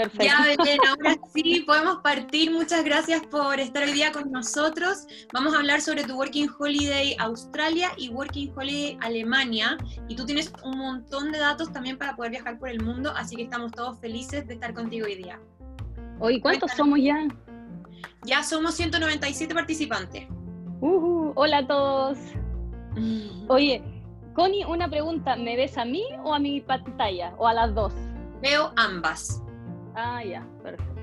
Perfecto. 0.00 0.24
Ya, 0.24 0.42
Belén, 0.56 0.78
ahora 0.88 1.20
sí 1.34 1.60
podemos 1.66 1.98
partir. 1.98 2.50
Muchas 2.50 2.82
gracias 2.84 3.20
por 3.26 3.60
estar 3.60 3.82
hoy 3.82 3.92
día 3.92 4.10
con 4.12 4.32
nosotros. 4.32 5.06
Vamos 5.30 5.52
a 5.52 5.58
hablar 5.58 5.82
sobre 5.82 6.04
tu 6.04 6.16
Working 6.16 6.48
Holiday 6.58 7.16
Australia 7.18 7.90
y 7.98 8.08
Working 8.08 8.50
Holiday 8.56 8.96
Alemania. 9.02 9.76
Y 10.08 10.16
tú 10.16 10.24
tienes 10.24 10.54
un 10.64 10.78
montón 10.78 11.32
de 11.32 11.38
datos 11.38 11.70
también 11.70 11.98
para 11.98 12.16
poder 12.16 12.30
viajar 12.30 12.58
por 12.58 12.70
el 12.70 12.82
mundo, 12.82 13.12
así 13.14 13.36
que 13.36 13.42
estamos 13.42 13.72
todos 13.72 14.00
felices 14.00 14.48
de 14.48 14.54
estar 14.54 14.72
contigo 14.72 15.04
hoy 15.04 15.16
día. 15.16 15.38
Hoy, 16.18 16.40
¿cuántos 16.40 16.72
somos 16.72 16.98
ya? 16.98 17.28
Ya 18.24 18.42
somos 18.42 18.76
197 18.76 19.54
participantes. 19.54 20.26
Uh, 20.80 21.32
hola 21.34 21.58
a 21.58 21.66
todos. 21.66 22.16
Oye, 23.48 23.82
Connie, 24.32 24.64
una 24.64 24.88
pregunta. 24.88 25.36
¿Me 25.36 25.56
ves 25.56 25.76
a 25.76 25.84
mí 25.84 26.04
o 26.24 26.32
a 26.32 26.38
mi 26.38 26.62
pantalla? 26.62 27.34
¿O 27.36 27.46
a 27.46 27.52
las 27.52 27.74
dos? 27.74 27.92
Veo 28.40 28.72
ambas. 28.76 29.42
Ah, 29.94 30.22
ya, 30.24 30.46
perfecto. 30.62 31.00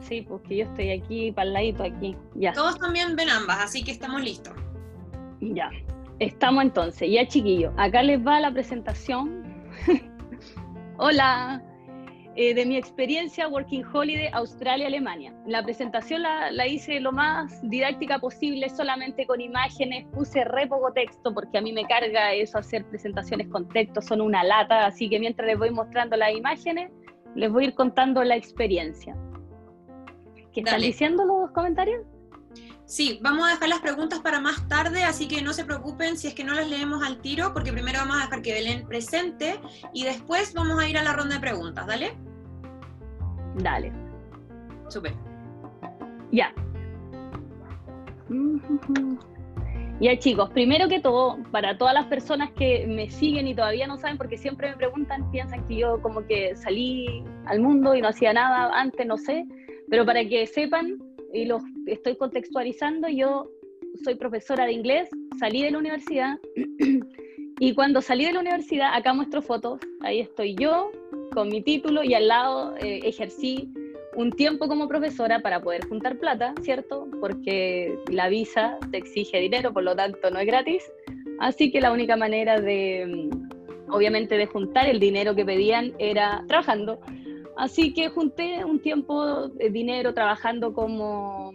Sí, 0.00 0.22
porque 0.22 0.58
yo 0.58 0.64
estoy 0.64 0.90
aquí, 0.90 1.32
para 1.32 1.48
el 1.48 1.52
ladito 1.52 1.82
aquí. 1.82 2.16
Ya. 2.34 2.52
Todos 2.52 2.78
también 2.78 3.14
ven 3.14 3.28
ambas, 3.28 3.58
así 3.60 3.84
que 3.84 3.90
estamos 3.90 4.22
listos. 4.22 4.54
Ya. 5.40 5.70
Estamos 6.18 6.64
entonces. 6.64 7.10
Ya, 7.10 7.26
chiquillos. 7.26 7.72
Acá 7.76 8.02
les 8.02 8.24
va 8.24 8.40
la 8.40 8.50
presentación. 8.50 9.44
Hola. 10.98 11.62
Eh, 12.40 12.54
de 12.54 12.64
mi 12.64 12.76
experiencia 12.76 13.48
Working 13.48 13.84
Holiday 13.92 14.28
Australia-Alemania. 14.32 15.34
La 15.44 15.60
presentación 15.60 16.22
la, 16.22 16.52
la, 16.52 16.68
hice 16.68 17.00
lo 17.00 17.10
más 17.10 17.60
didáctica 17.68 18.20
posible, 18.20 18.68
solamente 18.68 19.26
con 19.26 19.40
imágenes, 19.40 20.06
puse 20.14 20.44
re 20.44 20.68
poco 20.68 20.92
texto 20.92 21.34
porque 21.34 21.58
a 21.58 21.60
mí 21.60 21.72
me 21.72 21.84
carga 21.84 22.32
eso 22.34 22.58
hacer 22.58 22.84
presentaciones 22.84 23.48
con 23.48 23.68
texto, 23.68 24.00
son 24.00 24.20
una 24.20 24.44
lata, 24.44 24.86
así 24.86 25.08
que 25.08 25.18
mientras 25.18 25.48
les 25.48 25.58
voy 25.58 25.70
mostrando 25.70 26.16
las 26.16 26.32
imágenes, 26.32 26.92
les 27.34 27.50
voy 27.50 27.64
a 27.64 27.68
ir 27.68 27.74
contando 27.74 28.22
la 28.24 28.36
experiencia. 28.36 29.16
¿Qué 30.52 30.60
están 30.60 30.80
diciendo 30.80 31.24
los 31.24 31.50
comentarios? 31.52 32.04
Sí, 32.84 33.20
vamos 33.22 33.46
a 33.46 33.50
dejar 33.50 33.68
las 33.68 33.80
preguntas 33.80 34.20
para 34.20 34.40
más 34.40 34.66
tarde, 34.66 35.04
así 35.04 35.28
que 35.28 35.42
no 35.42 35.52
se 35.52 35.64
preocupen 35.66 36.16
si 36.16 36.28
es 36.28 36.34
que 36.34 36.42
no 36.42 36.54
las 36.54 36.68
leemos 36.68 37.04
al 37.04 37.20
tiro, 37.20 37.52
porque 37.52 37.70
primero 37.70 37.98
vamos 37.98 38.16
a 38.16 38.24
dejar 38.24 38.40
que 38.40 38.54
Belén 38.54 38.86
presente 38.88 39.60
y 39.92 40.04
después 40.04 40.54
vamos 40.54 40.80
a 40.80 40.88
ir 40.88 40.96
a 40.96 41.02
la 41.02 41.12
ronda 41.12 41.34
de 41.34 41.40
preguntas, 41.42 41.86
¿dale? 41.86 42.16
Dale. 43.56 43.92
Súper. 44.88 45.14
Ya. 46.32 46.54
Ya 50.00 50.16
chicos, 50.16 50.48
primero 50.50 50.86
que 50.86 51.00
todo, 51.00 51.38
para 51.50 51.76
todas 51.76 51.92
las 51.92 52.06
personas 52.06 52.52
que 52.52 52.86
me 52.86 53.10
siguen 53.10 53.48
y 53.48 53.54
todavía 53.54 53.88
no 53.88 53.96
saben, 53.96 54.16
porque 54.16 54.38
siempre 54.38 54.70
me 54.70 54.76
preguntan, 54.76 55.28
piensan 55.32 55.66
que 55.66 55.74
yo 55.74 56.00
como 56.00 56.24
que 56.24 56.54
salí 56.54 57.24
al 57.46 57.58
mundo 57.58 57.96
y 57.96 58.00
no 58.00 58.06
hacía 58.06 58.32
nada 58.32 58.70
antes, 58.78 59.04
no 59.04 59.16
sé, 59.16 59.44
pero 59.90 60.06
para 60.06 60.24
que 60.24 60.46
sepan, 60.46 60.98
y 61.34 61.46
los 61.46 61.62
estoy 61.86 62.16
contextualizando, 62.16 63.08
yo 63.08 63.50
soy 64.04 64.14
profesora 64.14 64.66
de 64.66 64.72
inglés, 64.72 65.08
salí 65.40 65.64
de 65.64 65.72
la 65.72 65.78
universidad 65.78 66.38
y 67.60 67.74
cuando 67.74 68.00
salí 68.00 68.24
de 68.24 68.32
la 68.32 68.40
universidad, 68.40 68.94
acá 68.94 69.12
muestro 69.12 69.42
fotos, 69.42 69.80
ahí 70.00 70.20
estoy 70.20 70.54
yo 70.54 70.90
con 71.32 71.48
mi 71.48 71.62
título 71.62 72.04
y 72.04 72.14
al 72.14 72.28
lado 72.28 72.76
eh, 72.76 73.00
ejercí 73.04 73.72
un 74.14 74.32
tiempo 74.32 74.68
como 74.68 74.88
profesora 74.88 75.40
para 75.40 75.60
poder 75.60 75.86
juntar 75.86 76.18
plata, 76.18 76.54
¿cierto? 76.62 77.06
Porque 77.20 77.96
la 78.10 78.28
visa 78.28 78.78
te 78.90 78.98
exige 78.98 79.38
dinero, 79.38 79.72
por 79.72 79.84
lo 79.84 79.94
tanto 79.94 80.30
no 80.30 80.40
es 80.40 80.46
gratis. 80.46 80.82
Así 81.38 81.70
que 81.70 81.80
la 81.80 81.92
única 81.92 82.16
manera 82.16 82.60
de, 82.60 83.30
mm, 83.30 83.92
obviamente, 83.92 84.36
de 84.36 84.46
juntar 84.46 84.88
el 84.88 84.98
dinero 84.98 85.34
que 85.34 85.44
pedían 85.44 85.94
era 85.98 86.44
trabajando. 86.48 87.00
Así 87.56 87.92
que 87.92 88.08
junté 88.08 88.64
un 88.64 88.80
tiempo 88.80 89.48
de 89.48 89.70
dinero 89.70 90.14
trabajando 90.14 90.72
como, 90.72 91.52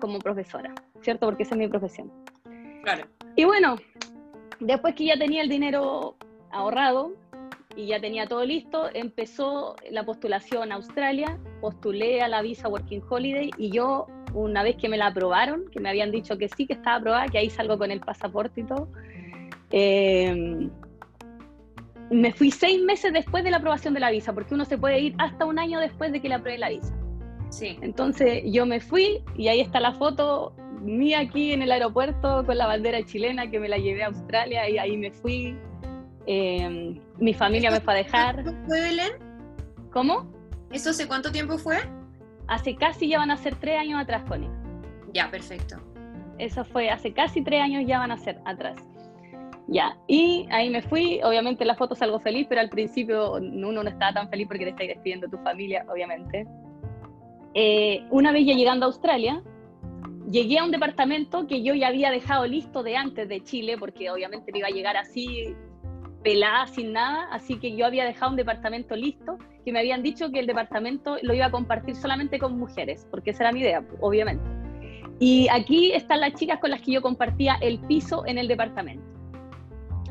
como 0.00 0.18
profesora, 0.18 0.74
¿cierto? 1.00 1.26
Porque 1.26 1.44
esa 1.44 1.54
es 1.54 1.58
mi 1.58 1.68
profesión. 1.68 2.12
Claro. 2.82 3.06
Y 3.36 3.44
bueno, 3.44 3.76
después 4.60 4.94
que 4.94 5.06
ya 5.06 5.18
tenía 5.18 5.42
el 5.42 5.48
dinero 5.48 6.16
ahorrado 6.50 7.12
y 7.76 7.86
ya 7.86 8.00
tenía 8.00 8.26
todo 8.26 8.44
listo, 8.44 8.88
empezó 8.92 9.76
la 9.90 10.04
postulación 10.04 10.72
a 10.72 10.76
Australia, 10.76 11.38
postulé 11.60 12.22
a 12.22 12.28
la 12.28 12.42
visa 12.42 12.68
Working 12.68 13.02
Holiday 13.08 13.50
y 13.56 13.70
yo, 13.70 14.06
una 14.34 14.62
vez 14.62 14.76
que 14.76 14.88
me 14.88 14.96
la 14.96 15.08
aprobaron, 15.08 15.70
que 15.70 15.80
me 15.80 15.88
habían 15.88 16.10
dicho 16.10 16.36
que 16.38 16.48
sí, 16.48 16.66
que 16.66 16.72
estaba 16.72 16.96
aprobada, 16.96 17.28
que 17.28 17.38
ahí 17.38 17.50
salgo 17.50 17.78
con 17.78 17.90
el 17.90 18.00
pasaporte 18.00 18.62
y 18.62 18.64
todo, 18.64 18.88
eh, 19.70 20.68
me 22.10 22.32
fui 22.32 22.50
seis 22.50 22.82
meses 22.82 23.12
después 23.12 23.44
de 23.44 23.50
la 23.50 23.58
aprobación 23.58 23.94
de 23.94 24.00
la 24.00 24.10
visa, 24.10 24.32
porque 24.32 24.54
uno 24.54 24.64
se 24.64 24.78
puede 24.78 25.00
ir 25.00 25.14
hasta 25.18 25.44
un 25.44 25.58
año 25.58 25.78
después 25.78 26.10
de 26.12 26.20
que 26.20 26.28
le 26.28 26.34
apruebe 26.34 26.58
la 26.58 26.70
visa. 26.70 26.94
Sí. 27.50 27.78
Entonces 27.80 28.42
yo 28.46 28.66
me 28.66 28.80
fui 28.80 29.22
y 29.36 29.48
ahí 29.48 29.60
está 29.60 29.80
la 29.80 29.92
foto 29.92 30.52
mía 30.80 31.20
aquí 31.20 31.52
en 31.52 31.62
el 31.62 31.72
aeropuerto 31.72 32.44
con 32.44 32.58
la 32.58 32.66
bandera 32.66 33.04
chilena 33.04 33.50
que 33.50 33.60
me 33.60 33.68
la 33.68 33.78
llevé 33.78 34.02
a 34.02 34.06
Australia 34.06 34.68
y 34.68 34.78
ahí 34.78 34.96
me 34.96 35.10
fui. 35.10 35.56
Eh, 36.26 37.00
mi 37.18 37.34
familia 37.34 37.70
me 37.70 37.80
fue 37.80 37.94
a 37.94 37.96
dejar. 37.96 38.44
¿Fue 38.66 38.80
Belén? 38.80 39.12
¿Cómo? 39.92 40.30
¿Eso 40.72 40.90
hace 40.90 41.08
cuánto 41.08 41.32
tiempo 41.32 41.58
fue? 41.58 41.78
Hace 42.46 42.76
casi 42.76 43.08
ya 43.08 43.18
van 43.18 43.30
a 43.30 43.36
ser 43.36 43.56
tres 43.56 43.78
años 43.78 44.00
atrás, 44.00 44.22
Connie. 44.28 44.50
Ya, 45.14 45.30
perfecto. 45.30 45.76
Eso 46.38 46.64
fue 46.64 46.90
hace 46.90 47.12
casi 47.12 47.42
tres 47.42 47.60
años 47.60 47.84
ya 47.86 47.98
van 47.98 48.12
a 48.12 48.18
ser 48.18 48.38
atrás. 48.44 48.76
Ya, 49.66 49.98
y 50.06 50.46
ahí 50.50 50.70
me 50.70 50.80
fui, 50.80 51.20
obviamente 51.22 51.64
la 51.66 51.74
foto 51.74 51.94
salgo 51.94 52.20
feliz, 52.20 52.46
pero 52.48 52.62
al 52.62 52.70
principio 52.70 53.34
uno 53.34 53.82
no 53.82 53.88
estaba 53.88 54.14
tan 54.14 54.30
feliz 54.30 54.46
porque 54.48 54.64
te 54.64 54.70
estáis 54.70 54.88
despidiendo 54.88 55.26
de 55.26 55.36
tu 55.36 55.42
familia, 55.42 55.84
obviamente. 55.92 56.46
Eh, 57.52 58.02
una 58.10 58.32
vez 58.32 58.46
ya 58.46 58.54
llegando 58.54 58.86
a 58.86 58.88
Australia, 58.88 59.42
llegué 60.30 60.58
a 60.58 60.64
un 60.64 60.70
departamento 60.70 61.46
que 61.46 61.62
yo 61.62 61.74
ya 61.74 61.88
había 61.88 62.10
dejado 62.10 62.46
listo 62.46 62.82
de 62.82 62.96
antes 62.96 63.28
de 63.28 63.42
Chile, 63.42 63.76
porque 63.78 64.10
obviamente 64.10 64.52
no 64.52 64.58
iba 64.58 64.68
a 64.68 64.70
llegar 64.70 64.96
así 64.96 65.54
pelada, 66.22 66.66
sin 66.66 66.92
nada, 66.92 67.28
así 67.30 67.58
que 67.58 67.76
yo 67.76 67.86
había 67.86 68.04
dejado 68.04 68.32
un 68.32 68.36
departamento 68.36 68.96
listo, 68.96 69.38
que 69.64 69.72
me 69.72 69.78
habían 69.78 70.02
dicho 70.02 70.30
que 70.30 70.40
el 70.40 70.46
departamento 70.46 71.16
lo 71.22 71.34
iba 71.34 71.46
a 71.46 71.50
compartir 71.50 71.96
solamente 71.96 72.38
con 72.38 72.58
mujeres, 72.58 73.06
porque 73.10 73.30
esa 73.30 73.44
era 73.44 73.52
mi 73.52 73.60
idea, 73.60 73.84
obviamente. 74.00 74.44
Y 75.20 75.48
aquí 75.50 75.92
están 75.92 76.20
las 76.20 76.34
chicas 76.34 76.58
con 76.60 76.70
las 76.70 76.80
que 76.82 76.92
yo 76.92 77.02
compartía 77.02 77.56
el 77.60 77.78
piso 77.80 78.24
en 78.26 78.38
el 78.38 78.46
departamento. 78.48 79.04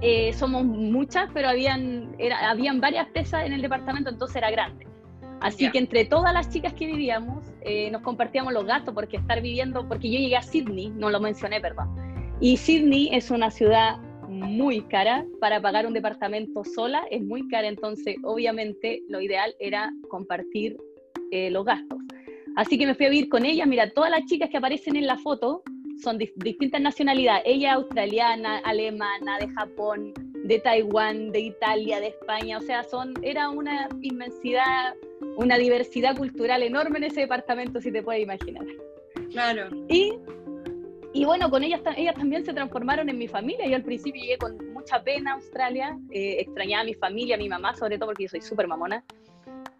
Eh, 0.02 0.34
somos 0.34 0.64
muchas, 0.64 1.30
pero 1.34 1.50
habían, 1.50 2.16
era, 2.20 2.50
habían 2.50 2.80
varias 2.80 3.08
pesas 3.10 3.46
en 3.46 3.54
el 3.54 3.62
departamento, 3.62 4.10
entonces 4.10 4.36
era 4.36 4.52
grande. 4.52 4.86
Así 5.40 5.70
que 5.72 5.78
entre 5.78 6.06
todas 6.06 6.34
las 6.34 6.50
chicas 6.50 6.74
que 6.74 6.86
vivíamos, 6.88 7.46
eh, 7.62 7.92
nos 7.92 8.02
compartíamos 8.02 8.54
los 8.54 8.66
gastos, 8.66 8.94
porque 8.94 9.18
estar 9.18 9.42
viviendo, 9.42 9.88
porque 9.88 10.10
yo 10.12 10.20
llegué 10.20 10.36
a 10.36 10.42
Sydney, 10.42 10.90
no 10.90 11.10
lo 11.10 11.20
mencioné, 11.20 11.62
perdón. 11.62 11.88
Y 12.40 12.58
Sydney 12.58 13.10
es 13.14 13.30
una 13.32 13.52
ciudad 13.52 13.98
muy 14.28 14.82
cara 14.84 15.26
para 15.40 15.62
pagar 15.62 15.88
un 15.88 15.94
departamento 15.94 16.64
sola, 16.66 17.04
es 17.12 17.24
muy 17.24 17.48
cara, 17.48 17.68
entonces 17.68 18.16
obviamente 18.24 19.02
lo 19.08 19.22
ideal 19.22 19.56
era 19.60 19.92
compartir 20.10 20.78
eh, 21.32 21.50
los 21.50 21.66
gastos. 21.66 22.00
Así 22.56 22.78
que 22.78 22.86
me 22.88 22.96
fui 22.96 23.06
a 23.06 23.10
vivir 23.10 23.30
con 23.30 23.46
ella, 23.46 23.66
mira, 23.66 23.90
todas 23.92 24.10
las 24.10 24.26
chicas 24.26 24.50
que 24.50 24.58
aparecen 24.58 24.96
en 24.96 25.08
la 25.08 25.18
foto 25.18 25.62
son 26.04 26.18
dis- 26.20 26.34
distintas 26.36 26.82
nacionalidades, 26.82 27.44
ella 27.46 27.74
australiana, 27.74 28.58
alemana, 28.60 29.38
de 29.40 29.48
Japón, 29.50 30.14
de 30.44 30.60
Taiwán, 30.60 31.32
de 31.32 31.40
Italia, 31.42 32.00
de 32.00 32.08
España, 32.08 32.58
o 32.58 32.62
sea, 32.62 32.84
son, 32.84 33.14
era 33.22 33.50
una 33.50 33.88
inmensidad, 34.02 34.94
una 35.38 35.58
diversidad 35.58 36.18
cultural 36.18 36.64
enorme 36.64 36.98
en 36.98 37.06
ese 37.06 37.22
departamento, 37.22 37.80
si 37.80 37.92
te 37.92 38.02
puedes 38.02 38.24
imaginar. 38.24 38.66
Claro. 39.32 39.70
Y, 39.88 40.14
y 41.14 41.26
bueno, 41.26 41.50
con 41.52 41.64
ellas, 41.64 41.80
ellas 41.96 42.16
también 42.16 42.44
se 42.44 42.54
transformaron 42.54 43.08
en 43.08 43.20
mi 43.20 43.28
familia. 43.28 43.68
Yo 43.68 43.76
al 43.76 43.84
principio 43.84 44.20
llegué 44.20 44.38
con 44.40 44.74
mucha 44.74 45.04
pena 45.04 45.32
a 45.32 45.36
Australia, 45.36 45.96
eh, 46.10 46.38
extrañaba 46.40 46.82
a 46.82 46.86
mi 46.86 46.96
familia, 46.96 47.36
a 47.36 47.38
mi 47.38 47.50
mamá, 47.50 47.76
sobre 47.76 47.98
todo 47.98 48.08
porque 48.08 48.24
yo 48.24 48.30
soy 48.30 48.42
súper 48.42 48.68
mamona. 48.68 49.04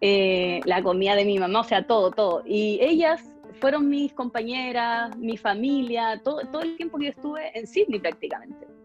Eh, 0.00 0.60
la 0.64 0.80
comida 0.80 1.16
de 1.16 1.24
mi 1.24 1.40
mamá, 1.40 1.60
o 1.60 1.64
sea, 1.64 1.84
todo, 1.84 2.12
todo. 2.12 2.44
Y 2.46 2.78
ellas 2.80 3.20
fueron 3.60 3.88
mis 3.88 4.12
compañeras, 4.12 5.16
mi 5.18 5.36
familia, 5.36 6.20
todo, 6.22 6.42
todo 6.52 6.62
el 6.62 6.76
tiempo 6.76 6.98
que 6.98 7.06
yo 7.06 7.10
estuve 7.10 7.58
en 7.58 7.66
Sydney 7.66 7.98
prácticamente. 7.98 8.77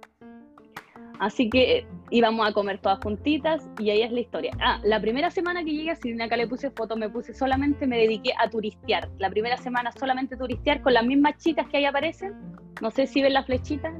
Así 1.19 1.49
que 1.49 1.85
íbamos 2.09 2.47
a 2.47 2.53
comer 2.53 2.79
todas 2.79 2.99
juntitas 3.03 3.67
y 3.79 3.89
ahí 3.89 4.01
es 4.01 4.11
la 4.11 4.19
historia. 4.19 4.51
Ah, 4.59 4.79
la 4.83 4.99
primera 4.99 5.29
semana 5.29 5.63
que 5.63 5.71
llegué 5.71 5.91
a 5.91 5.95
Sydney, 5.95 6.25
acá 6.25 6.37
le 6.37 6.47
puse 6.47 6.71
foto, 6.71 6.95
me 6.95 7.09
puse 7.09 7.33
solamente, 7.33 7.87
me 7.87 7.97
dediqué 7.97 8.31
a 8.37 8.49
turistear. 8.49 9.09
La 9.19 9.29
primera 9.29 9.57
semana 9.57 9.91
solamente 9.91 10.35
turistear 10.35 10.81
con 10.81 10.93
las 10.93 11.05
mismas 11.05 11.37
chicas 11.37 11.67
que 11.69 11.77
ahí 11.77 11.85
aparecen. 11.85 12.33
No 12.81 12.91
sé 12.91 13.07
si 13.07 13.21
ven 13.21 13.33
la 13.33 13.43
flechita. 13.43 13.93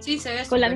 Sí, 0.00 0.18
se 0.18 0.34
ve 0.34 0.40
Con, 0.48 0.60
la 0.60 0.70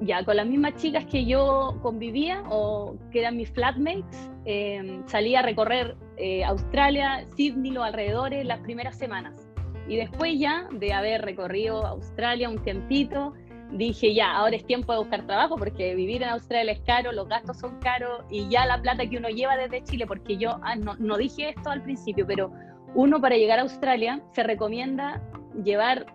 ya, 0.00 0.24
con 0.24 0.36
las 0.36 0.46
mismas 0.46 0.74
chicas 0.76 1.04
que 1.06 1.24
yo 1.24 1.78
convivía 1.82 2.42
o 2.48 2.96
que 3.10 3.20
eran 3.20 3.36
mis 3.36 3.50
flatmates. 3.50 4.30
eh, 4.44 5.00
salí 5.06 5.34
a 5.34 5.42
recorrer 5.42 5.96
eh, 6.16 6.44
Australia, 6.44 7.26
Sydney, 7.36 7.72
los 7.72 7.84
alrededores 7.84 8.46
las 8.46 8.60
primeras 8.60 8.96
semanas. 8.96 9.48
Y 9.88 9.96
después 9.96 10.38
ya 10.38 10.68
de 10.70 10.92
haber 10.92 11.22
recorrido 11.22 11.86
Australia 11.86 12.48
un 12.48 12.62
tiempito, 12.62 13.34
dije 13.72 14.14
ya, 14.14 14.36
ahora 14.36 14.56
es 14.56 14.64
tiempo 14.64 14.92
de 14.92 14.98
buscar 14.98 15.26
trabajo 15.26 15.56
porque 15.56 15.94
vivir 15.94 16.22
en 16.22 16.30
Australia 16.30 16.72
es 16.72 16.80
caro, 16.80 17.12
los 17.12 17.28
gastos 17.28 17.58
son 17.58 17.78
caros 17.80 18.24
y 18.30 18.48
ya 18.48 18.66
la 18.66 18.80
plata 18.80 19.08
que 19.08 19.18
uno 19.18 19.28
lleva 19.28 19.56
desde 19.56 19.84
Chile, 19.84 20.06
porque 20.06 20.36
yo 20.36 20.58
ah, 20.62 20.76
no, 20.76 20.96
no 20.98 21.16
dije 21.16 21.50
esto 21.50 21.70
al 21.70 21.82
principio, 21.82 22.26
pero 22.26 22.50
uno 22.94 23.20
para 23.20 23.36
llegar 23.36 23.58
a 23.58 23.62
Australia 23.62 24.22
se 24.32 24.42
recomienda 24.42 25.22
llevar 25.62 26.06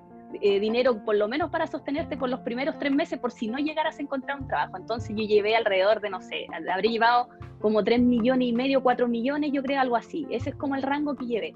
eh, 0.42 0.60
dinero 0.60 1.04
por 1.04 1.16
lo 1.16 1.28
menos 1.28 1.52
para 1.52 1.68
sostenerte 1.68 2.18
con 2.18 2.32
los 2.32 2.40
primeros 2.40 2.80
tres 2.80 2.92
meses 2.92 3.20
por 3.20 3.32
si 3.32 3.48
no 3.48 3.58
llegaras 3.60 4.00
a 4.00 4.02
encontrar 4.02 4.40
un 4.40 4.48
trabajo. 4.48 4.78
Entonces 4.78 5.16
yo 5.16 5.24
llevé 5.24 5.56
alrededor 5.56 6.02
de, 6.02 6.10
no 6.10 6.22
sé, 6.22 6.48
habré 6.72 6.90
llevado 6.90 7.30
como 7.62 7.84
tres 7.84 8.02
millones 8.02 8.48
y 8.48 8.54
medio, 8.54 8.82
cuatro 8.82 9.08
millones, 9.08 9.52
yo 9.54 9.62
creo 9.62 9.80
algo 9.80 9.96
así. 9.96 10.26
Ese 10.32 10.50
es 10.50 10.56
como 10.56 10.76
el 10.76 10.82
rango 10.82 11.16
que 11.16 11.26
llevé. 11.26 11.54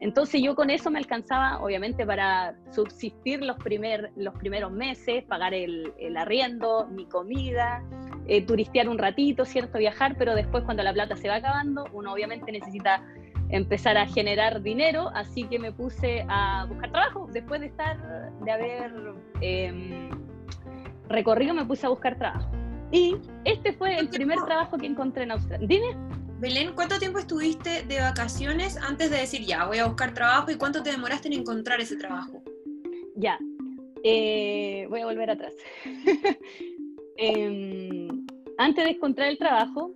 Entonces 0.00 0.42
yo 0.42 0.54
con 0.54 0.70
eso 0.70 0.90
me 0.90 0.98
alcanzaba, 0.98 1.62
obviamente, 1.62 2.04
para 2.04 2.54
subsistir 2.70 3.42
los, 3.42 3.56
primer, 3.56 4.10
los 4.16 4.34
primeros 4.34 4.70
meses, 4.70 5.24
pagar 5.24 5.54
el, 5.54 5.92
arriendo, 6.16 6.86
mi 6.88 7.06
comida, 7.06 7.82
eh, 8.26 8.44
turistear 8.44 8.88
un 8.88 8.98
ratito, 8.98 9.44
¿cierto? 9.44 9.78
Viajar, 9.78 10.16
pero 10.18 10.34
después 10.34 10.64
cuando 10.64 10.82
la 10.82 10.92
plata 10.92 11.16
se 11.16 11.28
va 11.28 11.36
acabando, 11.36 11.86
uno 11.92 12.12
obviamente 12.12 12.52
necesita 12.52 13.02
empezar 13.48 13.96
a 13.96 14.06
generar 14.06 14.60
dinero, 14.62 15.10
así 15.14 15.44
que 15.44 15.58
me 15.58 15.72
puse 15.72 16.26
a 16.28 16.66
buscar 16.68 16.90
trabajo. 16.90 17.28
Después 17.32 17.60
de 17.60 17.68
estar, 17.68 18.32
de 18.44 18.52
haber 18.52 18.92
em, 19.40 20.10
recorrido, 21.08 21.54
me 21.54 21.64
puse 21.64 21.86
a 21.86 21.88
buscar 21.88 22.18
trabajo. 22.18 22.50
Y 22.92 23.16
este 23.44 23.72
fue 23.72 23.98
el 23.98 24.08
primer 24.08 24.38
trabajo 24.44 24.76
que 24.76 24.86
encontré 24.86 25.22
en 25.24 25.32
Australia. 25.32 25.66
Dime. 25.66 25.96
Belén, 26.38 26.72
¿cuánto 26.74 26.98
tiempo 26.98 27.18
estuviste 27.18 27.84
de 27.84 27.98
vacaciones 27.98 28.76
antes 28.76 29.10
de 29.10 29.16
decir 29.16 29.46
ya, 29.46 29.64
voy 29.64 29.78
a 29.78 29.86
buscar 29.86 30.12
trabajo 30.12 30.50
y 30.50 30.56
cuánto 30.56 30.82
te 30.82 30.90
demoraste 30.90 31.28
en 31.28 31.34
encontrar 31.40 31.80
ese 31.80 31.96
trabajo? 31.96 32.42
Ya, 33.14 33.38
eh, 34.04 34.86
voy 34.90 35.00
a 35.00 35.06
volver 35.06 35.30
atrás. 35.30 35.54
Em, 37.18 38.26
antes 38.58 38.84
de 38.84 38.90
encontrar 38.90 39.28
el 39.28 39.38
trabajo, 39.38 39.94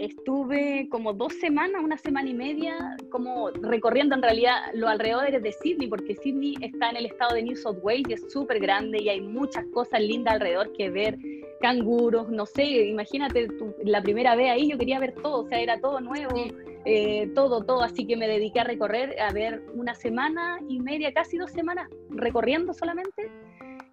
estuve 0.00 0.88
como 0.90 1.12
dos 1.12 1.32
semanas, 1.34 1.80
una 1.84 1.96
semana 1.96 2.28
y 2.28 2.34
media, 2.34 2.96
como 3.08 3.50
recorriendo 3.50 4.16
en 4.16 4.22
realidad 4.22 4.56
los 4.74 4.90
alrededores 4.90 5.40
de 5.40 5.52
Sydney, 5.52 5.86
porque 5.86 6.16
Sydney 6.16 6.56
está 6.60 6.90
en 6.90 6.96
el 6.96 7.06
estado 7.06 7.36
de 7.36 7.44
New 7.44 7.54
South 7.54 7.78
Wales 7.82 8.06
y 8.08 8.12
es 8.14 8.32
súper 8.32 8.58
grande 8.58 9.00
y 9.00 9.08
hay 9.08 9.20
muchas 9.20 9.64
cosas 9.66 10.00
lindas 10.00 10.34
alrededor 10.34 10.72
que 10.72 10.90
ver, 10.90 11.18
canguros, 11.66 12.28
no 12.28 12.46
sé, 12.46 12.62
imagínate 12.62 13.48
la 13.82 14.00
primera 14.00 14.36
vez 14.36 14.52
ahí 14.52 14.70
yo 14.70 14.78
quería 14.78 15.00
ver 15.00 15.14
todo, 15.14 15.42
o 15.42 15.48
sea, 15.48 15.58
era 15.58 15.80
todo 15.80 16.00
nuevo, 16.00 16.44
eh, 16.84 17.28
todo, 17.34 17.64
todo, 17.64 17.82
así 17.82 18.06
que 18.06 18.16
me 18.16 18.28
dediqué 18.28 18.60
a 18.60 18.64
recorrer, 18.64 19.20
a 19.20 19.32
ver 19.32 19.64
una 19.74 19.92
semana 19.96 20.60
y 20.68 20.78
media, 20.78 21.12
casi 21.12 21.38
dos 21.38 21.50
semanas 21.50 21.88
recorriendo 22.08 22.72
solamente 22.72 23.32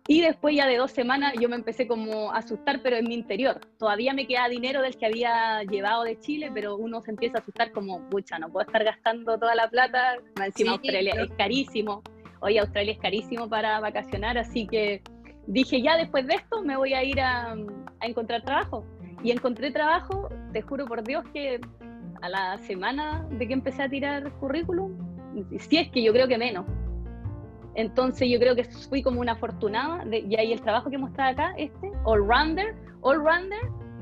y 0.08 0.22
después 0.22 0.56
ya 0.56 0.68
de 0.68 0.78
dos 0.78 0.92
semanas 0.92 1.34
yo 1.42 1.50
me 1.50 1.56
empecé 1.56 1.88
como 1.88 2.31
a 2.31 2.38
asustar, 2.38 2.81
pero 2.84 2.98
en 2.98 3.06
mi 3.08 3.16
interior. 3.16 3.60
Todavía 3.80 4.14
me 4.14 4.28
queda 4.28 4.48
dinero 4.50 4.84
del 4.84 4.96
que 4.96 5.08
había 5.08 5.64
llevado 5.64 6.04
de 6.04 6.20
Chile, 6.20 6.52
pero 6.54 6.75
uno 6.75 7.02
se 7.02 7.10
empieza 7.10 7.40
a 7.40 7.42
asustar 7.42 7.72
como, 7.72 8.08
pucha, 8.10 8.38
no 8.38 8.50
puedo 8.52 8.68
estar 8.68 8.84
gastando 8.84 9.40
toda 9.40 9.56
la 9.56 9.68
plata. 9.68 10.18
Encima 10.46 10.74
Australia 10.74 11.16
es 11.20 11.31
carísimo. 11.38 12.04
Hoy 12.40 12.60
Australia 12.60 12.94
es 12.94 13.00
carísimo 13.00 13.50
para 13.50 13.80
vacacionar, 13.80 14.38
así 14.38 14.68
que 14.68 15.02
dije, 15.48 15.81
ya 15.81 15.98
después 15.98 16.25
de 16.28 16.36
esto 16.36 16.62
me 16.63 16.78
voy 16.78 16.94
a 16.94 17.04
ir 17.04 17.19
a, 17.19 17.54
a 17.54 18.06
encontrar 18.06 18.44
trabajo. 18.44 18.86
Y 19.24 19.31
encontré 19.31 19.72
trabajo, 19.72 20.30
te 20.51 20.62
juro 20.62 20.86
por 20.86 21.04
Dios 21.04 21.24
que 21.34 21.62
a 22.22 22.30
la 22.30 22.57
semana 22.60 23.25
de 23.31 23.48
que 23.48 23.54
empecé 23.54 23.84
a 23.84 23.90
tirar 23.90 24.31
currículum, 24.34 24.92
si 25.60 25.78
es 25.78 25.90
que 25.90 26.04
yo 26.04 26.12
creo 26.13 26.28
que 26.28 26.38
menos, 26.38 26.66
entonces 27.75 28.30
yo 28.30 28.40
creo 28.40 28.56
que 28.56 28.63
fui 28.63 29.01
como 29.01 29.19
una 29.19 29.34
afortunada, 29.34 30.06
de, 30.06 30.19
y 30.19 30.36
ahí 30.36 30.54
el 30.54 30.62
trabajo 30.62 30.90
que 30.90 30.98
mostraba 30.98 31.31
acá, 31.31 31.54
este, 31.57 31.92
all-rounder, 32.04 32.75
all-rounder 33.01 33.60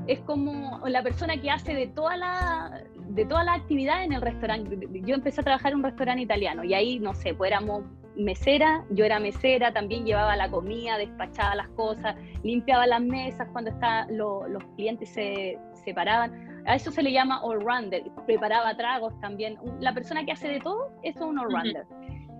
es 0.08 0.20
como 0.22 0.82
la 0.88 1.04
persona 1.04 1.40
que 1.40 1.50
hace 1.50 1.74
de 1.74 1.88
toda 1.88 2.18
la 2.18 2.84
de 2.96 3.26
toda 3.26 3.44
la 3.44 3.54
actividad 3.54 4.04
en 4.04 4.14
el 4.14 4.22
restaurante. 4.22 4.88
Yo 5.06 5.16
empecé 5.16 5.42
a 5.42 5.44
trabajar 5.44 5.74
en 5.74 5.80
un 5.80 5.84
restaurante 5.84 6.24
italiano 6.24 6.64
y 6.64 6.74
ahí, 6.74 6.98
no 6.98 7.14
sé, 7.14 7.34
pues 7.34 7.52
éramos 7.52 7.84
mesera, 8.24 8.86
yo 8.92 9.06
era 9.06 9.20
mesera, 9.20 9.74
también 9.74 10.06
llevaba 10.06 10.36
la 10.36 10.50
comida, 10.50 10.98
despachaba 10.98 11.56
las 11.56 11.68
cosas, 11.70 12.16
limpiaba 12.44 12.88
las 12.88 13.02
mesas 13.02 13.48
cuando 13.52 13.72
está, 13.72 14.08
los 14.10 14.64
clientes 14.76 15.10
se 15.10 15.58
separaban. 15.84 16.64
A 16.66 16.76
eso 16.76 16.92
se 16.92 17.02
le 17.02 17.12
llama 17.12 17.42
all-rounder, 17.44 18.04
preparaba 18.26 18.76
tragos 18.76 19.20
también. 19.20 19.58
La 19.80 19.94
persona 19.94 20.24
que 20.26 20.32
hace 20.32 20.48
de 20.48 20.60
todo, 20.60 20.92
eso 21.04 21.20
es 21.20 21.26
un 21.26 21.40
all-rounder. 21.40 21.86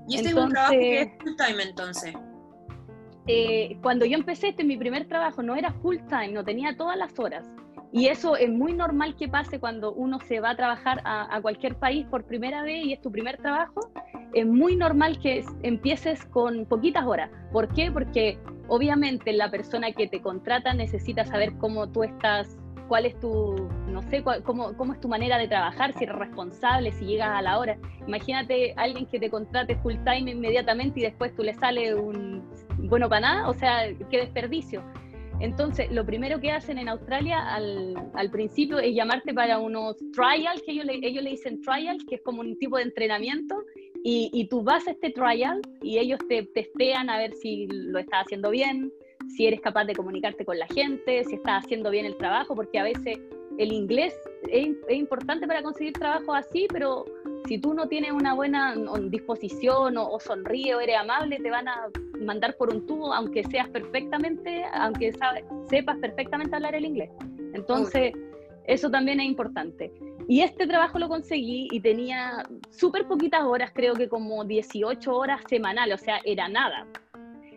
¿Y 0.08 0.16
este 0.16 0.30
es 0.30 0.36
un 0.36 0.50
trabajo 0.50 0.74
que 0.74 1.02
es 1.02 1.10
full 1.20 1.36
time 1.36 1.64
entonces? 1.64 2.14
Eh, 3.28 3.78
cuando 3.82 4.06
yo 4.06 4.18
empecé, 4.18 4.50
este 4.50 4.64
mi 4.64 4.78
primer 4.78 5.08
trabajo, 5.08 5.44
no 5.44 5.56
era 5.56 5.72
full 5.74 5.98
time, 6.08 6.30
no 6.30 6.44
tenía 6.44 6.76
todas 6.76 6.98
las 6.98 7.18
horas. 7.20 7.46
Y 7.94 8.08
eso 8.08 8.36
es 8.38 8.50
muy 8.50 8.74
normal 8.74 9.16
que 9.16 9.28
pase 9.28 9.60
cuando 9.60 9.94
uno 9.94 10.20
se 10.22 10.40
va 10.40 10.52
a 10.52 10.56
trabajar 10.56 11.02
a, 11.04 11.36
a, 11.36 11.42
cualquier 11.42 11.76
país 11.76 12.06
por 12.08 12.26
primera 12.26 12.64
vez 12.64 12.86
y 12.86 12.94
es 12.94 13.02
tu 13.02 13.12
primer 13.12 13.38
trabajo. 13.38 13.92
Es 14.34 14.46
muy 14.46 14.76
normal 14.76 15.20
que 15.20 15.44
empieces 15.64 16.26
con 16.26 16.66
poquitas 16.66 17.06
horas. 17.06 17.30
¿Por 17.52 17.68
qué? 17.74 17.92
Porque 17.92 18.38
obviamente 18.68 19.34
la 19.34 19.52
persona 19.52 19.92
que 19.92 20.08
te 20.08 20.22
contrata 20.22 20.74
necesita 20.74 21.26
saber 21.26 21.54
cómo 21.58 21.90
tú 21.90 22.04
estás 22.04 22.58
cuál 22.92 23.06
es 23.06 23.18
tu, 23.22 23.70
no 23.88 24.02
sé, 24.10 24.22
cómo, 24.44 24.76
cómo, 24.76 24.92
es 24.92 25.00
tu 25.00 25.08
manera 25.08 25.38
de 25.38 25.48
trabajar, 25.48 25.94
si 25.94 26.04
eres 26.04 26.18
responsable, 26.18 26.92
si 26.92 27.06
llegas 27.06 27.30
a 27.30 27.42
la 27.42 27.58
hora. 27.58 27.78
Imagínate 28.06 28.74
alguien 28.76 29.06
que 29.06 29.18
te 29.18 29.30
contrate 29.30 29.78
full 29.78 29.96
time 30.04 30.30
inmediatamente 30.30 31.00
y 31.00 31.04
después 31.04 31.34
tú 31.34 31.42
le 31.42 31.54
sale 31.54 31.96
un 31.96 32.44
bueno 32.90 33.08
para 33.08 33.22
nada, 33.22 33.50
o 33.50 33.54
sea, 33.54 33.88
qué 34.10 34.18
desperdicio. 34.18 34.84
Entonces, 35.40 35.90
lo 35.90 36.06
primero 36.06 36.42
que 36.42 36.52
hacen 36.52 36.78
en 36.78 36.90
Australia 36.90 37.56
al, 37.56 37.96
al 38.14 38.30
principio 38.30 38.78
es 38.78 38.94
llamarte 38.94 39.34
para 39.34 39.58
unos 39.58 39.96
trials, 40.14 40.62
que 40.66 40.74
ellos 40.74 40.86
le, 40.86 40.96
ellos 41.02 41.24
le 41.24 41.30
dicen 41.30 41.62
trials, 41.62 42.04
que 42.10 42.16
es 42.16 42.22
como 42.24 42.42
un 42.42 42.60
tipo 42.60 42.76
de 42.76 42.84
entrenamiento, 42.84 43.56
y, 44.04 44.30
y 44.34 44.48
tú 44.48 44.64
vas 44.64 44.88
a 44.88 44.92
este 44.92 45.12
trial 45.12 45.62
y 45.82 45.98
ellos 45.98 46.20
te 46.28 46.44
testean 46.44 47.10
a 47.10 47.18
ver 47.18 47.34
si 47.36 47.68
lo 47.68 48.00
estás 48.00 48.26
haciendo 48.26 48.50
bien, 48.50 48.92
si 49.36 49.48
eres 49.48 49.62
capaz 49.62 49.86
de 49.86 49.96
comunicarte 49.96 50.46
con 50.46 50.58
la 50.58 50.68
gente, 50.68 51.24
si 51.24 51.36
estás 51.36 51.64
haciendo 51.64 51.90
bien 51.90 52.06
el 52.06 52.18
trabajo, 52.18 52.56
porque 52.56 52.80
a 52.80 52.84
veces 52.84 53.20
el 53.58 53.72
inglés 53.72 54.14
es, 54.50 54.70
importante 54.90 55.48
para 55.48 55.62
conseguir 55.62 55.94
trabajo 55.94 56.34
así, 56.34 56.68
pero 56.72 57.06
si 57.48 57.58
tú 57.58 57.74
no 57.74 57.88
tienes 57.88 58.12
una 58.12 58.34
buena 58.34 58.76
disposición 59.10 59.98
o, 59.98 60.20
sonríe 60.20 60.76
o 60.76 60.80
eres 60.80 60.98
amable, 60.98 61.38
te 61.38 61.50
van 61.50 61.68
a 61.68 61.88
mandar 62.20 62.56
por 62.58 62.74
un 62.74 62.86
tubo, 62.86 63.14
aunque 63.14 63.44
seas 63.44 63.70
perfectamente, 63.70 64.64
aunque 64.74 65.14
sepas 65.70 65.98
perfectamente 65.98 66.56
hablar 66.56 66.76
el 66.76 66.86
inglés. 66.86 67.10
Entonces, 67.54 68.14
eso 68.66 68.90
también 68.90 69.20
es 69.20 69.28
importante. 69.28 69.92
Y 70.32 70.40
este 70.40 70.66
trabajo 70.66 70.98
lo 70.98 71.10
conseguí 71.10 71.68
y 71.74 71.82
tenía 71.82 72.48
súper 72.70 73.06
poquitas 73.06 73.44
horas, 73.44 73.70
creo 73.76 73.96
que 73.96 74.08
como 74.08 74.46
18 74.46 75.14
horas 75.14 75.42
semanales, 75.50 76.02
o 76.02 76.06
sea, 76.06 76.22
era 76.24 76.48
nada. 76.48 76.88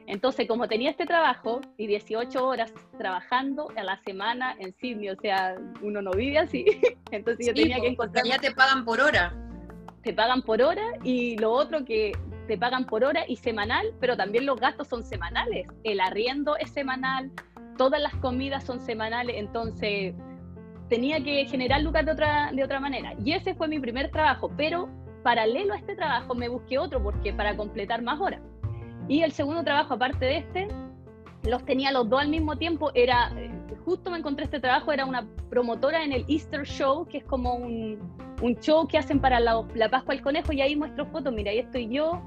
Entonces, 0.09 0.49
como 0.49 0.66
tenía 0.66 0.90
este 0.90 1.07
trabajo 1.07 1.61
y 1.78 1.87
18 1.87 2.45
horas 2.45 2.75
trabajando 2.99 3.69
a 3.76 3.85
la 3.85 4.02
semana 4.02 4.57
en 4.59 4.75
Sydney, 4.75 5.11
o 5.11 5.14
sea, 5.14 5.54
uno 5.83 6.02
no 6.02 6.11
vive 6.11 6.38
así, 6.38 6.64
entonces 7.12 7.47
yo 7.47 7.54
tenía 7.54 7.78
que 7.78 7.90
encontrar... 7.90 8.25
Ya 8.26 8.40
te 8.40 8.50
pagan 8.50 8.85
por 8.85 9.00
hora. 9.00 9.33
Te 10.02 10.12
pagan 10.12 10.43
por 10.43 10.61
hora 10.61 10.95
y 11.04 11.38
lo 11.38 11.52
otro 11.52 11.85
que 11.85 12.11
te 12.49 12.59
pagan 12.59 12.87
por 12.87 13.04
hora 13.04 13.25
y 13.28 13.37
semanal, 13.37 13.95
pero 14.00 14.16
también 14.16 14.47
los 14.47 14.59
gastos 14.59 14.88
son 14.88 15.04
semanales. 15.04 15.69
El 15.85 16.00
arriendo 16.00 16.57
es 16.57 16.73
semanal, 16.73 17.31
todas 17.78 18.02
las 18.02 18.16
comidas 18.16 18.64
son 18.64 18.81
semanales, 18.81 19.37
entonces 19.38 20.16
tenía 20.94 21.20
que 21.24 21.44
generar 21.46 21.82
lucas 21.82 22.06
de 22.06 22.12
otra, 22.12 22.52
de 22.52 22.62
otra 22.62 22.78
manera. 22.78 23.14
Y 23.24 23.32
ese 23.32 23.52
fue 23.56 23.66
mi 23.66 23.80
primer 23.80 24.12
trabajo, 24.12 24.48
pero 24.56 24.88
paralelo 25.24 25.74
a 25.74 25.76
este 25.76 25.96
trabajo 25.96 26.36
me 26.36 26.48
busqué 26.48 26.78
otro 26.78 27.02
porque 27.02 27.32
para 27.32 27.56
completar 27.56 28.00
más 28.00 28.20
horas. 28.20 28.40
Y 29.08 29.22
el 29.22 29.32
segundo 29.32 29.64
trabajo, 29.64 29.94
aparte 29.94 30.24
de 30.24 30.36
este, 30.36 30.68
los 31.42 31.64
tenía 31.64 31.90
los 31.90 32.08
dos 32.08 32.20
al 32.20 32.28
mismo 32.28 32.56
tiempo. 32.56 32.92
Era, 32.94 33.32
eh, 33.36 33.50
justo 33.84 34.08
me 34.08 34.18
encontré 34.18 34.44
este 34.44 34.60
trabajo, 34.60 34.92
era 34.92 35.04
una 35.04 35.26
promotora 35.50 36.04
en 36.04 36.12
el 36.12 36.24
Easter 36.28 36.64
Show, 36.64 37.06
que 37.06 37.18
es 37.18 37.24
como 37.24 37.56
un, 37.56 37.98
un 38.40 38.56
show 38.60 38.86
que 38.86 38.96
hacen 38.96 39.20
para 39.20 39.40
la, 39.40 39.66
la 39.74 39.88
Pascua 39.88 40.14
del 40.14 40.22
Conejo, 40.22 40.52
y 40.52 40.60
ahí 40.60 40.76
muestro 40.76 41.06
fotos. 41.06 41.32
Mira, 41.32 41.50
ahí 41.50 41.58
estoy 41.58 41.88
yo 41.88 42.22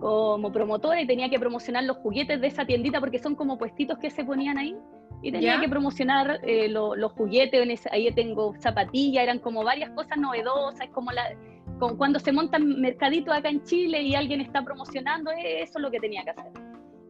como 0.00 0.50
promotora 0.50 0.98
y 1.02 1.06
tenía 1.06 1.28
que 1.28 1.38
promocionar 1.38 1.84
los 1.84 1.98
juguetes 1.98 2.40
de 2.40 2.46
esa 2.46 2.64
tiendita 2.64 3.00
porque 3.00 3.18
son 3.18 3.34
como 3.34 3.58
puestitos 3.58 3.98
que 3.98 4.10
se 4.10 4.24
ponían 4.24 4.56
ahí. 4.56 4.74
Y 5.22 5.30
tenía 5.30 5.60
que 5.60 5.68
promocionar 5.68 6.40
eh, 6.42 6.68
los 6.68 7.12
juguetes, 7.12 7.86
ahí 7.92 8.12
tengo 8.12 8.54
zapatillas, 8.58 9.22
eran 9.22 9.38
como 9.38 9.62
varias 9.62 9.90
cosas 9.90 10.18
novedosas, 10.18 10.88
como 10.92 11.12
la, 11.12 11.22
cuando 11.96 12.18
se 12.18 12.32
montan 12.32 12.80
mercaditos 12.80 13.34
acá 13.34 13.48
en 13.48 13.62
Chile 13.62 14.02
y 14.02 14.14
alguien 14.14 14.40
está 14.40 14.64
promocionando, 14.64 15.30
eh, 15.32 15.62
eso 15.62 15.78
es 15.78 15.82
lo 15.82 15.90
que 15.90 16.00
tenía 16.00 16.24
que 16.24 16.30
hacer. 16.30 16.52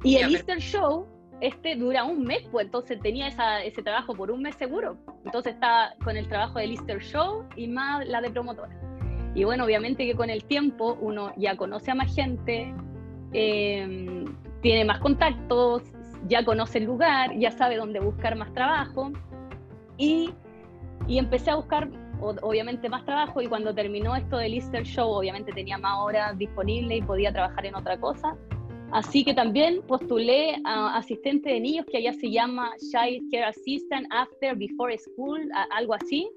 Y 0.04 0.16
el 0.16 0.35
Easter 0.35 0.59
Show, 0.59 1.07
este 1.40 1.76
dura 1.76 2.04
un 2.04 2.25
mes, 2.25 2.42
pues 2.50 2.66
entonces 2.66 3.00
tenía 3.00 3.28
ese 3.28 3.83
trabajo 3.83 4.14
por 4.14 4.31
un 4.31 4.42
mes 4.42 4.54
seguro. 4.57 4.97
Entonces 5.25 5.54
estaba 5.54 5.95
con 6.04 6.16
el 6.16 6.28
trabajo 6.28 6.59
del 6.59 6.73
Easter 6.73 7.00
Show 7.00 7.45
y 7.57 7.69
más 7.69 8.07
la 8.07 8.21
de 8.21 8.31
promotora. 8.31 8.78
Y 9.35 9.45
bueno, 9.45 9.64
obviamente 9.64 10.04
que 10.07 10.14
con 10.14 10.28
el 10.28 10.45
tiempo 10.45 10.99
uno 11.00 11.33
ya 11.37 11.57
conoce 11.57 11.90
a 11.90 11.95
más 11.95 12.14
gente, 12.14 12.75
em, 13.33 14.25
tiene 14.61 14.85
más 14.85 14.99
contactos, 14.99 15.83
ya 16.29 16.45
conoce 16.45 16.79
el 16.79 16.85
lugar, 16.85 17.37
ya 17.38 17.50
sabe 17.50 17.76
dónde 17.76 18.00
buscar 18.00 18.37
más 18.37 18.52
trabajo 18.52 19.12
y, 19.97 20.31
y 21.07 21.19
empecé 21.19 21.50
a 21.50 21.57
buscar 21.57 21.88
obviamente 22.21 22.88
más 22.88 23.05
trabajo 23.05 23.41
y 23.41 23.47
cuando 23.47 23.75
terminó 23.75 24.14
esto 24.14 24.37
del 24.37 24.55
Easter 24.55 24.85
Show 24.85 25.09
obviamente 25.11 25.52
tenía 25.52 25.76
más 25.79 25.99
horas 25.99 26.38
disponibles 26.38 26.99
y 26.99 27.02
podía 27.02 27.33
trabajar 27.33 27.67
en 27.67 27.75
otra 27.75 27.99
cosa. 27.99 28.37
Así 28.93 29.25
que 29.25 29.33
también 29.33 29.81
postulé 29.88 30.55
a 30.64 30.97
asistente 30.97 31.49
de 31.49 31.61
niños 31.61 31.87
que 31.91 31.97
allá 31.97 32.12
se 32.12 32.31
llama 32.31 32.73
Child 32.79 33.31
Care 33.31 33.45
Assistant 33.47 34.07
After 34.11 34.55
Before 34.55 34.97
School, 34.99 35.49
algo 35.71 35.95
así. 35.95 36.31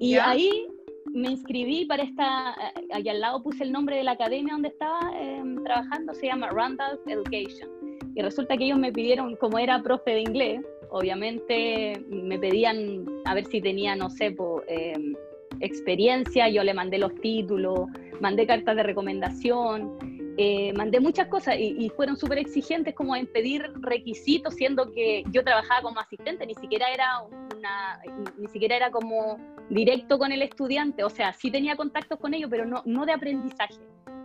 Y 0.00 0.14
ahí 0.14 0.66
me 1.12 1.32
inscribí 1.32 1.84
para 1.84 2.02
esta, 2.02 2.54
allá 2.92 3.12
al 3.12 3.20
lado 3.20 3.42
puse 3.42 3.64
el 3.64 3.72
nombre 3.72 3.96
de 3.96 4.04
la 4.04 4.12
academia 4.12 4.54
donde 4.54 4.68
estaba 4.68 5.00
em, 5.14 5.62
trabajando, 5.62 6.14
se 6.14 6.26
llama 6.26 6.48
Randolph 6.48 7.06
Education. 7.06 7.81
Y 8.14 8.22
resulta 8.22 8.56
que 8.56 8.64
ellos 8.64 8.78
me 8.78 8.92
pidieron, 8.92 9.36
como 9.36 9.58
era 9.58 9.82
profe 9.82 10.12
de 10.12 10.20
inglés, 10.20 10.60
obviamente 10.90 12.02
me 12.08 12.38
pedían 12.38 13.06
a 13.24 13.34
ver 13.34 13.46
si 13.46 13.60
tenía, 13.60 13.96
no 13.96 14.10
sé, 14.10 14.34
em, 14.68 15.14
experiencia, 15.60 16.48
yo 16.48 16.62
le 16.62 16.74
mandé 16.74 16.98
los 16.98 17.14
títulos, 17.16 17.88
mandé 18.20 18.46
cartas 18.46 18.76
de 18.76 18.82
recomendación, 18.82 19.96
eh, 20.38 20.72
mandé 20.72 20.98
muchas 21.00 21.26
cosas 21.28 21.56
y, 21.58 21.90
fueron 21.90 22.16
súper 22.16 22.38
exigentes 22.38 22.94
como 22.94 23.14
en 23.14 23.26
pedir 23.26 23.70
requisitos, 23.80 24.54
siendo 24.54 24.90
que 24.92 25.24
yo 25.30 25.44
trabajaba 25.44 25.82
como 25.82 26.00
asistente, 26.00 26.46
ni 26.46 26.54
siquiera 26.54 26.90
era 26.90 27.22
una, 27.54 28.00
ni 28.38 28.48
siquiera 28.48 28.76
era 28.76 28.90
como 28.90 29.36
directo 29.68 30.18
con 30.18 30.32
el 30.32 30.42
estudiante, 30.42 31.04
o 31.04 31.10
sea, 31.10 31.32
sí 31.32 31.50
tenía 31.50 31.76
contactos 31.76 32.18
con 32.18 32.32
ellos, 32.32 32.48
pero 32.50 32.64
no, 32.64 32.82
no 32.86 33.04
de 33.04 33.12
aprendizaje. 33.12 33.80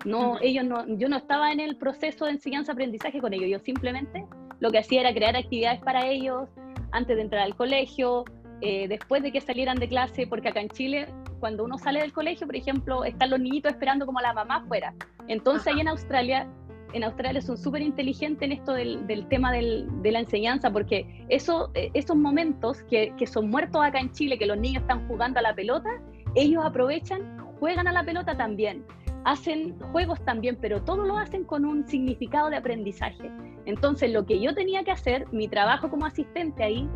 No, 0.06 0.38
ellos 0.42 0.64
no, 0.64 0.86
yo 0.98 1.10
no 1.10 1.18
estaba 1.18 1.52
en 1.52 1.60
el 1.60 1.76
proceso 1.76 2.26
de 2.26 2.32
enseñanza-aprendizaje 2.32 3.20
con 3.20 3.34
ellos, 3.34 3.50
yo 3.50 3.60
simplemente 3.60 4.26
lo 4.60 4.72
que 4.72 4.78
hacía 4.78 5.02
era 5.02 5.14
crear 5.14 5.36
actividades 5.36 5.82
para 5.82 6.08
ellos 6.08 6.48
antes 6.92 7.18
de 7.18 7.22
entrar 7.22 7.42
al 7.42 7.56
colegio, 7.56 8.24
eh, 8.62 8.88
después 8.88 9.22
de 9.22 9.32
que 9.32 9.42
salieran 9.42 9.78
de 9.78 9.88
clase, 9.88 10.26
porque 10.26 10.48
acá 10.48 10.62
en 10.62 10.70
Chile, 10.70 11.08
cuando 11.40 11.64
uno 11.64 11.78
sale 11.78 12.02
del 12.02 12.14
colegio, 12.14 12.48
por 12.48 12.56
ejemplo, 12.56 13.04
están 13.04 13.30
los 13.30 13.40
niñitos 13.40 13.72
esperando 13.72 14.06
como 14.06 14.20
la 14.22 14.34
mamá 14.34 14.58
afuera. 14.58 14.94
Entonces 15.28 15.68
ahí 15.68 15.80
en 15.80 15.88
Australia, 15.88 16.48
en 16.94 17.04
Australia 17.04 17.42
son 17.42 17.58
súper 17.58 17.82
inteligentes 17.82 18.46
en 18.46 18.52
esto 18.52 18.74
del, 18.74 19.28
tema 19.30 19.52
del, 19.52 19.88
de 20.02 20.12
la 20.12 20.20
enseñanza, 20.20 20.72
porque 20.72 21.26
eso, 21.30 21.72
eh, 21.74 21.92
esos 21.94 22.16
momentos 22.16 22.82
que, 22.84 23.14
que 23.18 23.28
son 23.28 23.50
muertos 23.50 23.84
acá 23.84 24.00
en 24.00 24.12
Chile, 24.12 24.38
que 24.38 24.46
los 24.46 24.58
niños 24.58 24.82
están 24.82 25.08
jugando 25.08 25.40
a 25.40 25.42
la 25.42 25.54
pelota, 25.54 25.90
ellos 26.36 26.64
aprovechan, 26.66 27.38
juegan 27.60 27.88
a 27.88 27.92
la 27.92 28.04
pelota 28.04 28.38
también 28.38 28.86
hacen 29.28 29.78
juegos 29.92 30.22
también, 30.24 30.58
pero 30.60 30.82
todo 30.84 31.04
lo 31.04 31.18
hacen 31.18 31.44
con 31.44 31.66
un 31.66 31.86
significado 31.86 32.50
de 32.50 32.56
aprendizaje. 32.56 33.30
Entonces, 33.66 34.12
lo 34.12 34.26
que 34.26 34.40
yo 34.40 34.56
tenía 34.56 34.86
que 34.86 34.92
hacer, 34.92 35.26
mi 35.34 35.50
trabajo 35.50 35.90
como 35.90 36.06
asistente 36.06 36.64
ahí, 36.64 36.88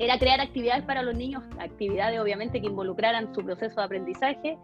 era 0.00 0.18
crear 0.18 0.40
actividades 0.40 0.82
para 0.84 1.02
los 1.02 1.14
niños, 1.14 1.44
actividades 1.58 2.18
obviamente 2.18 2.60
que 2.60 2.66
involucraran 2.66 3.32
su 3.34 3.44
proceso 3.44 3.80
de 3.80 3.84
aprendizaje 3.84 4.58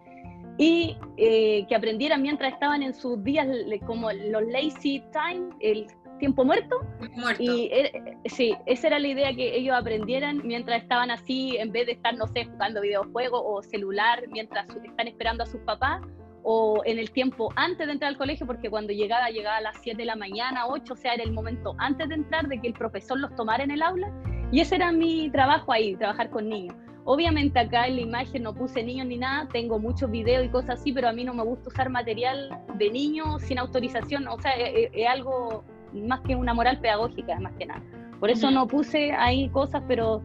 y 0.57 0.97
eh, 1.19 1.66
que 1.69 1.75
aprendieran 1.75 2.23
mientras 2.23 2.55
estaban 2.55 2.83
en 2.83 2.95
sus 2.95 3.23
días 3.23 3.47
como 3.87 4.11
los 4.11 4.43
lazy 4.47 5.05
time, 5.12 5.50
el 5.61 5.87
tiempo 6.19 6.43
muerto. 6.43 6.81
muerto. 7.14 7.43
Y 7.43 7.69
eh, 7.71 8.16
sí, 8.25 8.57
esa 8.64 8.87
era 8.87 8.99
la 8.99 9.09
idea 9.09 9.35
que 9.35 9.55
ellos 9.55 9.76
aprendieran 9.76 10.40
mientras 10.43 10.83
estaban 10.83 11.11
así, 11.11 11.59
en 11.59 11.71
vez 11.71 11.85
de 11.85 11.93
estar, 11.93 12.16
no 12.16 12.26
sé, 12.28 12.47
jugando 12.47 12.81
videojuegos 12.81 13.43
o 13.45 13.62
celular, 13.62 14.25
mientras 14.28 14.66
están 14.83 15.09
esperando 15.09 15.43
a 15.43 15.47
sus 15.47 15.61
papás 15.61 16.00
o 16.49 16.81
en 16.87 16.99
el 16.99 17.11
tiempo 17.11 17.52
antes 17.57 17.87
de 17.87 17.93
entrar 17.93 18.09
al 18.09 18.16
colegio, 18.16 18.47
porque 18.47 18.71
cuando 18.71 18.95
llegaba, 18.95 19.28
llegaba 19.28 19.59
a 19.59 19.61
las 19.61 19.76
7 19.83 19.99
de 19.99 20.07
la 20.07 20.16
mañana, 20.16 20.66
8, 20.66 20.95
o 20.95 20.97
sea, 20.97 21.12
era 21.12 21.25
el 21.25 21.33
momento 21.33 21.75
antes 21.78 22.09
de 22.09 22.14
entrar, 22.14 22.49
de 22.49 22.59
que 22.59 22.69
el 22.69 22.73
profesor 22.73 23.19
los 23.19 23.35
tomara 23.35 23.64
en 23.64 23.73
el 23.73 23.83
aula. 23.83 24.11
Y 24.53 24.61
ese 24.61 24.76
era 24.76 24.93
mi 24.93 25.29
trabajo 25.31 25.73
ahí, 25.73 25.97
trabajar 25.97 26.31
con 26.31 26.49
niños. 26.49 26.75
Obviamente 27.05 27.59
acá 27.59 27.87
en 27.87 27.97
la 27.97 28.03
imagen 28.03 28.43
no 28.43 28.55
puse 28.55 28.83
niños 28.83 29.07
ni 29.07 29.17
nada, 29.17 29.49
tengo 29.53 29.79
muchos 29.79 30.11
videos 30.11 30.45
y 30.45 30.49
cosas 30.49 30.81
así, 30.81 30.93
pero 30.93 31.09
a 31.09 31.12
mí 31.12 31.23
no 31.23 31.35
me 31.35 31.45
gusta 31.45 31.69
usar 31.69 31.88
material 31.88 32.61
de 32.75 32.91
niños 32.91 33.43
sin 33.43 33.59
autorización, 33.59 34.26
o 34.26 34.41
sea, 34.41 34.53
es, 34.57 34.91
algo 35.09 35.65
más 35.93 36.21
que 36.21 36.35
una 36.35 36.53
moral 36.53 36.81
pedagógica, 36.81 37.38
más 37.38 37.53
que 37.59 37.67
nada. 37.67 37.83
Por 38.19 38.31
eso 38.31 38.50
no 38.50 38.67
puse 38.67 39.12
ahí 39.12 39.49
cosas, 39.50 39.83
pero 39.87 40.21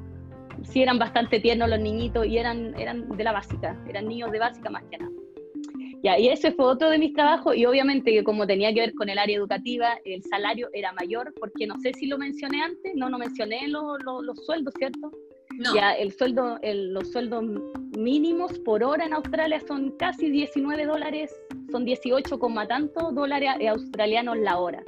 sí 0.63 0.81
eran 0.81 0.97
bastante 0.97 1.39
tiernos 1.39 1.69
los 1.69 1.79
niñitos 1.79 2.25
y 2.25 2.37
eran, 2.37 2.73
eran 2.79 3.07
de 3.09 3.23
la 3.23 3.31
básica, 3.31 3.77
eran 3.87 4.07
niños 4.07 4.31
de 4.31 4.39
básica 4.39 4.69
más 4.71 4.83
que 4.89 4.97
nada. 4.97 5.10
Ya, 6.03 6.17
y 6.17 6.29
ese 6.29 6.51
fue 6.51 6.65
otro 6.65 6.89
de 6.89 6.97
mis 6.97 7.13
trabajos 7.13 7.55
y 7.55 7.65
obviamente 7.65 8.11
que 8.11 8.23
como 8.23 8.47
tenía 8.47 8.73
que 8.73 8.79
ver 8.79 8.93
con 8.95 9.09
el 9.09 9.19
área 9.19 9.37
educativa, 9.37 9.99
el 10.03 10.23
salario 10.23 10.69
era 10.73 10.91
mayor, 10.93 11.31
porque 11.39 11.67
no 11.67 11.79
sé 11.79 11.93
si 11.93 12.07
lo 12.07 12.17
mencioné 12.17 12.61
antes, 12.63 12.93
no, 12.95 13.09
no 13.09 13.19
mencioné 13.19 13.67
los 13.67 14.45
sueldos, 14.45 14.73
¿cierto? 14.77 15.11
No. 15.57 15.75
Ya, 15.75 15.93
el 15.93 16.11
sueldo, 16.11 16.57
los 16.63 17.11
sueldos 17.11 17.43
mínimos 17.97 18.57
por 18.59 18.83
hora 18.83 19.05
en 19.05 19.13
Australia 19.13 19.61
son 19.67 19.91
casi 19.97 20.31
19 20.31 20.85
dólares, 20.85 21.39
son 21.71 21.85
18, 21.85 22.39
tantos 22.67 23.13
dólares 23.13 23.49
australianos 23.69 24.37
la 24.37 24.57
hora. 24.57 24.83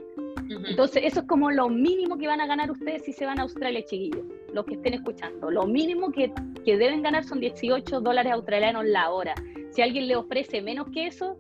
Entonces, 0.49 1.03
eso 1.05 1.21
es 1.21 1.27
como 1.27 1.51
lo 1.51 1.69
mínimo 1.69 2.17
que 2.17 2.27
van 2.27 2.41
a 2.41 2.47
ganar 2.47 2.71
ustedes 2.71 3.03
si 3.03 3.13
se 3.13 3.25
van 3.25 3.39
a 3.39 3.43
Australia, 3.43 3.83
chiquillos, 3.85 4.25
los 4.53 4.65
que 4.65 4.75
estén 4.75 4.93
escuchando. 4.93 5.49
Lo 5.49 5.65
mínimo 5.65 6.11
que, 6.11 6.31
que 6.65 6.77
deben 6.77 7.01
ganar 7.01 7.23
son 7.23 7.39
18 7.39 8.01
dólares 8.01 8.33
australianos 8.33 8.85
la 8.85 9.09
hora. 9.11 9.35
Si 9.73 9.81
alguien 9.81 10.07
le 10.07 10.15
ofrece 10.15 10.61
menos 10.61 10.87
que 10.93 11.07
eso, 11.07 11.37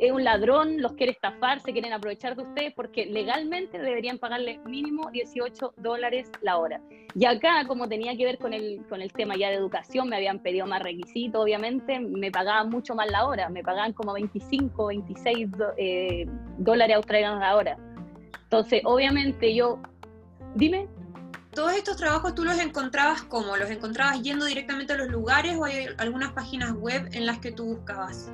es 0.00 0.10
un 0.10 0.24
ladrón, 0.24 0.82
los 0.82 0.94
quiere 0.94 1.12
estafar, 1.12 1.60
se 1.60 1.72
quieren 1.72 1.92
aprovechar 1.92 2.34
de 2.34 2.42
ustedes 2.42 2.72
porque 2.74 3.06
legalmente 3.06 3.78
deberían 3.78 4.18
pagarle 4.18 4.58
mínimo 4.66 5.10
18 5.10 5.74
dólares 5.76 6.32
la 6.42 6.58
hora. 6.58 6.80
Y 7.14 7.26
acá, 7.26 7.64
como 7.68 7.88
tenía 7.88 8.16
que 8.16 8.24
ver 8.24 8.38
con 8.38 8.54
el, 8.54 8.82
con 8.88 9.02
el 9.02 9.12
tema 9.12 9.36
ya 9.36 9.50
de 9.50 9.56
educación, 9.56 10.08
me 10.08 10.16
habían 10.16 10.40
pedido 10.40 10.66
más 10.66 10.82
requisitos, 10.82 11.40
obviamente, 11.40 12.00
me 12.00 12.32
pagaban 12.32 12.70
mucho 12.70 12.96
más 12.96 13.08
la 13.08 13.26
hora, 13.26 13.48
me 13.50 13.62
pagaban 13.62 13.92
como 13.92 14.14
25, 14.14 14.86
26 14.86 15.48
eh, 15.76 16.26
dólares 16.58 16.96
australianos 16.96 17.40
la 17.40 17.56
hora. 17.56 17.78
Entonces, 18.44 18.80
obviamente 18.84 19.54
yo, 19.54 19.78
dime 20.56 20.88
todos 21.52 21.72
estos 21.74 21.96
trabajos 21.96 22.34
tú 22.34 22.44
los 22.44 22.58
encontrabas 22.58 23.22
cómo? 23.22 23.56
¿Los 23.56 23.70
encontrabas 23.70 24.22
yendo 24.22 24.44
directamente 24.44 24.92
a 24.92 24.96
los 24.96 25.08
lugares 25.08 25.56
o 25.56 25.64
hay 25.64 25.88
algunas 25.98 26.32
páginas 26.32 26.72
web 26.72 27.08
en 27.12 27.26
las 27.26 27.38
que 27.38 27.52
tú 27.52 27.64
buscabas? 27.64 28.32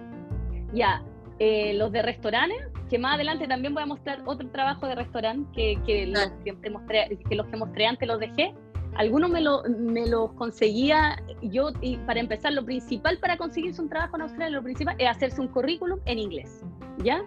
Ya, 0.72 1.02
eh, 1.38 1.74
los 1.74 1.92
de 1.92 2.02
restaurantes, 2.02 2.58
que 2.90 2.98
más 2.98 3.14
adelante 3.14 3.46
también 3.46 3.74
voy 3.74 3.82
a 3.82 3.86
mostrar 3.86 4.22
otro 4.26 4.48
trabajo 4.50 4.86
de 4.86 4.94
restaurante 4.94 5.50
que, 5.54 5.80
que, 5.86 6.06
los, 6.06 6.30
que, 6.44 6.70
mostré, 6.70 7.18
que 7.28 7.34
los 7.34 7.46
que 7.46 7.56
mostré 7.56 7.86
antes 7.86 8.06
los 8.06 8.20
dejé. 8.20 8.54
Algunos 8.96 9.28
me, 9.28 9.42
lo, 9.42 9.62
me 9.64 10.06
los 10.06 10.32
conseguía 10.32 11.22
yo, 11.42 11.70
y 11.82 11.98
para 11.98 12.20
empezar, 12.20 12.54
lo 12.54 12.64
principal 12.64 13.18
para 13.18 13.36
conseguirse 13.36 13.82
un 13.82 13.90
trabajo 13.90 14.16
en 14.16 14.22
Australia, 14.22 14.56
lo 14.56 14.62
principal 14.62 14.96
es 14.98 15.08
hacerse 15.08 15.40
un 15.40 15.48
currículum 15.48 16.00
en 16.06 16.18
inglés, 16.18 16.62
¿ya? 17.04 17.22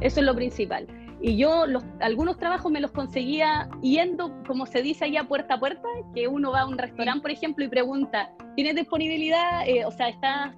Eso 0.00 0.20
es 0.20 0.26
lo 0.26 0.34
principal. 0.34 0.86
Y 1.20 1.36
yo 1.38 1.64
algunos 2.00 2.38
trabajos 2.38 2.70
me 2.70 2.80
los 2.80 2.92
conseguía 2.92 3.68
yendo, 3.80 4.32
como 4.46 4.66
se 4.66 4.82
dice 4.82 5.06
allá, 5.06 5.24
puerta 5.24 5.54
a 5.54 5.60
puerta, 5.60 5.88
que 6.14 6.28
uno 6.28 6.52
va 6.52 6.60
a 6.60 6.66
un 6.66 6.76
restaurante, 6.76 7.22
por 7.22 7.30
ejemplo, 7.30 7.64
y 7.64 7.68
pregunta, 7.68 8.32
¿tienes 8.54 8.74
disponibilidad? 8.74 9.66
Eh, 9.66 9.84
o 9.86 9.90
sea, 9.90 10.08
¿estás 10.08 10.54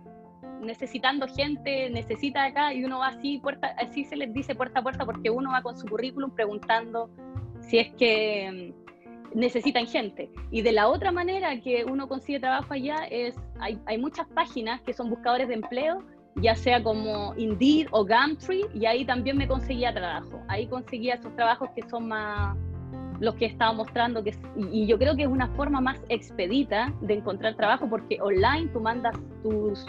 necesitando 0.60 1.28
gente? 1.28 1.90
¿Necesita 1.90 2.44
acá? 2.44 2.74
Y 2.74 2.84
uno 2.84 2.98
va 2.98 3.08
así, 3.08 3.38
puerta, 3.38 3.74
así 3.78 4.04
se 4.04 4.16
les 4.16 4.32
dice 4.32 4.54
puerta 4.54 4.80
a 4.80 4.82
puerta, 4.82 5.06
porque 5.06 5.30
uno 5.30 5.52
va 5.52 5.62
con 5.62 5.78
su 5.78 5.86
currículum 5.86 6.30
preguntando 6.32 7.08
si 7.60 7.78
es 7.78 7.92
que 7.94 8.74
mm, 9.34 9.38
necesitan 9.38 9.86
gente. 9.86 10.30
Y 10.50 10.62
de 10.62 10.72
la 10.72 10.88
otra 10.88 11.12
manera 11.12 11.60
que 11.60 11.84
uno 11.84 12.08
consigue 12.08 12.40
trabajo 12.40 12.74
allá 12.74 13.06
es, 13.10 13.36
hay, 13.60 13.78
hay 13.86 13.98
muchas 13.98 14.26
páginas 14.28 14.80
que 14.82 14.92
son 14.92 15.08
buscadores 15.08 15.46
de 15.46 15.54
empleo 15.54 16.04
ya 16.40 16.54
sea 16.54 16.82
como 16.82 17.34
Indeed 17.36 17.88
o 17.90 18.04
Gumtree, 18.04 18.66
y 18.74 18.86
ahí 18.86 19.04
también 19.04 19.36
me 19.36 19.46
conseguía 19.46 19.92
trabajo. 19.92 20.40
Ahí 20.48 20.66
conseguía 20.66 21.14
esos 21.14 21.34
trabajos 21.36 21.68
que 21.74 21.82
son 21.88 22.08
más 22.08 22.56
los 23.20 23.34
que 23.34 23.46
estaba 23.46 23.72
mostrando, 23.72 24.22
que, 24.22 24.34
y, 24.56 24.86
yo 24.86 24.96
creo 24.98 25.16
que 25.16 25.22
es 25.22 25.28
una 25.28 25.48
forma 25.48 25.80
más 25.80 26.00
expedita 26.08 26.92
de 27.00 27.14
encontrar 27.14 27.56
trabajo, 27.56 27.88
porque 27.88 28.18
online 28.20 28.68
tú 28.72 28.80
mandas 28.80 29.16
tus 29.42 29.86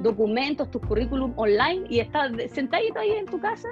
documentos, 0.00 0.70
tus 0.70 0.80
currículum 0.82 1.34
online 1.36 1.84
y 1.88 2.00
estás 2.00 2.32
sentadito 2.50 2.98
ahí 2.98 3.10
en 3.10 3.26
tu 3.26 3.38
casa. 3.38 3.68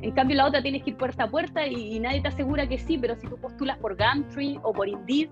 En 0.00 0.12
cambio, 0.12 0.36
la 0.36 0.46
otra 0.46 0.62
tienes 0.62 0.82
que 0.82 0.90
ir 0.90 0.96
puerta 0.96 1.24
a 1.24 1.30
puerta 1.30 1.66
y, 1.66 1.96
y 1.96 2.00
nadie 2.00 2.22
te 2.22 2.28
asegura 2.28 2.66
que 2.66 2.78
sí, 2.78 2.96
pero 2.96 3.16
si 3.16 3.26
tú 3.26 3.36
postulas 3.36 3.76
por 3.78 3.96
Gumtree 3.96 4.58
o 4.62 4.72
por 4.72 4.88
Indeed, 4.88 5.28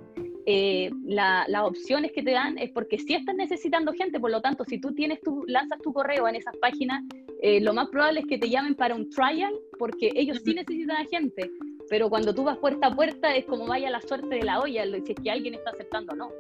eh, 0.51 0.91
las 1.05 1.63
opciones 1.63 2.11
que 2.13 2.23
te 2.23 2.31
dan 2.31 2.57
es 2.57 2.71
porque 2.71 2.99
si 2.99 3.15
estás 3.15 3.35
necesitando 3.35 3.93
gente, 3.93 4.19
por 4.19 4.31
lo 4.31 4.41
tanto, 4.41 4.65
si 4.65 4.81
tú 4.81 4.95
tienes 4.95 5.21
tu, 5.21 5.45
lanzas 5.47 5.79
tu 5.83 5.93
correo 5.93 6.27
en 6.27 6.37
esas 6.37 6.57
páginas, 6.57 7.05
eh, 7.43 7.61
lo 7.61 7.75
más 7.75 7.91
probable 7.91 8.21
es 8.21 8.27
que 8.27 8.39
te 8.39 8.49
llamen 8.49 8.75
para 8.75 8.95
un 8.95 9.11
trial, 9.11 9.53
porque 9.79 10.11
ellos 10.15 10.41
sí 10.43 10.55
necesitan 10.55 11.07
gente. 11.09 11.51
Pero 11.91 12.09
cuando 12.09 12.35
tú 12.35 12.45
vas 12.45 12.57
puerta 12.57 12.87
a 12.87 12.97
puerta 12.97 13.37
es 13.37 13.45
como 13.45 13.67
vaya 13.67 13.91
la 13.91 14.01
suerte 14.01 14.37
de 14.37 14.43
la 14.43 14.61
olla, 14.61 14.85
si 15.05 15.13
es 15.13 15.21
que 15.23 15.31
alguien 15.31 15.53
está 15.53 15.69
aceptando 15.69 16.15
o 16.15 16.17
no. 16.17 16.31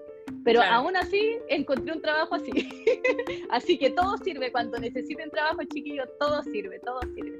Pero 0.43 0.63
aún 0.63 0.97
así 0.97 1.37
encontré 1.51 1.93
un 1.93 2.01
trabajo 2.01 2.37
así. 2.37 2.51
así 3.51 3.77
que 3.77 3.91
todo 3.91 4.17
sirve. 4.19 4.51
Cuando 4.51 4.79
necesiten 4.79 5.29
trabajo, 5.31 5.63
chiquillos, 5.65 6.09
todo 6.19 6.43
sirve, 6.45 6.81
todo 6.81 7.01
sirve. 7.15 7.39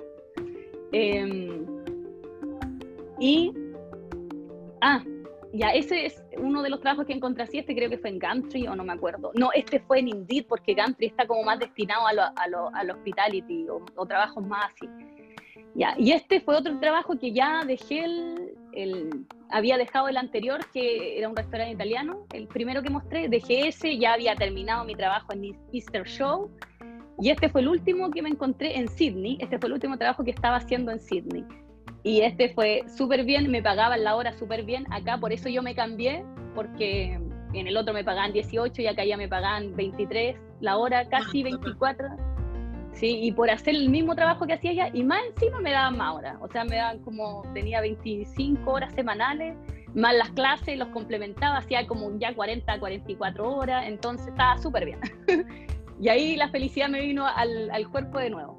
Em, 0.93 1.65
y 3.19 3.53
Ah, 4.81 5.03
ya, 5.53 5.71
ese 5.71 6.07
es 6.07 6.23
uno 6.37 6.63
de 6.63 6.71
los 6.71 6.81
trabajos 6.81 7.07
que 7.07 7.13
encontré 7.13 7.45
así, 7.45 7.59
este 7.59 7.75
creo 7.75 7.89
que 7.89 7.99
fue 7.99 8.11
en 8.11 8.19
Gumtree 8.19 8.69
o 8.69 8.77
no 8.77 8.85
me 8.85 8.93
acuerdo. 8.93 9.33
No, 9.35 9.51
este 9.55 9.81
fue 9.81 10.01
en 10.01 10.09
Indeed 10.09 10.47
porque 10.47 10.75
Gumtree 10.75 11.09
está 11.09 11.27
como 11.27 11.43
más 11.43 11.59
destinado 11.59 12.07
a 12.07 12.13
lo, 12.13 12.23
a 12.23 12.49
lo, 12.49 12.75
al 12.75 12.91
hospitality 12.91 13.67
o, 13.69 14.07
trabajos 14.07 14.45
más 14.45 14.73
así. 14.73 14.89
Ya, 15.75 15.95
y 15.99 16.13
este 16.13 16.41
fue 16.41 16.57
otro 16.57 16.79
trabajo 16.81 17.19
que 17.19 17.33
ya 17.33 17.63
dejé 17.65 18.05
el, 18.05 18.55
el, 18.73 19.27
había 19.51 19.79
dejado 19.79 20.09
el 20.09 20.17
anterior, 20.17 20.61
que 20.73 21.19
era 21.19 21.29
un 21.29 21.37
restaurante 21.37 21.75
italiano, 21.75 22.27
el 22.33 22.47
primero 22.49 22.83
que 22.83 22.91
mostré, 22.91 23.29
dejé 23.29 23.69
ese, 23.69 23.97
ya 23.97 24.15
había 24.15 24.35
terminado 24.35 24.85
mi 24.85 24.95
trabajo 24.95 25.33
en 25.33 25.57
Easter 25.73 26.05
Show, 26.05 26.51
y 27.21 27.31
este 27.31 27.49
fue 27.49 27.61
el 27.61 27.69
último 27.69 28.11
que 28.11 28.23
me 28.23 28.29
encontré 28.29 28.77
en 28.77 28.89
Sydney, 28.89 29.39
este 29.41 29.59
fue 29.59 29.69
el 29.69 29.75
último 29.75 29.97
trabajo 29.99 30.25
que 30.25 30.31
estaba 30.31 30.57
haciendo 30.57 30.91
en 30.91 31.01
Sydney. 31.01 31.45
Y 32.03 32.21
este 32.23 32.51
fue 32.51 32.85
súper 32.97 33.25
bien, 33.25 33.51
me 33.51 33.63
pagaban 33.63 34.05
la 34.05 34.17
hora 34.17 34.33
súper 34.33 34.65
bien. 34.65 34.87
Acá 34.91 35.19
por 35.19 35.33
eso 35.33 35.49
yo 35.49 35.63
me 35.63 35.75
cambié, 35.75 36.25
porque 36.55 37.19
en 37.55 37.67
el 37.67 37.77
otro 37.77 37.95
me 37.95 38.05
pagaban 38.05 38.33
18 38.33 38.83
y 38.83 38.87
acá 38.87 39.05
ya 39.05 39.17
me 39.17 39.29
pagaban 39.29 39.75
23 39.75 40.37
la 40.61 40.77
hora, 40.77 41.09
casi 41.09 41.43
24. 41.43 42.09
Sí, 42.93 43.21
y 43.23 43.33
por 43.33 43.49
hacer 43.49 43.77
el 43.77 43.91
mismo 43.91 44.17
trabajo 44.17 44.47
que 44.47 44.55
hacía 44.55 44.73
ella, 44.73 44.91
y 44.93 45.05
más 45.05 45.21
encima 45.35 45.61
me 45.61 45.71
daban 45.71 45.97
más 45.97 46.17
horas. 46.17 46.37
O 46.41 46.49
sea, 46.49 46.65
me 46.65 46.77
daban 46.77 46.99
como, 47.01 47.43
tenía 47.55 47.81
25 47.81 48.71
horas 48.71 48.93
semanales, 48.95 49.57
más 49.95 50.15
las 50.17 50.31
clases, 50.31 50.77
los 50.77 50.89
complementaba, 50.89 51.59
hacía 51.59 51.87
como 51.87 52.19
ya 52.19 52.35
40, 52.35 52.81
44 52.81 53.55
horas, 53.55 53.85
entonces 53.87 54.29
estaba 54.29 54.59
súper 54.59 54.85
bien. 54.87 54.99
y 56.01 56.09
ahí 56.09 56.37
la 56.37 56.49
felicidad 56.49 56.89
me 56.89 57.01
vino 57.01 57.25
al, 57.27 57.71
al 57.71 57.89
cuerpo 57.89 58.19
de 58.19 58.31
nuevo. 58.31 58.58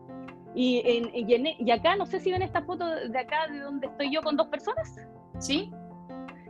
Y, 0.56 0.82
en, 0.84 1.48
y, 1.58 1.72
acá, 1.72 1.96
no 1.96 2.06
sé 2.06 2.20
si 2.20 2.32
ven 2.32 2.42
esta 2.42 2.62
foto 2.64 2.86
de 2.86 3.20
acá, 3.20 3.48
de 3.48 3.60
donde 3.60 3.88
estoy 3.88 4.12
yo 4.12 4.22
con 4.22 4.36
dos 4.36 4.48
personas. 4.48 5.00
Sí. 5.38 5.72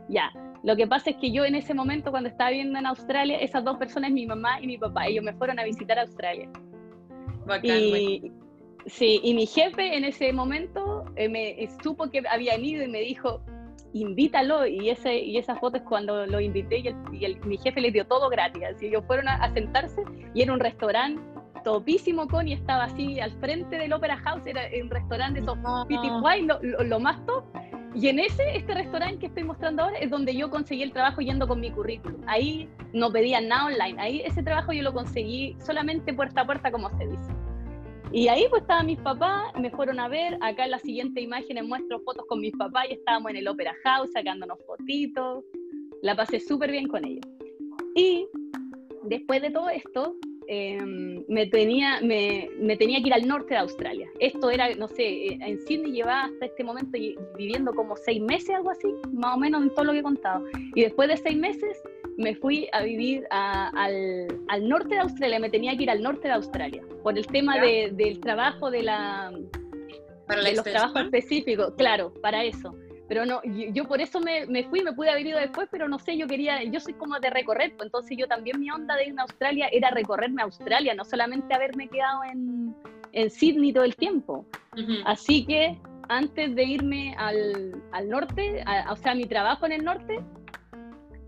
Ya, 0.08 0.32
lo 0.62 0.74
que 0.76 0.86
pasa 0.86 1.10
es 1.10 1.16
que 1.16 1.30
yo 1.30 1.44
en 1.44 1.54
ese 1.54 1.74
momento, 1.74 2.10
cuando 2.10 2.28
estaba 2.28 2.50
viviendo 2.50 2.78
en 2.78 2.86
Australia, 2.86 3.38
esas 3.38 3.64
dos 3.64 3.76
personas, 3.78 4.10
mi 4.10 4.26
mamá 4.26 4.60
y 4.60 4.66
mi 4.66 4.78
papá, 4.78 5.06
ellos 5.06 5.24
me 5.24 5.32
fueron 5.34 5.58
a 5.58 5.64
visitar 5.64 5.98
a 5.98 6.02
Australia. 6.02 6.50
Bacán, 7.46 7.78
y, 7.78 8.32
sí, 8.86 9.20
y 9.22 9.34
mi 9.34 9.46
jefe 9.46 9.96
en 9.96 10.04
ese 10.04 10.32
momento 10.32 11.04
eh, 11.16 11.28
me 11.28 11.68
supo 11.82 12.10
que 12.10 12.22
había 12.28 12.58
ido 12.58 12.84
y 12.84 12.88
me 12.88 13.00
dijo, 13.00 13.40
invítalo. 13.92 14.66
Y, 14.66 14.90
ese, 14.90 15.18
y 15.18 15.38
esa 15.38 15.56
foto 15.56 15.78
es 15.78 15.82
cuando 15.82 16.26
lo 16.26 16.40
invité 16.40 16.78
y, 16.78 16.88
el, 16.88 16.96
y 17.12 17.24
el, 17.24 17.40
mi 17.44 17.58
jefe 17.58 17.80
les 17.80 17.92
dio 17.92 18.06
todo 18.06 18.28
gratis. 18.28 18.62
Así 18.74 18.86
ellos 18.86 19.04
fueron 19.06 19.28
a, 19.28 19.36
a 19.36 19.52
sentarse 19.52 20.02
y 20.34 20.42
era 20.42 20.52
un 20.52 20.60
restaurante 20.60 21.20
topísimo 21.62 22.26
Connie 22.26 22.54
estaba 22.54 22.84
así 22.84 23.20
al 23.20 23.32
frente 23.40 23.76
del 23.76 23.92
Opera 23.92 24.16
House, 24.18 24.42
era 24.46 24.62
un 24.82 24.90
restaurante 24.90 25.40
de 25.40 25.46
esos 25.46 25.58
lo, 25.58 26.84
lo, 26.84 27.00
más 27.00 27.24
top. 27.26 27.44
Y 27.94 28.08
en 28.08 28.20
ese, 28.20 28.56
este 28.56 28.74
restaurante 28.74 29.18
que 29.18 29.26
estoy 29.26 29.44
mostrando 29.44 29.82
ahora, 29.82 29.98
es 29.98 30.10
donde 30.10 30.34
yo 30.34 30.48
conseguí 30.48 30.82
el 30.82 30.92
trabajo 30.92 31.20
yendo 31.20 31.48
con 31.48 31.60
mi 31.60 31.70
currículum. 31.70 32.20
Ahí 32.26 32.68
no 32.92 33.10
pedían 33.10 33.48
nada 33.48 33.66
online. 33.66 34.00
Ahí 34.00 34.20
ese 34.20 34.42
trabajo 34.42 34.72
yo 34.72 34.82
lo 34.82 34.92
conseguí 34.92 35.56
solamente 35.64 36.14
puerta 36.14 36.42
a 36.42 36.46
puerta, 36.46 36.70
como 36.70 36.88
se 36.96 37.06
dice. 37.06 37.32
Y 38.12 38.26
ahí 38.28 38.46
pues 38.50 38.62
estaban 38.62 38.86
mis 38.86 38.98
papás, 38.98 39.52
me 39.58 39.70
fueron 39.70 40.00
a 40.00 40.08
ver. 40.08 40.36
Acá 40.40 40.64
en 40.64 40.72
la 40.72 40.78
siguiente 40.78 41.20
imagen 41.20 41.64
muestro 41.66 42.00
fotos 42.00 42.24
con 42.28 42.40
mis 42.40 42.56
papás 42.56 42.86
y 42.90 42.94
estábamos 42.94 43.30
en 43.30 43.36
el 43.38 43.48
Opera 43.48 43.74
House 43.84 44.10
sacándonos 44.12 44.58
fotitos. 44.66 45.44
La 46.02 46.16
pasé 46.16 46.40
súper 46.40 46.70
bien 46.70 46.88
con 46.88 47.04
ellos. 47.04 47.24
Y 47.94 48.26
después 49.04 49.42
de 49.42 49.50
todo 49.50 49.68
esto, 49.68 50.14
Em, 50.52 51.24
me, 51.28 51.46
tenía, 51.46 52.00
me, 52.00 52.76
tenía 52.76 53.00
que 53.00 53.06
ir 53.06 53.14
al 53.14 53.28
norte 53.28 53.54
de 53.54 53.60
Australia. 53.60 54.10
Esto 54.18 54.50
era, 54.50 54.74
no 54.74 54.88
sé, 54.88 55.04
eh, 55.04 55.38
en 55.42 55.60
Sydney 55.60 55.92
llevaba 55.92 56.24
hasta 56.24 56.46
este 56.46 56.64
momento 56.64 56.98
viviendo 57.38 57.72
como 57.72 57.94
seis 57.96 58.20
meses, 58.20 58.50
algo 58.50 58.70
así, 58.72 58.88
más 59.12 59.36
o 59.36 59.38
menos 59.38 59.62
en 59.62 59.72
todo 59.72 59.84
lo 59.84 59.92
que 59.92 60.00
he 60.00 60.02
contado. 60.02 60.44
Y 60.74 60.82
después 60.82 61.08
de 61.08 61.18
seis 61.18 61.36
meses 61.38 61.80
me 62.16 62.34
fui 62.34 62.66
a 62.72 62.82
vivir 62.82 63.28
al, 63.30 64.26
al, 64.48 64.68
norte 64.68 64.96
de 64.96 65.02
Australia, 65.02 65.38
me 65.38 65.50
tenía 65.50 65.76
que 65.76 65.84
ir 65.84 65.90
al 65.90 66.02
norte 66.02 66.26
de 66.26 66.34
Australia, 66.34 66.82
por 67.04 67.16
el 67.16 67.28
tema 67.28 67.60
del 67.60 68.18
trabajo 68.18 68.72
de, 68.72 68.82
la, 68.82 69.30
de 69.30 70.56
los 70.56 70.64
trabajos 70.64 71.02
específicos, 71.02 71.74
claro, 71.76 72.12
para 72.20 72.42
eso 72.42 72.74
pero 73.10 73.26
no, 73.26 73.42
yo, 73.42 73.88
por 73.88 74.00
eso 74.00 74.20
me, 74.20 74.46
me, 74.46 74.62
fui, 74.62 74.84
me 74.84 74.92
pude 74.92 75.10
haber 75.10 75.26
ido 75.26 75.40
después, 75.40 75.66
pero 75.68 75.88
no 75.88 75.98
sé, 75.98 76.16
yo 76.16 76.28
quería, 76.28 76.62
yo 76.62 76.78
soy 76.78 76.92
como 76.92 77.18
de 77.18 77.28
recorrer, 77.28 77.74
pues 77.76 77.88
entonces 77.88 78.16
yo 78.16 78.28
también 78.28 78.60
mi 78.60 78.70
onda 78.70 78.94
de 78.94 79.06
irme 79.06 79.20
a 79.20 79.24
Australia 79.24 79.68
era 79.72 79.90
recorrerme 79.90 80.42
a 80.42 80.44
Australia, 80.44 80.94
no 80.94 81.04
solamente 81.04 81.52
haberme 81.52 81.88
quedado 81.88 82.22
en, 82.22 82.72
en 83.10 83.28
Sydney 83.28 83.72
todo 83.72 83.82
el 83.82 83.96
tiempo. 83.96 84.46
Así 85.06 85.44
que 85.44 85.76
antes 86.08 86.54
de 86.54 86.62
irme 86.62 87.16
al, 87.18 87.82
al 87.90 88.08
norte, 88.08 88.62
o 88.88 88.94
sea, 88.94 89.16
mi 89.16 89.24
trabajo 89.24 89.66
en 89.66 89.72
el 89.72 89.84
norte, 89.84 90.20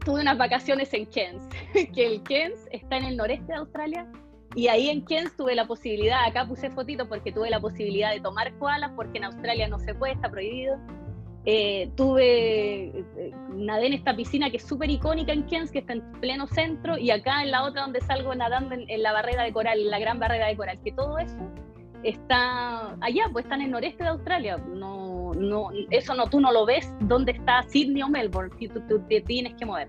tuve 0.04 0.20
unas 0.20 0.38
vacaciones 0.38 0.94
en 0.94 1.06
Cairns, 1.06 1.42
que 1.94 2.06
el 2.06 2.22
Cairns 2.22 2.60
está 2.70 2.98
en 2.98 3.06
el 3.06 3.16
noreste 3.16 3.54
de 3.54 3.58
Australia, 3.58 4.06
y 4.54 4.68
ahí 4.68 4.88
en 4.88 5.00
Cairns 5.00 5.36
tuve 5.36 5.56
la 5.56 5.66
posibilidad, 5.66 6.24
acá 6.28 6.46
puse 6.46 6.70
fotito 6.70 7.08
porque 7.08 7.32
tuve 7.32 7.50
la 7.50 7.58
posibilidad 7.58 8.12
de 8.12 8.20
tomar 8.20 8.56
koalas, 8.58 8.92
porque 8.94 9.18
en 9.18 9.24
Australia 9.24 9.66
no 9.66 9.80
se 9.80 9.96
puede, 9.96 10.12
está 10.12 10.30
prohibido. 10.30 10.78
Eh, 11.44 11.90
tuve, 11.96 12.90
eh, 13.00 13.32
nadé 13.52 13.88
en 13.88 13.94
esta 13.94 14.14
piscina 14.14 14.48
que 14.48 14.58
es 14.58 14.62
súper 14.62 14.90
icónica 14.90 15.32
en 15.32 15.42
Cairns, 15.42 15.72
que 15.72 15.80
está 15.80 15.94
en 15.94 16.12
pleno 16.20 16.46
centro, 16.46 16.96
y 16.98 17.10
acá 17.10 17.42
en 17.42 17.50
la 17.50 17.64
otra 17.64 17.82
donde 17.82 18.00
salgo 18.00 18.32
nadando 18.34 18.76
en, 18.76 19.02
la 19.02 19.12
barrera 19.12 19.42
de 19.42 19.52
coral, 19.52 19.80
en 19.80 19.90
la 19.90 19.98
gran 19.98 20.20
barrera 20.20 20.46
de 20.46 20.56
coral, 20.56 20.78
que 20.84 20.92
todo 20.92 21.18
eso 21.18 21.36
está 22.04 22.96
allá, 23.00 23.24
pues 23.32 23.44
está 23.44 23.56
en 23.56 23.62
el 23.62 23.70
noreste 23.72 24.04
de 24.04 24.10
Australia. 24.10 24.56
No, 24.58 25.32
no, 25.34 25.70
eso 25.90 26.14
no, 26.14 26.28
tú 26.28 26.40
no 26.40 26.52
lo 26.52 26.64
ves 26.64 26.92
dónde 27.00 27.32
está 27.32 27.62
Sydney 27.64 28.02
o 28.02 28.08
Melbourne, 28.08 28.54
si 28.58 28.68
tú, 28.68 28.80
te 29.08 29.20
tienes 29.22 29.54
que 29.54 29.66
mover. 29.66 29.88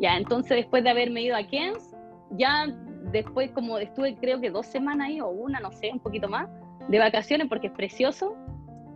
Ya, 0.00 0.16
entonces 0.16 0.56
después 0.56 0.82
de 0.82 0.90
haberme 0.90 1.22
ido 1.22 1.36
a 1.36 1.46
Cairns, 1.46 1.94
ya 2.32 2.66
después 3.12 3.52
como 3.52 3.78
estuve 3.78 4.16
creo 4.16 4.40
que 4.40 4.50
dos 4.50 4.66
semanas 4.66 5.08
ahí, 5.08 5.20
o 5.20 5.28
una, 5.28 5.60
no 5.60 5.70
sé, 5.70 5.90
un 5.92 6.00
poquito 6.00 6.28
más, 6.28 6.48
de 6.88 6.98
vacaciones, 6.98 7.46
porque 7.48 7.68
es 7.68 7.72
precioso, 7.74 8.34